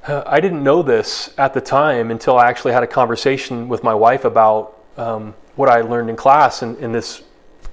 I 0.07 0.39
didn't 0.39 0.63
know 0.63 0.81
this 0.81 1.33
at 1.37 1.53
the 1.53 1.61
time 1.61 2.11
until 2.11 2.37
I 2.37 2.47
actually 2.47 2.73
had 2.73 2.83
a 2.83 2.87
conversation 2.87 3.67
with 3.67 3.83
my 3.83 3.93
wife 3.93 4.23
about 4.25 4.81
um, 4.95 5.35
what 5.55 5.69
I 5.69 5.81
learned 5.81 6.09
in 6.09 6.15
class, 6.15 6.61
and, 6.61 6.77
and 6.77 6.95
this 6.95 7.23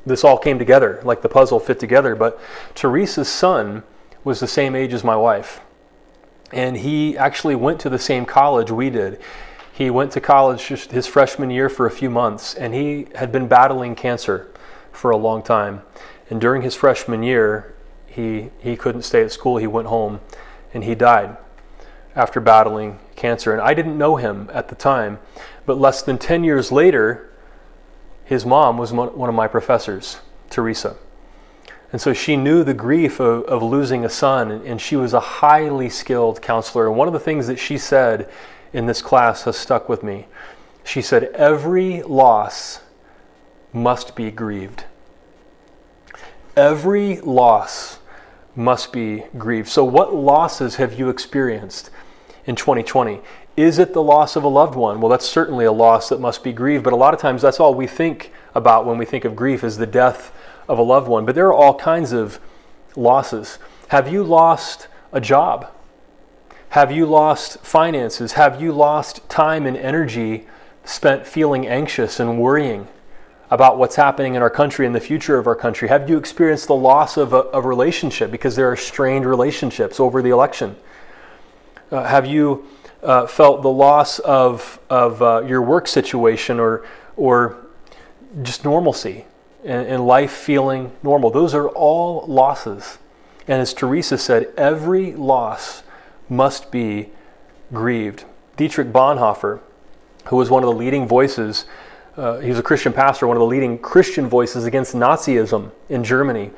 this 0.06 0.22
all 0.22 0.36
came 0.36 0.58
together, 0.58 1.00
like 1.02 1.22
the 1.22 1.28
puzzle 1.30 1.58
fit 1.58 1.80
together. 1.80 2.14
But 2.14 2.38
Teresa's 2.74 3.28
son 3.28 3.84
was 4.22 4.40
the 4.40 4.46
same 4.46 4.74
age 4.76 4.92
as 4.92 5.02
my 5.02 5.16
wife 5.16 5.60
and 6.54 6.76
he 6.76 7.18
actually 7.18 7.56
went 7.56 7.80
to 7.80 7.90
the 7.90 7.98
same 7.98 8.24
college 8.24 8.70
we 8.70 8.88
did. 8.88 9.20
He 9.72 9.90
went 9.90 10.12
to 10.12 10.20
college 10.20 10.68
his 10.68 11.06
freshman 11.06 11.50
year 11.50 11.68
for 11.68 11.84
a 11.84 11.90
few 11.90 12.08
months, 12.08 12.54
and 12.54 12.72
he 12.72 13.08
had 13.16 13.32
been 13.32 13.48
battling 13.48 13.96
cancer 13.96 14.48
for 14.92 15.10
a 15.10 15.16
long 15.16 15.42
time. 15.42 15.82
And 16.30 16.40
during 16.40 16.62
his 16.62 16.76
freshman 16.76 17.24
year, 17.24 17.74
he, 18.06 18.50
he 18.60 18.76
couldn't 18.76 19.02
stay 19.02 19.22
at 19.22 19.32
school. 19.32 19.56
He 19.56 19.66
went 19.66 19.88
home 19.88 20.20
and 20.72 20.84
he 20.84 20.94
died 20.94 21.36
after 22.16 22.40
battling 22.40 22.98
cancer. 23.16 23.52
And 23.52 23.60
I 23.60 23.74
didn't 23.74 23.98
know 23.98 24.16
him 24.16 24.50
at 24.52 24.68
the 24.68 24.74
time, 24.74 25.18
but 25.66 25.78
less 25.78 26.02
than 26.02 26.18
10 26.18 26.44
years 26.44 26.70
later, 26.70 27.30
his 28.24 28.46
mom 28.46 28.78
was 28.78 28.92
one 28.92 29.28
of 29.28 29.34
my 29.34 29.48
professors, 29.48 30.18
Teresa. 30.50 30.96
And 31.92 32.00
so 32.00 32.12
she 32.12 32.36
knew 32.36 32.64
the 32.64 32.74
grief 32.74 33.20
of, 33.20 33.44
of 33.44 33.62
losing 33.62 34.04
a 34.04 34.08
son, 34.08 34.50
and 34.50 34.80
she 34.80 34.96
was 34.96 35.14
a 35.14 35.20
highly 35.20 35.88
skilled 35.88 36.42
counselor. 36.42 36.88
And 36.88 36.96
one 36.96 37.06
of 37.06 37.14
the 37.14 37.20
things 37.20 37.46
that 37.46 37.58
she 37.58 37.78
said 37.78 38.28
in 38.72 38.86
this 38.86 39.00
class 39.00 39.44
has 39.44 39.56
stuck 39.56 39.88
with 39.88 40.02
me. 40.02 40.26
She 40.82 41.00
said, 41.00 41.24
Every 41.34 42.02
loss 42.02 42.80
must 43.72 44.16
be 44.16 44.30
grieved. 44.30 44.84
Every 46.56 47.20
loss 47.20 47.98
must 48.56 48.92
be 48.92 49.24
grieved. 49.36 49.68
So, 49.68 49.84
what 49.84 50.14
losses 50.14 50.76
have 50.76 50.98
you 50.98 51.08
experienced 51.08 51.90
in 52.46 52.56
2020? 52.56 53.20
Is 53.56 53.78
it 53.78 53.92
the 53.92 54.02
loss 54.02 54.36
of 54.36 54.44
a 54.44 54.48
loved 54.48 54.74
one? 54.74 55.00
Well, 55.00 55.10
that's 55.10 55.28
certainly 55.28 55.64
a 55.64 55.72
loss 55.72 56.08
that 56.08 56.20
must 56.20 56.42
be 56.42 56.52
grieved, 56.52 56.84
but 56.84 56.92
a 56.92 56.96
lot 56.96 57.14
of 57.14 57.20
times 57.20 57.42
that's 57.42 57.60
all 57.60 57.74
we 57.74 57.86
think 57.86 58.32
about 58.54 58.86
when 58.86 58.98
we 58.98 59.04
think 59.04 59.24
of 59.24 59.36
grief 59.36 59.62
is 59.62 59.76
the 59.76 59.86
death 59.86 60.32
of 60.68 60.78
a 60.78 60.82
loved 60.82 61.08
one, 61.08 61.24
but 61.24 61.34
there 61.34 61.46
are 61.46 61.54
all 61.54 61.74
kinds 61.74 62.12
of 62.12 62.40
losses. 62.96 63.58
Have 63.88 64.12
you 64.12 64.22
lost 64.22 64.88
a 65.12 65.20
job? 65.20 65.70
Have 66.70 66.90
you 66.90 67.06
lost 67.06 67.60
finances? 67.60 68.32
Have 68.32 68.60
you 68.60 68.72
lost 68.72 69.28
time 69.28 69.66
and 69.66 69.76
energy 69.76 70.46
spent 70.84 71.26
feeling 71.26 71.66
anxious 71.66 72.18
and 72.18 72.38
worrying 72.38 72.88
about 73.50 73.78
what's 73.78 73.96
happening 73.96 74.34
in 74.34 74.42
our 74.42 74.50
country 74.50 74.86
and 74.86 74.94
the 74.94 75.00
future 75.00 75.38
of 75.38 75.46
our 75.46 75.54
country? 75.54 75.88
Have 75.88 76.10
you 76.10 76.18
experienced 76.18 76.66
the 76.66 76.74
loss 76.74 77.16
of 77.16 77.32
a, 77.32 77.36
of 77.36 77.64
relationship 77.64 78.30
because 78.30 78.56
there 78.56 78.70
are 78.70 78.76
strained 78.76 79.26
relationships 79.26 80.00
over 80.00 80.22
the 80.22 80.30
election? 80.30 80.76
Uh, 81.90 82.04
have 82.04 82.26
you 82.26 82.66
uh, 83.02 83.26
felt 83.26 83.62
the 83.62 83.70
loss 83.70 84.18
of, 84.20 84.80
of 84.88 85.22
uh, 85.22 85.42
your 85.46 85.62
work 85.62 85.86
situation 85.86 86.58
or, 86.58 86.86
or 87.16 87.56
just 88.42 88.64
normalcy? 88.64 89.24
and, 89.64 89.86
and 89.86 90.06
life 90.06 90.30
feeling 90.30 90.92
normal. 91.02 91.30
Those 91.30 91.54
are 91.54 91.68
all 91.68 92.26
losses. 92.26 92.98
And 93.48 93.60
as 93.60 93.74
Teresa 93.74 94.18
said, 94.18 94.52
every 94.56 95.12
loss 95.12 95.82
must 96.28 96.70
be 96.70 97.10
grieved. 97.72 98.24
Dietrich 98.56 98.92
Bonhoeffer, 98.92 99.60
who 100.26 100.36
was 100.36 100.50
one 100.50 100.62
of 100.62 100.68
the 100.68 100.76
leading 100.76 101.08
voices, 101.08 101.64
uh, 102.16 102.38
he 102.38 102.48
was 102.48 102.58
a 102.58 102.62
Christian 102.62 102.92
pastor, 102.92 103.26
one 103.26 103.36
of 103.36 103.40
the 103.40 103.46
leading 103.46 103.78
Christian 103.78 104.28
voices 104.28 104.64
against 104.64 104.94
Nazism 104.94 105.72
in 105.88 106.04
Germany, 106.04 106.52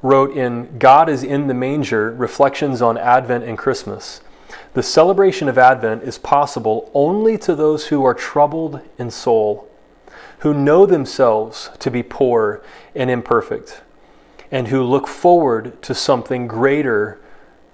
wrote 0.00 0.36
in 0.36 0.78
God 0.78 1.08
is 1.08 1.22
in 1.22 1.46
the 1.46 1.54
Manger 1.54 2.12
Reflections 2.12 2.80
on 2.80 2.96
Advent 2.96 3.44
and 3.44 3.58
Christmas. 3.58 4.20
The 4.74 4.82
celebration 4.82 5.48
of 5.48 5.56
Advent 5.56 6.02
is 6.02 6.18
possible 6.18 6.90
only 6.94 7.38
to 7.38 7.54
those 7.54 7.86
who 7.86 8.04
are 8.04 8.14
troubled 8.14 8.80
in 8.98 9.10
soul 9.10 9.68
who 10.44 10.52
know 10.52 10.84
themselves 10.84 11.70
to 11.78 11.90
be 11.90 12.02
poor 12.02 12.62
and 12.94 13.10
imperfect, 13.10 13.80
and 14.50 14.68
who 14.68 14.82
look 14.82 15.08
forward 15.08 15.80
to 15.82 15.94
something 15.94 16.46
greater 16.46 17.18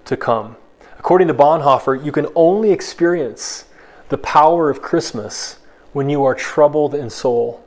to 0.04 0.16
come. 0.16 0.56
According 0.96 1.26
to 1.26 1.34
Bonhoeffer, 1.34 2.04
you 2.04 2.12
can 2.12 2.28
only 2.36 2.70
experience 2.70 3.64
the 4.08 4.18
power 4.18 4.70
of 4.70 4.80
Christmas 4.80 5.58
when 5.92 6.08
you 6.08 6.22
are 6.22 6.34
troubled 6.34 6.94
in 6.94 7.10
soul, 7.10 7.64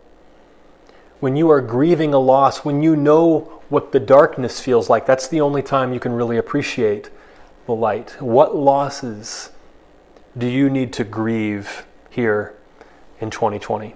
when 1.19 1.36
you 1.36 1.50
are 1.50 1.60
grieving 1.60 2.13
a 2.13 2.19
loss, 2.19 2.63
when 2.63 2.82
you 2.82 2.96
know 2.96 3.62
what 3.67 3.91
the 3.91 4.00
darkness 4.00 4.62
feels 4.62 4.89
like. 4.89 5.06
That's 5.06 5.28
the 5.28 5.41
only 5.41 5.62
time 5.62 5.93
you 5.93 6.00
can 6.00 6.13
really 6.13 6.38
appreciate 6.38 7.10
the 7.65 7.73
light. 7.73 8.21
What 8.21 8.56
losses 8.56 9.52
do 10.38 10.47
you 10.47 10.69
need 10.69 10.93
to 10.93 11.04
grieve 11.04 11.86
here 12.10 12.56
in 13.19 13.30
2020? 13.30 13.95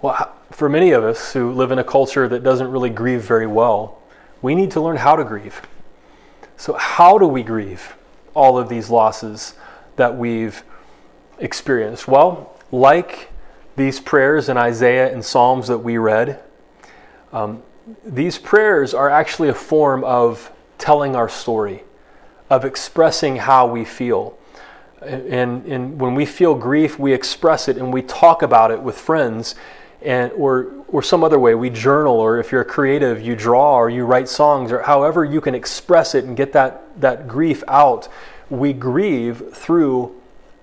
Well, 0.00 0.34
for 0.50 0.68
many 0.68 0.92
of 0.92 1.04
us 1.04 1.32
who 1.32 1.52
live 1.52 1.72
in 1.72 1.78
a 1.78 1.84
culture 1.84 2.28
that 2.28 2.42
doesn't 2.42 2.70
really 2.70 2.90
grieve 2.90 3.22
very 3.22 3.46
well, 3.46 4.00
we 4.42 4.54
need 4.54 4.70
to 4.72 4.80
learn 4.80 4.96
how 4.96 5.16
to 5.16 5.24
grieve. 5.24 5.62
So, 6.56 6.74
how 6.74 7.18
do 7.18 7.26
we 7.26 7.42
grieve 7.42 7.96
all 8.34 8.58
of 8.58 8.68
these 8.68 8.90
losses 8.90 9.54
that 9.96 10.16
we've 10.16 10.62
experienced? 11.38 12.06
Well, 12.06 12.56
like 12.70 13.30
these 13.76 14.00
prayers 14.00 14.48
in 14.48 14.56
Isaiah 14.56 15.12
and 15.12 15.24
Psalms 15.24 15.68
that 15.68 15.78
we 15.78 15.98
read, 15.98 16.40
um, 17.32 17.62
these 18.04 18.38
prayers 18.38 18.94
are 18.94 19.08
actually 19.08 19.48
a 19.48 19.54
form 19.54 20.04
of 20.04 20.52
telling 20.78 21.14
our 21.14 21.28
story, 21.28 21.84
of 22.48 22.64
expressing 22.64 23.36
how 23.36 23.66
we 23.66 23.84
feel. 23.84 24.38
And, 25.02 25.66
and 25.66 26.00
when 26.00 26.14
we 26.14 26.26
feel 26.26 26.54
grief, 26.54 26.98
we 26.98 27.12
express 27.12 27.68
it 27.68 27.76
and 27.76 27.92
we 27.92 28.02
talk 28.02 28.42
about 28.42 28.70
it 28.70 28.82
with 28.82 28.98
friends 28.98 29.54
and 30.02 30.32
or 30.32 30.72
or 30.88 31.02
some 31.02 31.22
other 31.22 31.38
way. 31.38 31.54
We 31.54 31.70
journal 31.70 32.14
or 32.14 32.38
if 32.38 32.52
you're 32.52 32.64
creative 32.64 33.20
you 33.20 33.36
draw 33.36 33.76
or 33.76 33.90
you 33.90 34.04
write 34.04 34.28
songs 34.28 34.72
or 34.72 34.82
however 34.82 35.24
you 35.24 35.40
can 35.40 35.54
express 35.54 36.14
it 36.14 36.24
and 36.24 36.36
get 36.36 36.52
that 36.52 36.82
that 37.00 37.28
grief 37.28 37.62
out. 37.68 38.08
We 38.50 38.72
grieve 38.72 39.52
through 39.52 40.14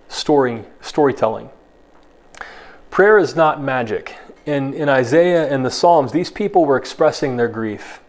story 0.07 0.63
storytelling. 0.81 1.49
Prayer 2.89 3.17
is 3.17 3.35
not 3.35 3.61
magic. 3.61 4.15
In 4.45 4.73
in 4.73 4.89
Isaiah 4.89 5.47
and 5.47 5.65
the 5.65 5.71
Psalms 5.71 6.11
these 6.11 6.31
people 6.31 6.65
were 6.65 6.77
expressing 6.77 7.37
their 7.37 7.49
grief 7.49 7.99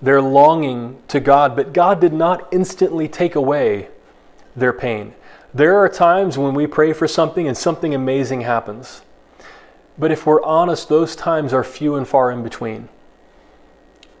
their 0.00 0.20
longing 0.22 1.00
to 1.08 1.20
God 1.20 1.56
but 1.56 1.72
God 1.72 2.00
did 2.00 2.12
not 2.12 2.48
instantly 2.52 3.08
take 3.08 3.34
away 3.34 3.88
their 4.54 4.72
pain 4.72 5.14
There 5.54 5.76
are 5.76 5.88
times 5.88 6.36
when 6.36 6.54
we 6.54 6.66
pray 6.66 6.92
for 6.92 7.08
something 7.08 7.48
and 7.48 7.56
something 7.56 7.94
amazing 7.94 8.42
happens. 8.42 9.02
But 9.98 10.12
if 10.12 10.26
we're 10.26 10.42
honest, 10.42 10.88
those 10.88 11.16
times 11.16 11.52
are 11.52 11.64
few 11.64 11.96
and 11.96 12.06
far 12.06 12.30
in 12.30 12.42
between. 12.42 12.88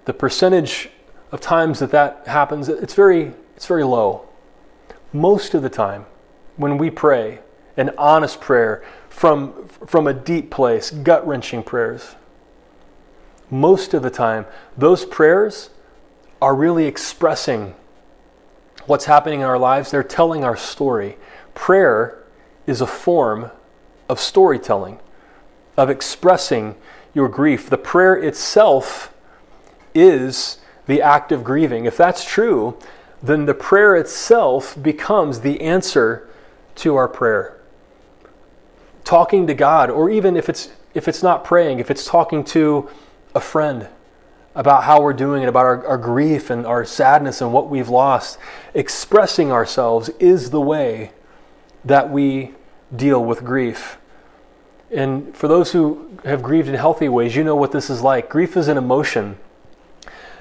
The 0.06 0.14
percentage 0.14 0.90
of 1.30 1.40
times 1.40 1.78
that 1.78 1.90
that 1.90 2.22
happens, 2.26 2.68
it's 2.68 2.94
very, 2.94 3.34
it's 3.54 3.66
very 3.66 3.84
low. 3.84 4.26
Most 5.12 5.54
of 5.54 5.62
the 5.62 5.68
time, 5.68 6.06
when 6.56 6.78
we 6.78 6.90
pray, 6.90 7.40
an 7.76 7.90
honest 7.96 8.40
prayer 8.40 8.82
from, 9.08 9.68
from 9.68 10.06
a 10.06 10.12
deep 10.12 10.50
place, 10.50 10.90
gut 10.90 11.26
wrenching 11.26 11.62
prayers, 11.62 12.16
most 13.50 13.94
of 13.94 14.02
the 14.02 14.10
time, 14.10 14.46
those 14.76 15.04
prayers 15.04 15.70
are 16.40 16.54
really 16.54 16.86
expressing 16.86 17.74
what's 18.86 19.06
happening 19.06 19.40
in 19.40 19.46
our 19.46 19.58
lives. 19.58 19.90
They're 19.90 20.02
telling 20.02 20.44
our 20.44 20.56
story. 20.56 21.16
Prayer 21.54 22.22
is 22.66 22.80
a 22.80 22.86
form 22.86 23.50
of 24.08 24.20
storytelling, 24.20 24.98
of 25.76 25.90
expressing 25.90 26.76
your 27.14 27.28
grief. 27.28 27.68
The 27.68 27.78
prayer 27.78 28.16
itself 28.16 29.14
is 29.94 30.58
the 30.86 31.02
act 31.02 31.32
of 31.32 31.44
grieving. 31.44 31.84
If 31.84 31.96
that's 31.96 32.24
true, 32.24 32.78
then 33.22 33.46
the 33.46 33.54
prayer 33.54 33.96
itself 33.96 34.80
becomes 34.80 35.40
the 35.40 35.60
answer 35.60 36.28
to 36.76 36.96
our 36.96 37.08
prayer. 37.08 37.60
Talking 39.04 39.46
to 39.46 39.54
God, 39.54 39.90
or 39.90 40.10
even 40.10 40.36
if 40.36 40.48
it's 40.48 40.70
if 40.94 41.06
it's 41.06 41.22
not 41.22 41.44
praying, 41.44 41.78
if 41.78 41.90
it's 41.90 42.06
talking 42.06 42.42
to 42.42 42.88
a 43.34 43.40
friend 43.40 43.88
about 44.54 44.84
how 44.84 45.00
we're 45.00 45.12
doing 45.12 45.42
and 45.42 45.48
about 45.48 45.64
our, 45.64 45.86
our 45.86 45.98
grief 45.98 46.50
and 46.50 46.66
our 46.66 46.84
sadness 46.84 47.40
and 47.40 47.52
what 47.52 47.68
we've 47.68 47.88
lost, 47.88 48.38
expressing 48.74 49.52
ourselves 49.52 50.08
is 50.18 50.50
the 50.50 50.60
way 50.60 51.12
that 51.84 52.10
we 52.10 52.52
deal 52.94 53.24
with 53.24 53.44
grief. 53.44 53.98
And 54.90 55.36
for 55.36 55.48
those 55.48 55.72
who 55.72 56.10
have 56.24 56.42
grieved 56.42 56.68
in 56.68 56.74
healthy 56.74 57.08
ways, 57.08 57.36
you 57.36 57.44
know 57.44 57.54
what 57.54 57.72
this 57.72 57.90
is 57.90 58.02
like. 58.02 58.28
Grief 58.28 58.56
is 58.56 58.68
an 58.68 58.76
emotion 58.76 59.38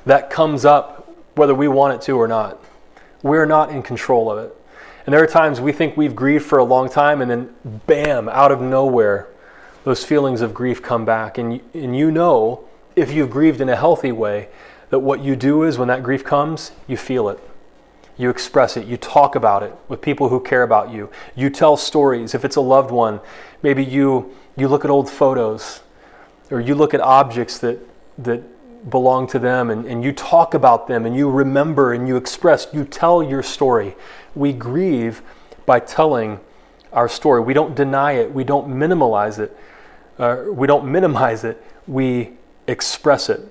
that 0.05 0.29
comes 0.29 0.65
up 0.65 1.15
whether 1.35 1.53
we 1.53 1.67
want 1.67 1.93
it 1.93 2.01
to 2.05 2.13
or 2.13 2.27
not. 2.27 2.63
We're 3.21 3.45
not 3.45 3.69
in 3.69 3.83
control 3.83 4.31
of 4.31 4.39
it. 4.39 4.55
And 5.05 5.13
there 5.13 5.23
are 5.23 5.27
times 5.27 5.61
we 5.61 5.71
think 5.71 5.95
we've 5.95 6.15
grieved 6.15 6.45
for 6.45 6.57
a 6.57 6.63
long 6.63 6.89
time, 6.89 7.21
and 7.21 7.29
then 7.29 7.53
bam, 7.85 8.27
out 8.29 8.51
of 8.51 8.61
nowhere, 8.61 9.27
those 9.83 10.03
feelings 10.03 10.41
of 10.41 10.53
grief 10.53 10.81
come 10.81 11.05
back. 11.05 11.37
And, 11.37 11.61
and 11.73 11.95
you 11.95 12.11
know, 12.11 12.66
if 12.97 13.11
you've 13.11 13.29
grieved 13.29 13.61
in 13.61 13.69
a 13.69 13.75
healthy 13.75 14.11
way, 14.11 14.49
that 14.89 14.99
what 14.99 15.21
you 15.21 15.35
do 15.35 15.63
is 15.63 15.77
when 15.77 15.87
that 15.87 16.01
grief 16.01 16.23
comes, 16.23 16.71
you 16.87 16.97
feel 16.97 17.29
it. 17.29 17.39
You 18.17 18.31
express 18.31 18.75
it. 18.75 18.87
You 18.87 18.97
talk 18.97 19.35
about 19.35 19.61
it 19.61 19.73
with 19.87 20.01
people 20.01 20.29
who 20.29 20.39
care 20.39 20.63
about 20.63 20.89
you. 20.91 21.11
You 21.35 21.51
tell 21.51 21.77
stories. 21.77 22.33
If 22.33 22.43
it's 22.43 22.55
a 22.55 22.61
loved 22.61 22.89
one, 22.89 23.19
maybe 23.61 23.85
you, 23.85 24.35
you 24.55 24.67
look 24.67 24.83
at 24.83 24.89
old 24.89 25.09
photos 25.09 25.81
or 26.49 26.59
you 26.59 26.73
look 26.73 26.95
at 26.95 26.99
objects 26.99 27.59
that, 27.59 27.77
that 28.17 28.89
belong 28.89 29.27
to 29.27 29.37
them 29.37 29.69
and, 29.69 29.85
and 29.85 30.03
you 30.03 30.11
talk 30.11 30.55
about 30.55 30.87
them 30.87 31.05
and 31.05 31.15
you 31.15 31.29
remember 31.29 31.93
and 31.93 32.07
you 32.07 32.17
express, 32.17 32.67
you 32.73 32.83
tell 32.83 33.21
your 33.21 33.43
story. 33.43 33.95
We 34.33 34.53
grieve 34.53 35.21
by 35.67 35.81
telling 35.81 36.39
our 36.91 37.07
story. 37.07 37.41
We 37.41 37.53
don't 37.53 37.75
deny 37.75 38.13
it, 38.13 38.33
we 38.33 38.43
don't 38.43 38.69
minimize 38.69 39.37
it, 39.37 39.55
uh, 40.17 40.45
we 40.49 40.65
don't 40.65 40.91
minimize 40.91 41.43
it, 41.43 41.63
we 41.85 42.36
express 42.67 43.29
it. 43.29 43.41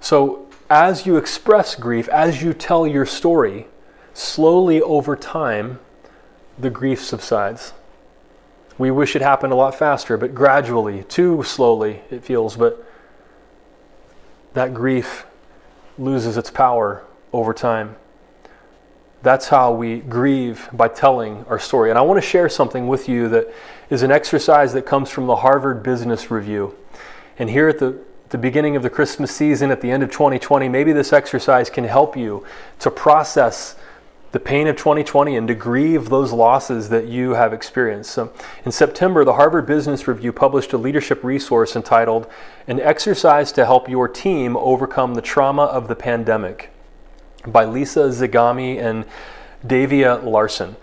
So, 0.00 0.46
as 0.70 1.06
you 1.06 1.16
express 1.16 1.74
grief, 1.74 2.08
as 2.08 2.42
you 2.42 2.52
tell 2.52 2.86
your 2.86 3.06
story, 3.06 3.66
slowly 4.12 4.82
over 4.82 5.16
time, 5.16 5.80
the 6.58 6.70
grief 6.70 7.02
subsides. 7.02 7.72
We 8.76 8.90
wish 8.90 9.16
it 9.16 9.22
happened 9.22 9.52
a 9.52 9.56
lot 9.56 9.74
faster, 9.74 10.16
but 10.16 10.34
gradually, 10.34 11.04
too 11.04 11.42
slowly, 11.42 12.02
it 12.10 12.22
feels, 12.22 12.56
but 12.56 12.84
that 14.54 14.74
grief 14.74 15.26
loses 15.98 16.36
its 16.36 16.50
power 16.50 17.04
over 17.32 17.52
time. 17.52 17.96
That's 19.22 19.48
how 19.48 19.72
we 19.72 19.98
grieve 19.98 20.68
by 20.72 20.88
telling 20.88 21.44
our 21.48 21.58
story. 21.58 21.90
And 21.90 21.98
I 21.98 22.02
want 22.02 22.22
to 22.22 22.26
share 22.26 22.48
something 22.48 22.86
with 22.86 23.08
you 23.08 23.28
that 23.30 23.52
is 23.90 24.02
an 24.02 24.12
exercise 24.12 24.72
that 24.74 24.86
comes 24.86 25.10
from 25.10 25.26
the 25.26 25.36
Harvard 25.36 25.82
Business 25.82 26.30
Review. 26.30 26.76
And 27.38 27.50
here 27.50 27.68
at 27.68 27.78
the, 27.78 27.98
the 28.30 28.38
beginning 28.38 28.76
of 28.76 28.82
the 28.82 28.90
Christmas 28.90 29.34
season, 29.34 29.70
at 29.70 29.80
the 29.80 29.90
end 29.90 30.02
of 30.02 30.10
2020, 30.10 30.68
maybe 30.68 30.92
this 30.92 31.12
exercise 31.12 31.70
can 31.70 31.84
help 31.84 32.16
you 32.16 32.44
to 32.80 32.90
process 32.90 33.76
the 34.30 34.40
pain 34.40 34.66
of 34.66 34.76
2020 34.76 35.36
and 35.36 35.48
to 35.48 35.54
grieve 35.54 36.10
those 36.10 36.32
losses 36.32 36.90
that 36.90 37.06
you 37.06 37.30
have 37.30 37.54
experienced. 37.54 38.10
So, 38.10 38.32
in 38.64 38.72
September, 38.72 39.24
the 39.24 39.34
Harvard 39.34 39.66
Business 39.66 40.06
Review 40.06 40.32
published 40.32 40.72
a 40.74 40.78
leadership 40.78 41.24
resource 41.24 41.74
entitled 41.74 42.26
An 42.66 42.78
Exercise 42.78 43.52
to 43.52 43.64
Help 43.64 43.88
Your 43.88 44.06
Team 44.06 44.56
Overcome 44.56 45.14
the 45.14 45.22
Trauma 45.22 45.62
of 45.62 45.88
the 45.88 45.96
Pandemic 45.96 46.70
by 47.46 47.64
Lisa 47.64 48.08
Zigarmi 48.10 48.78
and 48.78 49.06
Davia 49.66 50.16
Larson. 50.16 50.76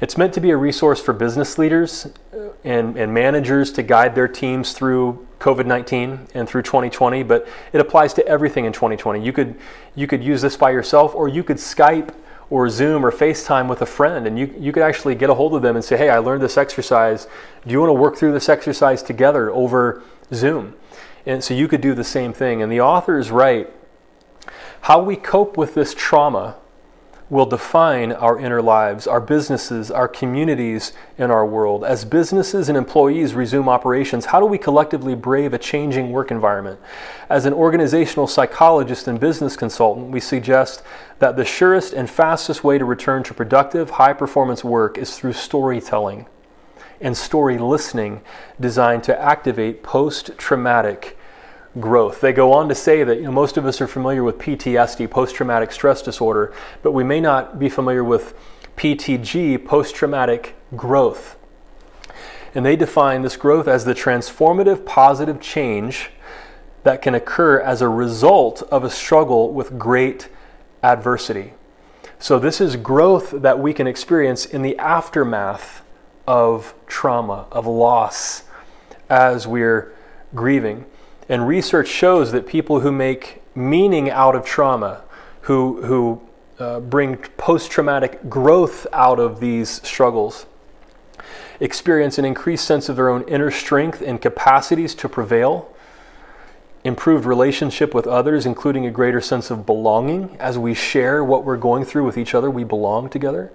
It's 0.00 0.16
meant 0.16 0.34
to 0.34 0.40
be 0.40 0.50
a 0.50 0.56
resource 0.56 1.00
for 1.00 1.12
business 1.12 1.58
leaders 1.58 2.06
uh, 2.32 2.50
and, 2.64 2.96
and 2.96 3.12
managers 3.12 3.72
to 3.72 3.82
guide 3.82 4.14
their 4.14 4.28
teams 4.28 4.72
through 4.72 5.26
COVID 5.42 5.66
19 5.66 6.28
and 6.34 6.48
through 6.48 6.62
2020, 6.62 7.24
but 7.24 7.48
it 7.72 7.80
applies 7.80 8.14
to 8.14 8.26
everything 8.26 8.64
in 8.64 8.72
2020. 8.72 9.22
You 9.22 9.32
could, 9.32 9.56
you 9.96 10.06
could 10.06 10.22
use 10.22 10.40
this 10.40 10.56
by 10.56 10.70
yourself, 10.70 11.14
or 11.14 11.28
you 11.28 11.42
could 11.42 11.56
Skype 11.56 12.14
or 12.48 12.68
Zoom 12.68 13.04
or 13.04 13.10
FaceTime 13.10 13.68
with 13.68 13.82
a 13.82 13.86
friend, 13.86 14.26
and 14.26 14.38
you, 14.38 14.54
you 14.58 14.72
could 14.72 14.82
actually 14.82 15.16
get 15.16 15.30
a 15.30 15.34
hold 15.34 15.54
of 15.54 15.62
them 15.62 15.74
and 15.74 15.84
say, 15.84 15.96
Hey, 15.96 16.10
I 16.10 16.18
learned 16.18 16.42
this 16.42 16.56
exercise. 16.56 17.26
Do 17.66 17.72
you 17.72 17.80
want 17.80 17.90
to 17.90 17.94
work 17.94 18.16
through 18.16 18.32
this 18.32 18.48
exercise 18.48 19.02
together 19.02 19.50
over 19.50 20.02
Zoom? 20.32 20.74
And 21.26 21.42
so 21.42 21.54
you 21.54 21.66
could 21.66 21.80
do 21.80 21.94
the 21.94 22.04
same 22.04 22.32
thing. 22.32 22.62
And 22.62 22.70
the 22.70 22.80
author 22.80 23.18
is 23.18 23.30
right. 23.30 23.68
How 24.82 25.02
we 25.02 25.16
cope 25.16 25.56
with 25.56 25.74
this 25.74 25.94
trauma 25.94 26.56
will 27.32 27.46
define 27.46 28.12
our 28.12 28.38
inner 28.38 28.60
lives, 28.60 29.06
our 29.06 29.18
businesses, 29.18 29.90
our 29.90 30.06
communities, 30.06 30.92
and 31.16 31.32
our 31.32 31.46
world. 31.46 31.82
As 31.82 32.04
businesses 32.04 32.68
and 32.68 32.76
employees 32.76 33.32
resume 33.32 33.70
operations, 33.70 34.26
how 34.26 34.38
do 34.38 34.44
we 34.44 34.58
collectively 34.58 35.14
brave 35.14 35.54
a 35.54 35.58
changing 35.58 36.12
work 36.12 36.30
environment? 36.30 36.78
As 37.30 37.46
an 37.46 37.54
organizational 37.54 38.26
psychologist 38.26 39.08
and 39.08 39.18
business 39.18 39.56
consultant, 39.56 40.10
we 40.10 40.20
suggest 40.20 40.82
that 41.20 41.36
the 41.36 41.44
surest 41.46 41.94
and 41.94 42.10
fastest 42.10 42.64
way 42.64 42.76
to 42.76 42.84
return 42.84 43.22
to 43.22 43.32
productive, 43.32 43.88
high 43.88 44.12
performance 44.12 44.62
work 44.62 44.98
is 44.98 45.16
through 45.16 45.32
storytelling 45.32 46.26
and 47.00 47.16
story 47.16 47.56
listening 47.56 48.20
designed 48.60 49.04
to 49.04 49.18
activate 49.18 49.82
post 49.82 50.32
traumatic 50.36 51.16
growth. 51.80 52.20
They 52.20 52.32
go 52.32 52.52
on 52.52 52.68
to 52.68 52.74
say 52.74 53.04
that 53.04 53.16
you 53.16 53.24
know, 53.24 53.32
most 53.32 53.56
of 53.56 53.64
us 53.64 53.80
are 53.80 53.86
familiar 53.86 54.22
with 54.22 54.38
PTSD, 54.38 55.10
post 55.10 55.34
traumatic 55.34 55.72
stress 55.72 56.02
disorder, 56.02 56.52
but 56.82 56.92
we 56.92 57.04
may 57.04 57.20
not 57.20 57.58
be 57.58 57.68
familiar 57.68 58.04
with 58.04 58.34
PTG, 58.76 59.64
post 59.64 59.94
traumatic 59.94 60.54
growth. 60.76 61.36
And 62.54 62.66
they 62.66 62.76
define 62.76 63.22
this 63.22 63.36
growth 63.36 63.66
as 63.66 63.84
the 63.84 63.94
transformative 63.94 64.84
positive 64.84 65.40
change 65.40 66.10
that 66.84 67.00
can 67.00 67.14
occur 67.14 67.60
as 67.60 67.80
a 67.80 67.88
result 67.88 68.62
of 68.62 68.84
a 68.84 68.90
struggle 68.90 69.52
with 69.52 69.78
great 69.78 70.28
adversity. 70.82 71.54
So, 72.18 72.38
this 72.38 72.60
is 72.60 72.76
growth 72.76 73.30
that 73.30 73.58
we 73.58 73.72
can 73.72 73.86
experience 73.86 74.44
in 74.44 74.62
the 74.62 74.78
aftermath 74.78 75.82
of 76.26 76.74
trauma, 76.86 77.46
of 77.50 77.66
loss, 77.66 78.44
as 79.08 79.46
we're 79.46 79.92
grieving. 80.34 80.84
And 81.32 81.48
research 81.48 81.88
shows 81.88 82.30
that 82.32 82.46
people 82.46 82.80
who 82.80 82.92
make 82.92 83.40
meaning 83.54 84.10
out 84.10 84.36
of 84.36 84.44
trauma, 84.44 85.00
who, 85.40 85.80
who 85.82 86.20
uh, 86.58 86.80
bring 86.80 87.16
post 87.16 87.70
traumatic 87.70 88.28
growth 88.28 88.86
out 88.92 89.18
of 89.18 89.40
these 89.40 89.80
struggles, 89.82 90.44
experience 91.58 92.18
an 92.18 92.26
increased 92.26 92.66
sense 92.66 92.90
of 92.90 92.96
their 92.96 93.08
own 93.08 93.22
inner 93.22 93.50
strength 93.50 94.02
and 94.02 94.20
capacities 94.20 94.94
to 94.96 95.08
prevail, 95.08 95.74
improved 96.84 97.24
relationship 97.24 97.94
with 97.94 98.06
others, 98.06 98.44
including 98.44 98.84
a 98.84 98.90
greater 98.90 99.22
sense 99.22 99.50
of 99.50 99.64
belonging 99.64 100.36
as 100.38 100.58
we 100.58 100.74
share 100.74 101.24
what 101.24 101.46
we're 101.46 101.56
going 101.56 101.86
through 101.86 102.04
with 102.04 102.18
each 102.18 102.34
other, 102.34 102.50
we 102.50 102.62
belong 102.62 103.08
together, 103.08 103.50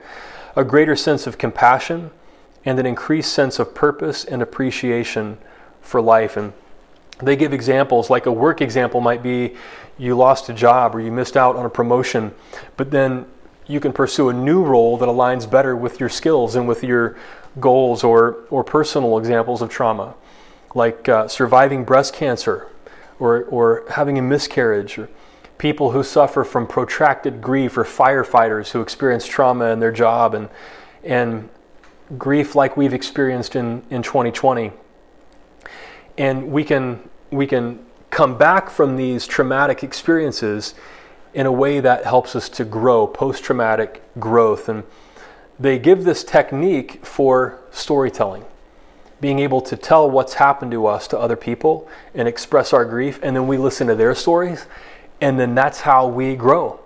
a 0.56 0.64
greater 0.64 0.96
sense 0.96 1.28
of 1.28 1.38
compassion, 1.38 2.10
and 2.66 2.80
an 2.80 2.88
increased 2.88 3.32
sense 3.32 3.60
of 3.60 3.76
purpose 3.76 4.26
and 4.26 4.42
appreciation 4.42 5.38
for 5.80 6.02
life. 6.02 6.36
And 6.36 6.54
they 7.20 7.36
give 7.36 7.54
examples, 7.54 8.10
like 8.10 8.26
a 8.26 8.32
work 8.32 8.62
example 8.62 9.02
might 9.02 9.24
be 9.24 9.56
you 9.98 10.16
lost 10.16 10.50
a 10.50 10.54
job 10.54 10.96
or 10.96 11.02
you 11.02 11.12
missed 11.12 11.36
out 11.36 11.56
on 11.56 11.66
a 11.66 11.70
promotion, 11.70 12.34
but 12.76 12.92
then 12.92 13.26
you 13.66 13.80
can 13.80 13.92
pursue 13.92 14.30
a 14.30 14.34
new 14.34 14.64
role 14.64 14.98
that 14.98 15.08
aligns 15.08 15.50
better 15.50 15.76
with 15.76 16.00
your 16.00 16.10
skills 16.10 16.56
and 16.56 16.68
with 16.68 16.84
your 16.84 17.18
goals 17.60 18.04
or, 18.04 18.38
or 18.50 18.64
personal 18.64 19.18
examples 19.18 19.62
of 19.62 19.70
trauma, 19.70 20.14
like 20.76 21.10
uh, 21.10 21.28
surviving 21.28 21.84
breast 21.84 22.14
cancer 22.14 22.68
or, 23.20 23.44
or 23.46 23.84
having 23.90 24.18
a 24.18 24.22
miscarriage 24.22 24.98
or 24.98 25.10
people 25.58 25.92
who 25.92 26.04
suffer 26.04 26.44
from 26.44 26.68
protracted 26.68 27.42
grief, 27.42 27.78
or 27.78 27.84
firefighters 27.84 28.72
who 28.72 28.82
experience 28.82 29.26
trauma 29.26 29.66
in 29.72 29.80
their 29.80 29.92
job 29.92 30.36
and, 30.36 30.50
and 31.04 31.50
grief 32.18 32.56
like 32.56 32.78
we've 32.78 32.94
experienced 32.94 33.56
in, 33.56 33.82
in 33.90 34.04
2020. 34.04 34.72
And 36.18 36.52
we 36.52 36.64
can, 36.64 37.10
we 37.32 37.48
can 37.48 37.86
come 38.10 38.38
back 38.38 38.70
from 38.70 38.96
these 38.96 39.28
traumatic 39.28 39.84
experiences 39.84 40.74
in 41.34 41.46
a 41.46 41.52
way 41.52 41.80
that 41.80 42.04
helps 42.06 42.36
us 42.36 42.50
to 42.50 42.66
grow, 42.66 43.06
post 43.06 43.44
traumatic 43.44 44.02
growth. 44.20 44.70
And 44.70 44.84
they 45.60 45.78
give 45.78 46.04
this 46.04 46.24
technique 46.24 47.06
for 47.06 47.60
storytelling, 47.72 48.46
being 49.22 49.40
able 49.40 49.62
to 49.62 49.76
tell 49.76 50.10
what's 50.10 50.36
happened 50.36 50.72
to 50.72 50.88
us 50.88 51.08
to 51.10 51.18
other 51.20 51.36
people 51.36 51.88
and 52.14 52.28
express 52.28 52.74
our 52.74 52.86
grief, 52.86 53.20
and 53.22 53.36
then 53.36 53.48
we 53.48 53.58
listen 53.58 53.88
to 53.88 53.96
their 53.96 54.16
stories, 54.16 54.66
and 55.22 55.40
then 55.40 55.56
that's 55.56 55.82
how 55.82 56.08
we 56.08 56.36
grow. 56.36 56.80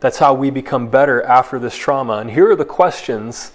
That's 0.00 0.18
how 0.18 0.34
we 0.34 0.50
become 0.50 0.88
better 0.88 1.22
after 1.22 1.58
this 1.58 1.74
trauma. 1.74 2.18
And 2.18 2.30
here 2.30 2.50
are 2.50 2.56
the 2.56 2.64
questions 2.64 3.52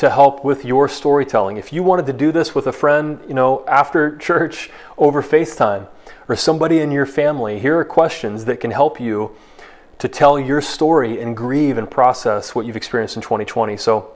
to 0.00 0.08
help 0.08 0.42
with 0.42 0.64
your 0.64 0.88
storytelling. 0.88 1.58
If 1.58 1.74
you 1.74 1.82
wanted 1.82 2.06
to 2.06 2.14
do 2.14 2.32
this 2.32 2.54
with 2.54 2.66
a 2.66 2.72
friend, 2.72 3.20
you 3.28 3.34
know, 3.34 3.62
after 3.66 4.16
church 4.28 4.70
over 4.96 5.22
FaceTime 5.22 5.88
or 6.26 6.36
somebody 6.36 6.78
in 6.78 6.90
your 6.90 7.04
family, 7.04 7.60
here 7.60 7.78
are 7.78 7.84
questions 7.84 8.46
that 8.46 8.60
can 8.60 8.70
help 8.70 8.98
you 8.98 9.36
to 9.98 10.08
tell 10.08 10.40
your 10.40 10.62
story 10.62 11.20
and 11.20 11.36
grieve 11.36 11.76
and 11.76 11.90
process 11.90 12.54
what 12.54 12.64
you've 12.64 12.76
experienced 12.76 13.16
in 13.16 13.20
2020. 13.20 13.76
So, 13.76 14.14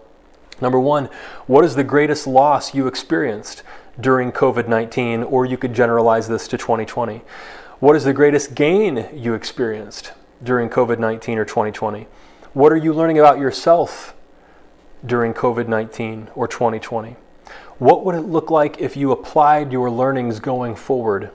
number 0.58 0.80
one, 0.80 1.10
what 1.46 1.66
is 1.66 1.74
the 1.74 1.84
greatest 1.84 2.26
loss 2.26 2.74
you 2.74 2.86
experienced 2.86 3.62
during 4.00 4.32
COVID 4.32 4.66
19? 4.66 5.22
Or 5.22 5.44
you 5.44 5.58
could 5.58 5.74
generalize 5.74 6.28
this 6.28 6.48
to 6.48 6.56
2020. 6.56 7.20
What 7.80 7.94
is 7.94 8.04
the 8.04 8.14
greatest 8.14 8.54
gain 8.54 9.06
you 9.12 9.34
experienced 9.34 10.12
during 10.42 10.70
COVID 10.70 10.98
19 10.98 11.36
or 11.36 11.44
2020? 11.44 12.06
What 12.54 12.72
are 12.72 12.78
you 12.78 12.94
learning 12.94 13.18
about 13.18 13.38
yourself 13.38 14.13
during 15.04 15.34
COVID 15.34 15.68
19 15.68 16.30
or 16.34 16.48
2020? 16.48 17.16
What 17.78 18.04
would 18.04 18.14
it 18.14 18.22
look 18.22 18.50
like 18.50 18.80
if 18.80 18.96
you 18.96 19.12
applied 19.12 19.72
your 19.72 19.90
learnings 19.90 20.40
going 20.40 20.76
forward? 20.76 21.30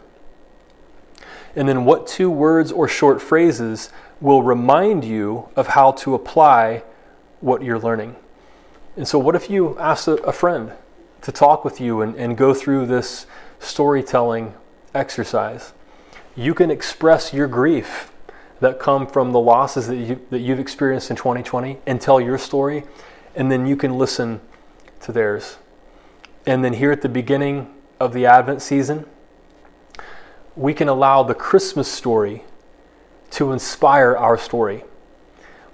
And 1.56 1.68
then, 1.68 1.84
what 1.86 2.08
two 2.08 2.30
words 2.30 2.72
or 2.72 2.88
short 2.88 3.22
phrases 3.22 3.90
will 4.22 4.44
remind 4.44 5.04
you 5.04 5.50
of 5.56 5.68
how 5.68 5.92
to 5.92 6.14
apply 6.14 6.84
what 7.42 7.64
you're 7.64 7.80
learning. 7.80 8.16
And 8.96 9.08
so, 9.08 9.18
what 9.18 9.36
if 9.36 9.50
you 9.50 9.78
ask 9.80 10.08
a, 10.08 10.16
a 10.16 10.32
friend 10.32 10.74
to 11.22 11.32
talk 11.32 11.66
with 11.66 11.82
you 11.82 12.02
and, 12.02 12.16
and 12.16 12.38
go 12.38 12.54
through 12.54 12.86
this 12.86 13.26
storytelling 13.60 14.54
exercise? 14.94 15.74
You 16.36 16.54
can 16.54 16.72
express 16.72 17.34
your 17.34 17.48
grief 17.48 18.12
that 18.60 18.80
come 18.80 19.08
from 19.08 19.32
the 19.32 19.40
losses 19.40 19.88
that, 19.88 19.96
you, 19.96 20.26
that 20.30 20.40
you've 20.40 20.60
experienced 20.60 21.10
in 21.10 21.16
2020 21.16 21.80
and 21.86 22.00
tell 22.00 22.20
your 22.20 22.38
story, 22.38 22.84
and 23.36 23.52
then 23.52 23.66
you 23.66 23.76
can 23.76 23.98
listen 23.98 24.42
to 25.02 25.12
theirs. 25.12 25.58
And 26.46 26.64
then, 26.64 26.74
here 26.74 26.92
at 26.92 27.02
the 27.02 27.10
beginning 27.10 27.74
of 28.00 28.14
the 28.14 28.26
Advent 28.26 28.62
season, 28.62 29.06
we 30.56 30.74
can 30.74 30.88
allow 30.88 31.24
the 31.24 31.36
Christmas 31.36 31.88
story 31.88 32.44
to 33.32 33.52
inspire 33.52 34.16
our 34.16 34.38
story. 34.38 34.84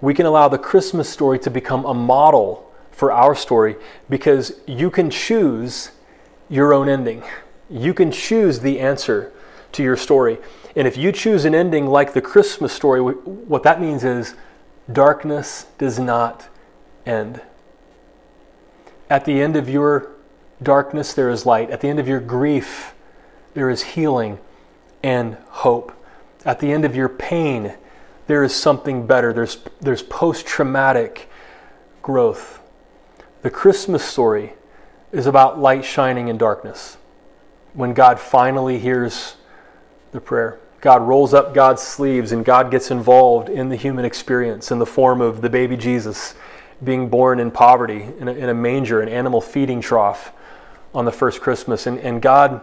We 0.01 0.13
can 0.13 0.25
allow 0.25 0.47
the 0.49 0.57
Christmas 0.57 1.09
story 1.09 1.39
to 1.39 1.49
become 1.49 1.85
a 1.85 1.93
model 1.93 2.71
for 2.91 3.11
our 3.11 3.35
story 3.35 3.75
because 4.09 4.59
you 4.67 4.89
can 4.89 5.09
choose 5.09 5.91
your 6.49 6.73
own 6.73 6.89
ending. 6.89 7.23
You 7.69 7.93
can 7.93 8.11
choose 8.11 8.59
the 8.59 8.79
answer 8.79 9.31
to 9.71 9.83
your 9.83 9.97
story. 9.97 10.37
And 10.75 10.87
if 10.87 10.97
you 10.97 11.11
choose 11.11 11.45
an 11.45 11.55
ending 11.55 11.87
like 11.87 12.13
the 12.13 12.21
Christmas 12.21 12.73
story, 12.73 13.01
what 13.01 13.63
that 13.63 13.81
means 13.81 14.03
is 14.03 14.35
darkness 14.91 15.65
does 15.77 15.99
not 15.99 16.47
end. 17.05 17.41
At 19.09 19.25
the 19.25 19.41
end 19.41 19.55
of 19.55 19.69
your 19.69 20.11
darkness, 20.61 21.13
there 21.13 21.29
is 21.29 21.45
light. 21.45 21.69
At 21.69 21.81
the 21.81 21.87
end 21.87 21.99
of 21.99 22.07
your 22.07 22.19
grief, 22.19 22.93
there 23.53 23.69
is 23.69 23.83
healing 23.83 24.39
and 25.03 25.37
hope. 25.49 25.91
At 26.43 26.59
the 26.59 26.71
end 26.71 26.85
of 26.85 26.95
your 26.95 27.09
pain, 27.09 27.75
there 28.27 28.43
is 28.43 28.55
something 28.55 29.05
better. 29.05 29.33
There's, 29.33 29.59
there's 29.79 30.03
post 30.03 30.45
traumatic 30.45 31.29
growth. 32.01 32.59
The 33.41 33.49
Christmas 33.49 34.03
story 34.03 34.53
is 35.11 35.27
about 35.27 35.59
light 35.59 35.85
shining 35.85 36.27
in 36.27 36.37
darkness. 36.37 36.97
When 37.73 37.93
God 37.93 38.19
finally 38.19 38.79
hears 38.79 39.35
the 40.11 40.21
prayer, 40.21 40.59
God 40.81 41.01
rolls 41.01 41.33
up 41.33 41.53
God's 41.53 41.81
sleeves 41.81 42.31
and 42.31 42.45
God 42.45 42.71
gets 42.71 42.91
involved 42.91 43.49
in 43.49 43.69
the 43.69 43.75
human 43.75 44.05
experience 44.05 44.71
in 44.71 44.79
the 44.79 44.85
form 44.85 45.21
of 45.21 45.41
the 45.41 45.49
baby 45.49 45.77
Jesus 45.77 46.35
being 46.83 47.09
born 47.09 47.39
in 47.39 47.51
poverty 47.51 48.07
in 48.19 48.27
a, 48.27 48.33
in 48.33 48.49
a 48.49 48.53
manger, 48.53 49.01
an 49.01 49.09
animal 49.09 49.41
feeding 49.41 49.81
trough 49.81 50.31
on 50.93 51.05
the 51.05 51.11
first 51.11 51.41
Christmas. 51.41 51.87
And, 51.87 51.99
and 51.99 52.21
God 52.21 52.61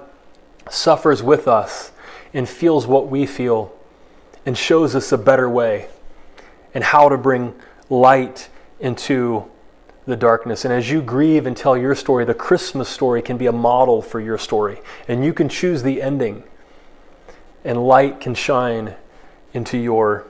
suffers 0.70 1.22
with 1.22 1.48
us 1.48 1.92
and 2.34 2.48
feels 2.48 2.86
what 2.86 3.08
we 3.08 3.26
feel 3.26 3.74
and 4.44 4.56
shows 4.56 4.94
us 4.94 5.12
a 5.12 5.18
better 5.18 5.48
way 5.48 5.88
and 6.74 6.82
how 6.82 7.08
to 7.08 7.16
bring 7.16 7.54
light 7.90 8.48
into 8.80 9.48
the 10.06 10.16
darkness. 10.16 10.64
And 10.64 10.74
as 10.74 10.90
you 10.90 11.00
grieve 11.00 11.46
and 11.46 11.56
tell 11.56 11.76
your 11.76 11.94
story, 11.94 12.24
the 12.24 12.34
Christmas 12.34 12.88
story 12.88 13.22
can 13.22 13.36
be 13.36 13.46
a 13.46 13.52
model 13.52 14.02
for 14.02 14.20
your 14.20 14.38
story. 14.38 14.80
And 15.06 15.24
you 15.24 15.32
can 15.32 15.48
choose 15.48 15.82
the 15.82 16.02
ending, 16.02 16.42
and 17.64 17.86
light 17.86 18.20
can 18.20 18.34
shine 18.34 18.96
into 19.54 19.78
your 19.78 20.26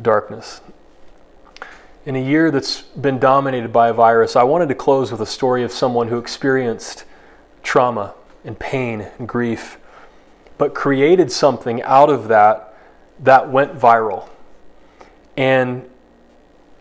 darkness. 0.00 0.60
In 2.08 2.16
a 2.16 2.22
year 2.22 2.50
that's 2.50 2.80
been 2.80 3.18
dominated 3.18 3.70
by 3.70 3.90
a 3.90 3.92
virus, 3.92 4.34
I 4.34 4.42
wanted 4.42 4.70
to 4.70 4.74
close 4.74 5.12
with 5.12 5.20
a 5.20 5.26
story 5.26 5.62
of 5.62 5.70
someone 5.70 6.08
who 6.08 6.16
experienced 6.16 7.04
trauma 7.62 8.14
and 8.46 8.58
pain 8.58 9.08
and 9.18 9.28
grief 9.28 9.76
but 10.56 10.74
created 10.74 11.30
something 11.30 11.82
out 11.82 12.08
of 12.08 12.28
that 12.28 12.74
that 13.20 13.50
went 13.50 13.74
viral 13.74 14.26
and 15.36 15.86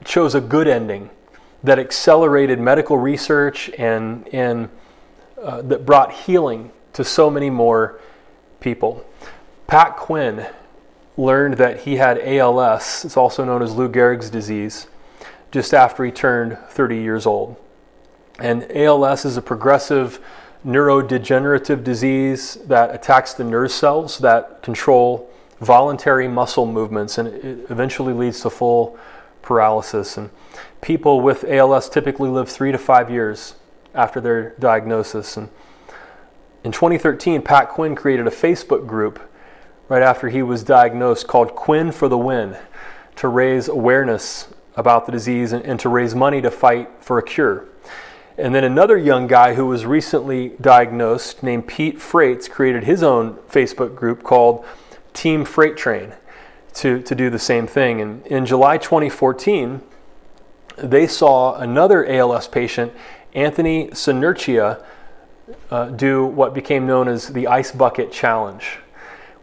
chose 0.05 0.33
a 0.33 0.39
good 0.39 0.65
ending 0.65 1.09
that 1.61 1.77
accelerated 1.77 2.57
medical 2.57 2.97
research 2.97 3.69
and, 3.77 4.33
and 4.33 4.69
uh, 5.43 5.61
that 5.61 5.85
brought 5.85 6.13
healing 6.13 6.71
to 6.93 7.03
so 7.03 7.29
many 7.29 7.49
more 7.49 7.99
people. 8.61 9.05
Pat 9.67 9.97
Quinn 9.97 10.47
learned 11.17 11.55
that 11.55 11.81
he 11.81 11.97
had 11.97 12.17
ALS, 12.19 13.03
it's 13.03 13.17
also 13.17 13.43
known 13.43 13.61
as 13.61 13.75
Lou 13.75 13.89
Gehrig's 13.89 14.29
disease, 14.29 14.87
just 15.51 15.73
after 15.73 16.03
he 16.03 16.11
turned 16.11 16.57
30 16.69 16.97
years 16.97 17.25
old. 17.25 17.55
And 18.39 18.69
ALS 18.71 19.25
is 19.25 19.37
a 19.37 19.41
progressive 19.41 20.19
neurodegenerative 20.65 21.83
disease 21.83 22.55
that 22.65 22.93
attacks 22.93 23.33
the 23.33 23.43
nerve 23.43 23.71
cells 23.71 24.19
that 24.19 24.61
control 24.61 25.29
voluntary 25.59 26.27
muscle 26.27 26.65
movements 26.65 27.17
and 27.17 27.27
it 27.27 27.65
eventually 27.69 28.13
leads 28.13 28.41
to 28.41 28.49
full 28.49 28.97
paralysis. 29.41 30.17
And 30.17 30.29
people 30.81 31.21
with 31.21 31.43
ALS 31.45 31.89
typically 31.89 32.29
live 32.29 32.49
three 32.49 32.71
to 32.71 32.77
five 32.77 33.09
years 33.09 33.55
after 33.95 34.21
their 34.21 34.51
diagnosis. 34.59 35.37
And 35.37 35.49
in 36.63 36.71
2013, 36.71 37.41
Pat 37.41 37.69
Quinn 37.69 37.95
created 37.95 38.27
a 38.27 38.31
Facebook 38.31 38.85
group 38.85 39.19
right 39.87 40.03
after 40.03 40.29
he 40.29 40.43
was 40.43 40.63
diagnosed 40.63 41.27
called 41.27 41.55
Quinn 41.55 41.91
for 41.91 42.09
the 42.09 42.17
Win 42.17 42.57
to 43.15 43.27
raise 43.27 43.67
awareness 43.67 44.53
about 44.77 45.07
the 45.07 45.11
disease 45.11 45.51
and, 45.51 45.65
and 45.65 45.79
to 45.81 45.89
raise 45.89 46.15
money 46.15 46.39
to 46.41 46.51
fight 46.51 46.89
for 46.99 47.17
a 47.17 47.23
cure. 47.23 47.65
And 48.37 48.53
then 48.53 48.63
another 48.63 48.97
young 48.97 49.25
guy 49.25 49.55
who 49.55 49.65
was 49.65 49.85
recently 49.85 50.49
diagnosed, 50.61 51.41
named 51.41 51.67
Pete 51.67 51.99
Frates, 51.99 52.47
created 52.47 52.83
his 52.83 53.01
own 53.01 53.33
Facebook 53.49 53.95
group 53.95 54.21
called 54.21 54.63
Team 55.13 55.43
FrateTrain 55.43 56.15
to, 56.75 57.01
to 57.01 57.15
do 57.15 57.31
the 57.31 57.39
same 57.39 57.65
thing. 57.65 57.99
And 57.99 58.25
in 58.27 58.45
July 58.45 58.77
2014, 58.77 59.81
they 60.77 61.07
saw 61.07 61.55
another 61.55 62.05
ALS 62.05 62.47
patient, 62.47 62.93
Anthony 63.33 63.87
Senerchia, 63.87 64.83
uh, 65.71 65.85
do 65.85 66.23
what 66.23 66.53
became 66.53 66.85
known 66.85 67.07
as 67.07 67.29
the 67.29 67.47
Ice 67.47 67.71
Bucket 67.71 68.11
Challenge, 68.11 68.77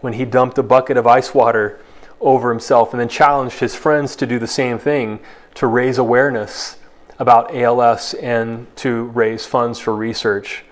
when 0.01 0.13
he 0.13 0.25
dumped 0.25 0.59
a 0.59 0.63
bucket 0.63 0.97
of 0.97 1.09
ice 1.09 1.35
water 1.35 1.81
over 2.25 2.51
himself 2.51 2.93
and 2.93 3.01
then 3.01 3.09
challenged 3.09 3.61
his 3.61 3.75
friends 3.75 4.17
to 4.17 4.27
do 4.27 4.39
the 4.39 4.47
same 4.47 4.79
thing 4.79 5.21
to 5.55 5.67
raise 5.67 5.99
awareness 5.99 6.79
about 7.19 7.55
ALS 7.55 8.15
and 8.15 8.67
to 8.77 9.05
raise 9.05 9.47
funds 9.47 9.79
for 9.79 9.95
research. 9.95 10.65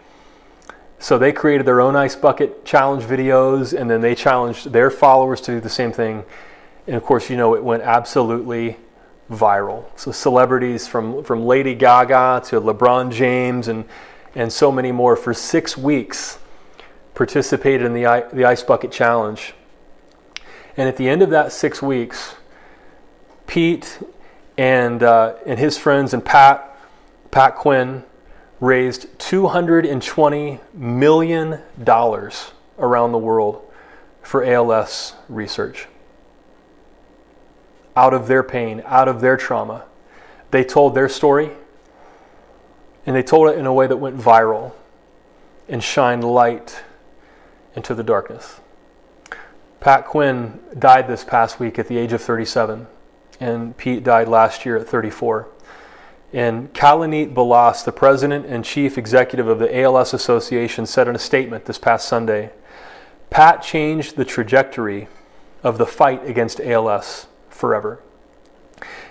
So 0.99 1.19
they 1.19 1.33
created 1.33 1.67
their 1.67 1.81
own 1.81 1.95
ice 1.95 2.17
bucket 2.17 2.65
challenge 2.65 3.05
videos 3.05 3.79
and 3.79 3.91
then 3.91 4.01
they 4.01 4.15
challenged 4.15 4.73
their 4.73 4.91
followers 4.91 5.41
to 5.43 5.53
do 5.53 5.61
the 5.61 5.69
same 5.69 5.93
thing. 5.93 6.25
And 6.87 6.97
of 6.97 7.05
course, 7.05 7.29
you 7.29 7.37
know, 7.37 7.55
it 7.55 7.63
went 7.63 7.83
absolutely 7.83 8.79
viral. 9.31 9.85
So 9.97 10.11
celebrities 10.11 10.87
from, 10.87 11.23
from 11.23 11.45
Lady 11.45 11.75
Gaga 11.75 12.43
to 12.47 12.61
LeBron 12.61 13.13
James 13.13 13.69
and, 13.69 13.85
and 14.35 14.53
so 14.53 14.73
many 14.73 14.91
more 14.91 15.17
for 15.17 15.35
six 15.35 15.77
weeks 15.77 16.39
participated 17.15 17.87
in 17.87 17.93
the, 17.93 18.27
the 18.33 18.45
ice 18.45 18.63
bucket 18.63 18.91
challenge. 18.91 19.55
And 20.77 20.89
at 20.89 20.97
the 20.97 21.09
end 21.09 21.23
of 21.23 21.31
that 21.31 21.53
six 21.53 21.83
weeks, 21.83 22.37
Pete 23.47 23.99
and, 24.57 25.03
uh, 25.03 25.35
and 25.45 25.59
his 25.59 25.77
friends 25.77 26.15
and 26.15 26.25
Pat, 26.25 26.77
Pat 27.31 27.57
Quinn, 27.57 28.05
raised 28.61 29.07
$220 29.19 30.61
million 30.73 31.61
around 32.79 33.13
the 33.13 33.19
world 33.19 33.73
for 34.23 34.45
ALS 34.45 35.15
research. 35.29 35.89
Out 37.95 38.15
of 38.15 38.29
their 38.29 38.43
pain, 38.43 38.83
out 38.87 39.09
of 39.09 39.21
their 39.21 39.37
trauma. 39.37 39.85
They 40.53 40.65
told 40.65 40.95
their 40.95 41.09
story, 41.09 41.51
and 43.05 43.17
they 43.17 43.23
told 43.23 43.51
it 43.51 43.59
in 43.59 43.67
a 43.67 43.73
way 43.75 43.87
that 43.87 43.97
went 43.97 44.17
viral 44.17 44.73
and 45.69 45.83
shined 45.83 46.25
light 46.25 46.83
into 47.75 47.95
the 47.95 48.03
darkness. 48.03 48.62
Pat 49.83 50.07
Quinn 50.07 50.61
died 50.79 51.09
this 51.09 51.25
past 51.25 51.59
week 51.59 51.77
at 51.77 51.89
the 51.89 51.99
age 51.99 52.13
of 52.13 52.23
37, 52.23 52.87
and 53.41 53.77
Pete 53.77 54.05
died 54.05 54.29
last 54.29 54.65
year 54.65 54.77
at 54.77 54.89
34. 54.89 55.49
And 56.33 56.73
Calaneet 56.73 57.35
Balas, 57.35 57.83
the 57.83 57.91
president 57.91 58.47
and 58.47 58.65
chief 58.65 58.97
executive 58.97 59.49
of 59.49 59.59
the 59.59 59.77
ALS 59.77 60.15
Association, 60.15 60.87
said 60.87 61.09
in 61.09 61.17
a 61.17 61.19
statement 61.19 61.65
this 61.65 61.79
past 61.79 62.07
Sunday 62.07 62.53
Pat 63.29 63.61
changed 63.61 64.15
the 64.15 64.25
trajectory 64.25 65.09
of 65.65 65.79
the 65.79 65.87
fight 65.87 66.25
against 66.29 66.61
ALS 66.61 67.27
forever. 67.51 68.01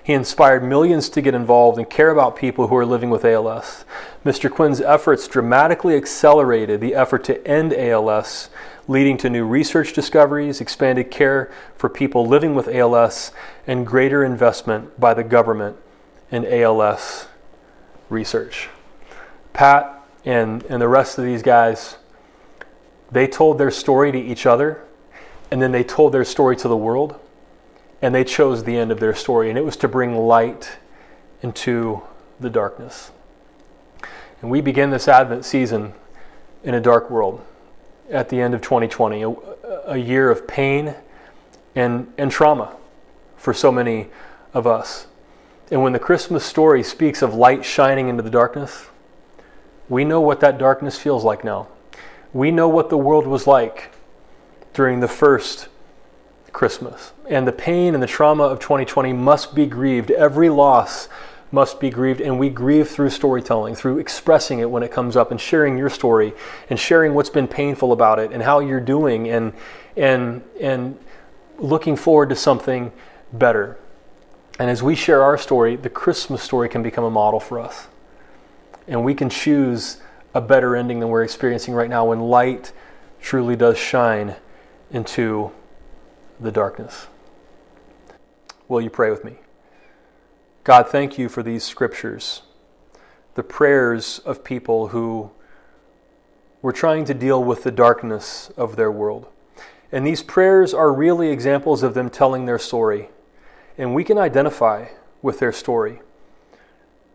He 0.04 0.14
inspired 0.14 0.64
millions 0.64 1.10
to 1.10 1.22
get 1.22 1.36
involved 1.36 1.78
and 1.78 1.90
care 1.90 2.10
about 2.10 2.36
people 2.36 2.68
who 2.68 2.76
are 2.76 2.86
living 2.86 3.10
with 3.10 3.26
ALS. 3.26 3.86
Mr. 4.26 4.50
Quinn's 4.50 4.82
efforts 4.82 5.28
dramatically 5.28 5.96
accelerated 5.96 6.82
the 6.82 6.96
effort 6.96 7.24
to 7.26 7.48
end 7.48 7.74
ALS, 7.74 8.50
leading 8.88 9.18
to 9.18 9.30
new 9.30 9.46
research 9.46 9.94
discoveries, 9.94 10.62
expanded 10.62 11.12
care 11.12 11.52
for 11.78 11.90
people 11.90 12.26
living 12.26 12.56
with 12.56 12.68
ALS, 12.68 13.32
and 13.68 13.86
greater 13.86 14.24
investment 14.24 15.00
by 15.00 15.14
the 15.14 15.24
government 15.24 15.78
in 16.32 16.46
ALS 16.46 17.28
research. 18.10 18.70
Pat 19.54 20.02
and, 20.26 20.64
and 20.64 20.82
the 20.82 20.88
rest 20.88 21.18
of 21.18 21.26
these 21.26 21.42
guys 21.42 21.98
they 23.12 23.28
told 23.28 23.58
their 23.58 23.72
story 23.72 24.12
to 24.12 24.18
each 24.18 24.46
other, 24.46 24.82
and 25.52 25.62
then 25.62 25.72
they 25.72 25.84
told 25.84 26.14
their 26.14 26.24
story 26.24 26.56
to 26.56 26.68
the 26.68 26.78
world, 26.78 27.20
and 28.02 28.16
they 28.16 28.24
chose 28.24 28.64
the 28.64 28.78
end 28.78 28.92
of 28.92 29.00
their 29.00 29.14
story, 29.14 29.50
and 29.50 29.58
it 29.58 29.66
was 29.66 29.78
to 29.78 29.88
bring 29.88 30.16
light 30.16 30.78
into 31.42 32.02
the 32.40 32.50
darkness. 32.50 33.12
And 34.42 34.50
we 34.50 34.62
begin 34.62 34.90
this 34.90 35.08
Advent 35.08 35.46
season 35.46 35.94
in 36.64 36.74
a 36.74 36.82
dark 36.82 37.10
world 37.10 37.46
at 38.10 38.30
the 38.30 38.42
end 38.42 38.54
of 38.54 38.62
2020, 38.62 39.22
a, 39.22 39.30
a 39.86 39.98
year 39.98 40.32
of 40.32 40.48
pain 40.48 40.96
and, 41.76 42.12
and 42.18 42.32
trauma 42.32 42.76
for 43.38 43.54
so 43.54 43.72
many 43.72 44.08
of 44.54 44.68
us. 44.68 45.08
And 45.72 45.82
when 45.82 45.94
the 45.94 46.00
Christmas 46.00 46.44
story 46.44 46.84
speaks 46.84 47.22
of 47.22 47.34
light 47.34 47.64
shining 47.64 48.10
into 48.10 48.24
the 48.24 48.30
darkness, 48.30 48.88
we 49.88 50.04
know 50.04 50.20
what 50.22 50.40
that 50.42 50.58
darkness 50.58 50.98
feels 50.98 51.24
like 51.24 51.44
now. 51.44 51.68
We 52.34 52.52
know 52.52 52.68
what 52.68 52.90
the 52.90 52.98
world 52.98 53.28
was 53.28 53.48
like 53.48 53.94
during 54.74 55.00
the 55.00 55.08
first 55.08 55.68
Christmas. 56.52 57.14
And 57.30 57.48
the 57.48 57.52
pain 57.52 57.94
and 57.94 58.04
the 58.04 58.08
trauma 58.08 58.44
of 58.44 58.60
2020 58.60 59.14
must 59.14 59.56
be 59.56 59.66
grieved. 59.66 60.12
Every 60.12 60.50
loss 60.50 61.08
must 61.52 61.80
be 61.80 61.90
grieved. 61.90 62.22
And 62.22 62.40
we 62.40 62.50
grieve 62.50 62.90
through 62.90 63.10
storytelling, 63.10 63.76
through 63.76 64.00
expressing 64.00 64.60
it 64.60 64.70
when 64.70 64.84
it 64.84 64.92
comes 64.92 65.16
up 65.16 65.32
and 65.32 65.40
sharing 65.40 65.78
your 65.78 65.90
story 65.90 66.34
and 66.70 66.80
sharing 66.80 67.14
what's 67.14 67.30
been 67.30 67.48
painful 67.48 67.92
about 67.92 68.20
it 68.20 68.32
and 68.32 68.44
how 68.44 68.60
you're 68.60 68.80
doing 68.80 69.30
and, 69.30 69.54
and, 69.96 70.42
and 70.60 70.98
looking 71.58 71.96
forward 71.96 72.30
to 72.30 72.36
something 72.36 72.92
better. 73.34 73.78
And 74.60 74.70
as 74.70 74.84
we 74.84 74.96
share 74.96 75.24
our 75.24 75.38
story, 75.38 75.76
the 75.76 75.90
Christmas 75.90 76.42
story 76.42 76.70
can 76.70 76.84
become 76.84 77.04
a 77.04 77.10
model 77.10 77.40
for 77.40 77.60
us. 77.60 77.88
And 78.88 79.04
we 79.04 79.14
can 79.14 79.30
choose 79.30 79.98
a 80.34 80.42
better 80.42 80.76
ending 80.76 81.00
than 81.00 81.10
we're 81.10 81.24
experiencing 81.24 81.74
right 81.74 81.90
now 81.90 82.06
when 82.06 82.20
light 82.20 82.72
truly 83.22 83.56
does 83.56 83.78
shine 83.78 84.36
into 84.92 85.52
the 86.42 86.52
darkness. 86.52 87.08
Will 88.68 88.82
you 88.82 88.90
pray 88.90 89.10
with 89.10 89.24
me? 89.24 89.36
God, 90.64 90.90
thank 90.90 91.18
you 91.18 91.30
for 91.30 91.44
these 91.44 91.64
scriptures, 91.64 92.42
the 93.36 93.44
prayers 93.44 94.20
of 94.20 94.44
people 94.44 94.90
who 94.90 95.32
were 96.62 96.74
trying 96.74 97.06
to 97.06 97.14
deal 97.14 97.44
with 97.44 97.64
the 97.64 97.72
darkness 97.72 98.52
of 98.58 98.76
their 98.76 98.92
world. 98.92 99.28
And 99.92 100.06
these 100.06 100.24
prayers 100.24 100.74
are 100.74 100.94
really 100.94 101.30
examples 101.30 101.84
of 101.84 101.94
them 101.94 102.10
telling 102.10 102.46
their 102.46 102.60
story. 102.60 103.10
And 103.78 103.96
we 103.96 104.04
can 104.04 104.18
identify 104.18 104.88
with 105.22 105.40
their 105.40 105.52
story 105.52 106.02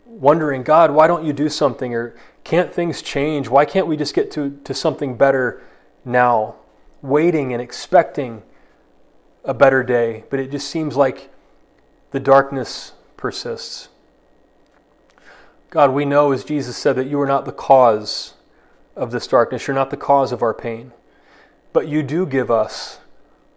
wondering, 0.07 0.63
God, 0.63 0.91
why 0.91 1.07
don't 1.07 1.25
you 1.25 1.33
do 1.33 1.49
something? 1.49 1.93
Or 1.93 2.15
can't 2.43 2.73
things 2.73 3.01
change? 3.01 3.49
Why 3.49 3.65
can't 3.65 3.87
we 3.87 3.97
just 3.97 4.13
get 4.13 4.31
to, 4.31 4.59
to 4.63 4.73
something 4.73 5.17
better 5.17 5.61
now? 6.05 6.55
Waiting 7.01 7.53
and 7.53 7.61
expecting 7.61 8.41
a 9.47 9.53
better 9.53 9.81
day, 9.81 10.25
but 10.29 10.41
it 10.41 10.51
just 10.51 10.69
seems 10.69 10.97
like 10.97 11.29
the 12.11 12.19
darkness 12.19 12.91
persists. 13.15 13.87
God, 15.69 15.91
we 15.91 16.03
know, 16.03 16.33
as 16.33 16.43
Jesus 16.43 16.75
said, 16.75 16.97
that 16.97 17.07
you 17.07 17.19
are 17.21 17.25
not 17.25 17.45
the 17.45 17.53
cause 17.53 18.33
of 18.95 19.11
this 19.11 19.25
darkness. 19.25 19.65
You're 19.65 19.75
not 19.75 19.89
the 19.89 19.97
cause 19.97 20.33
of 20.33 20.41
our 20.41 20.53
pain. 20.53 20.91
But 21.71 21.87
you 21.87 22.03
do 22.03 22.25
give 22.25 22.51
us 22.51 22.99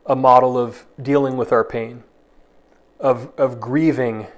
a 0.06 0.14
model 0.14 0.56
of 0.56 0.86
dealing 1.00 1.36
with 1.36 1.52
our 1.52 1.64
pain, 1.64 2.04
of, 3.00 3.32
of 3.36 3.60
grieving 3.60 4.28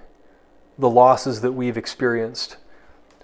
the 0.79 0.91
losses 0.91 1.43
that 1.43 1.53
we've 1.53 1.77
experienced. 1.77 2.57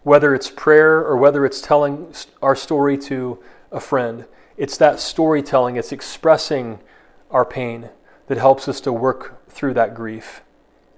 Whether 0.02 0.34
it's 0.34 0.50
prayer 0.50 0.98
or 0.98 1.16
whether 1.16 1.46
it's 1.46 1.62
telling 1.62 2.14
our 2.42 2.56
story 2.56 2.98
to 2.98 3.42
a 3.72 3.80
friend, 3.80 4.26
it's 4.56 4.76
that 4.78 5.00
storytelling, 5.00 5.76
it's 5.76 5.92
expressing 5.92 6.80
our 7.30 7.44
pain 7.44 7.90
that 8.28 8.38
helps 8.38 8.68
us 8.68 8.80
to 8.82 8.92
work 8.92 9.48
through 9.48 9.74
that 9.74 9.94
grief. 9.94 10.42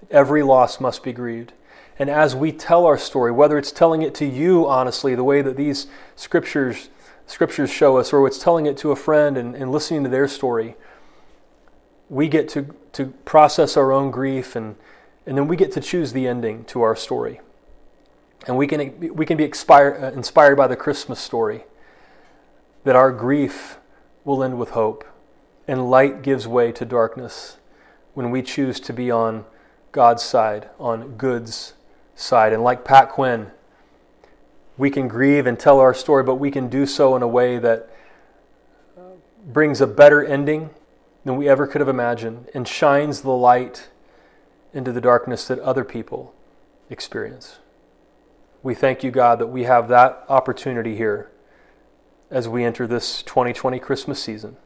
Every 0.09 0.43
loss 0.43 0.79
must 0.79 1.03
be 1.03 1.13
grieved. 1.13 1.53
And 1.97 2.09
as 2.09 2.35
we 2.35 2.51
tell 2.51 2.85
our 2.85 2.97
story, 2.97 3.31
whether 3.31 3.57
it's 3.57 3.71
telling 3.71 4.01
it 4.01 4.15
to 4.15 4.25
you 4.25 4.67
honestly, 4.67 5.15
the 5.15 5.23
way 5.23 5.41
that 5.41 5.57
these 5.57 5.87
scriptures 6.15 6.89
scriptures 7.27 7.71
show 7.71 7.97
us, 7.97 8.11
or 8.11 8.27
it's 8.27 8.39
telling 8.39 8.65
it 8.65 8.75
to 8.75 8.91
a 8.91 8.95
friend 8.95 9.37
and, 9.37 9.55
and 9.55 9.71
listening 9.71 10.03
to 10.03 10.09
their 10.09 10.27
story, 10.27 10.75
we 12.09 12.27
get 12.27 12.49
to, 12.49 12.75
to 12.91 13.05
process 13.23 13.77
our 13.77 13.93
own 13.93 14.11
grief 14.11 14.55
and 14.55 14.75
and 15.25 15.37
then 15.37 15.47
we 15.47 15.55
get 15.55 15.71
to 15.73 15.81
choose 15.81 16.13
the 16.13 16.27
ending 16.27 16.63
to 16.65 16.81
our 16.81 16.95
story. 16.95 17.41
And 18.47 18.57
we 18.57 18.65
can, 18.65 19.13
we 19.13 19.25
can 19.25 19.37
be 19.37 19.45
inspired, 19.45 20.03
uh, 20.03 20.11
inspired 20.13 20.55
by 20.55 20.67
the 20.67 20.75
Christmas 20.75 21.19
story 21.19 21.65
that 22.83 22.95
our 22.95 23.11
grief 23.11 23.77
will 24.25 24.43
end 24.43 24.57
with 24.57 24.71
hope 24.71 25.05
and 25.67 25.89
light 25.89 26.21
gives 26.21 26.47
way 26.47 26.71
to 26.71 26.85
darkness 26.85 27.57
when 28.13 28.31
we 28.31 28.41
choose 28.41 28.79
to 28.81 28.93
be 28.93 29.09
on 29.09 29.45
God's 29.91 30.23
side, 30.23 30.69
on 30.79 31.15
good's 31.17 31.73
side. 32.15 32.53
And 32.53 32.63
like 32.63 32.85
Pat 32.85 33.09
Quinn, 33.09 33.51
we 34.77 34.89
can 34.89 35.07
grieve 35.07 35.45
and 35.45 35.59
tell 35.59 35.79
our 35.79 35.93
story, 35.93 36.23
but 36.23 36.35
we 36.35 36.51
can 36.51 36.67
do 36.67 36.85
so 36.85 37.15
in 37.15 37.21
a 37.21 37.27
way 37.27 37.57
that 37.59 37.89
brings 39.45 39.81
a 39.81 39.87
better 39.87 40.23
ending 40.23 40.69
than 41.23 41.35
we 41.35 41.47
ever 41.47 41.67
could 41.67 41.81
have 41.81 41.87
imagined 41.87 42.49
and 42.53 42.67
shines 42.67 43.21
the 43.21 43.31
light 43.31 43.89
into 44.73 44.91
the 44.91 45.01
darkness 45.01 45.47
that 45.47 45.59
other 45.59 45.83
people 45.83 46.33
experience. 46.89 47.59
We 48.63 48.75
thank 48.75 49.03
you, 49.03 49.11
God, 49.11 49.39
that 49.39 49.47
we 49.47 49.63
have 49.63 49.87
that 49.89 50.23
opportunity 50.29 50.95
here 50.95 51.29
as 52.29 52.47
we 52.47 52.63
enter 52.63 52.87
this 52.87 53.21
2020 53.23 53.79
Christmas 53.79 54.21
season. 54.21 54.57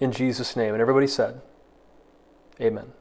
In 0.00 0.12
Jesus' 0.12 0.56
name. 0.56 0.74
And 0.74 0.80
everybody 0.80 1.06
said, 1.06 1.40
Amen. 2.60 2.92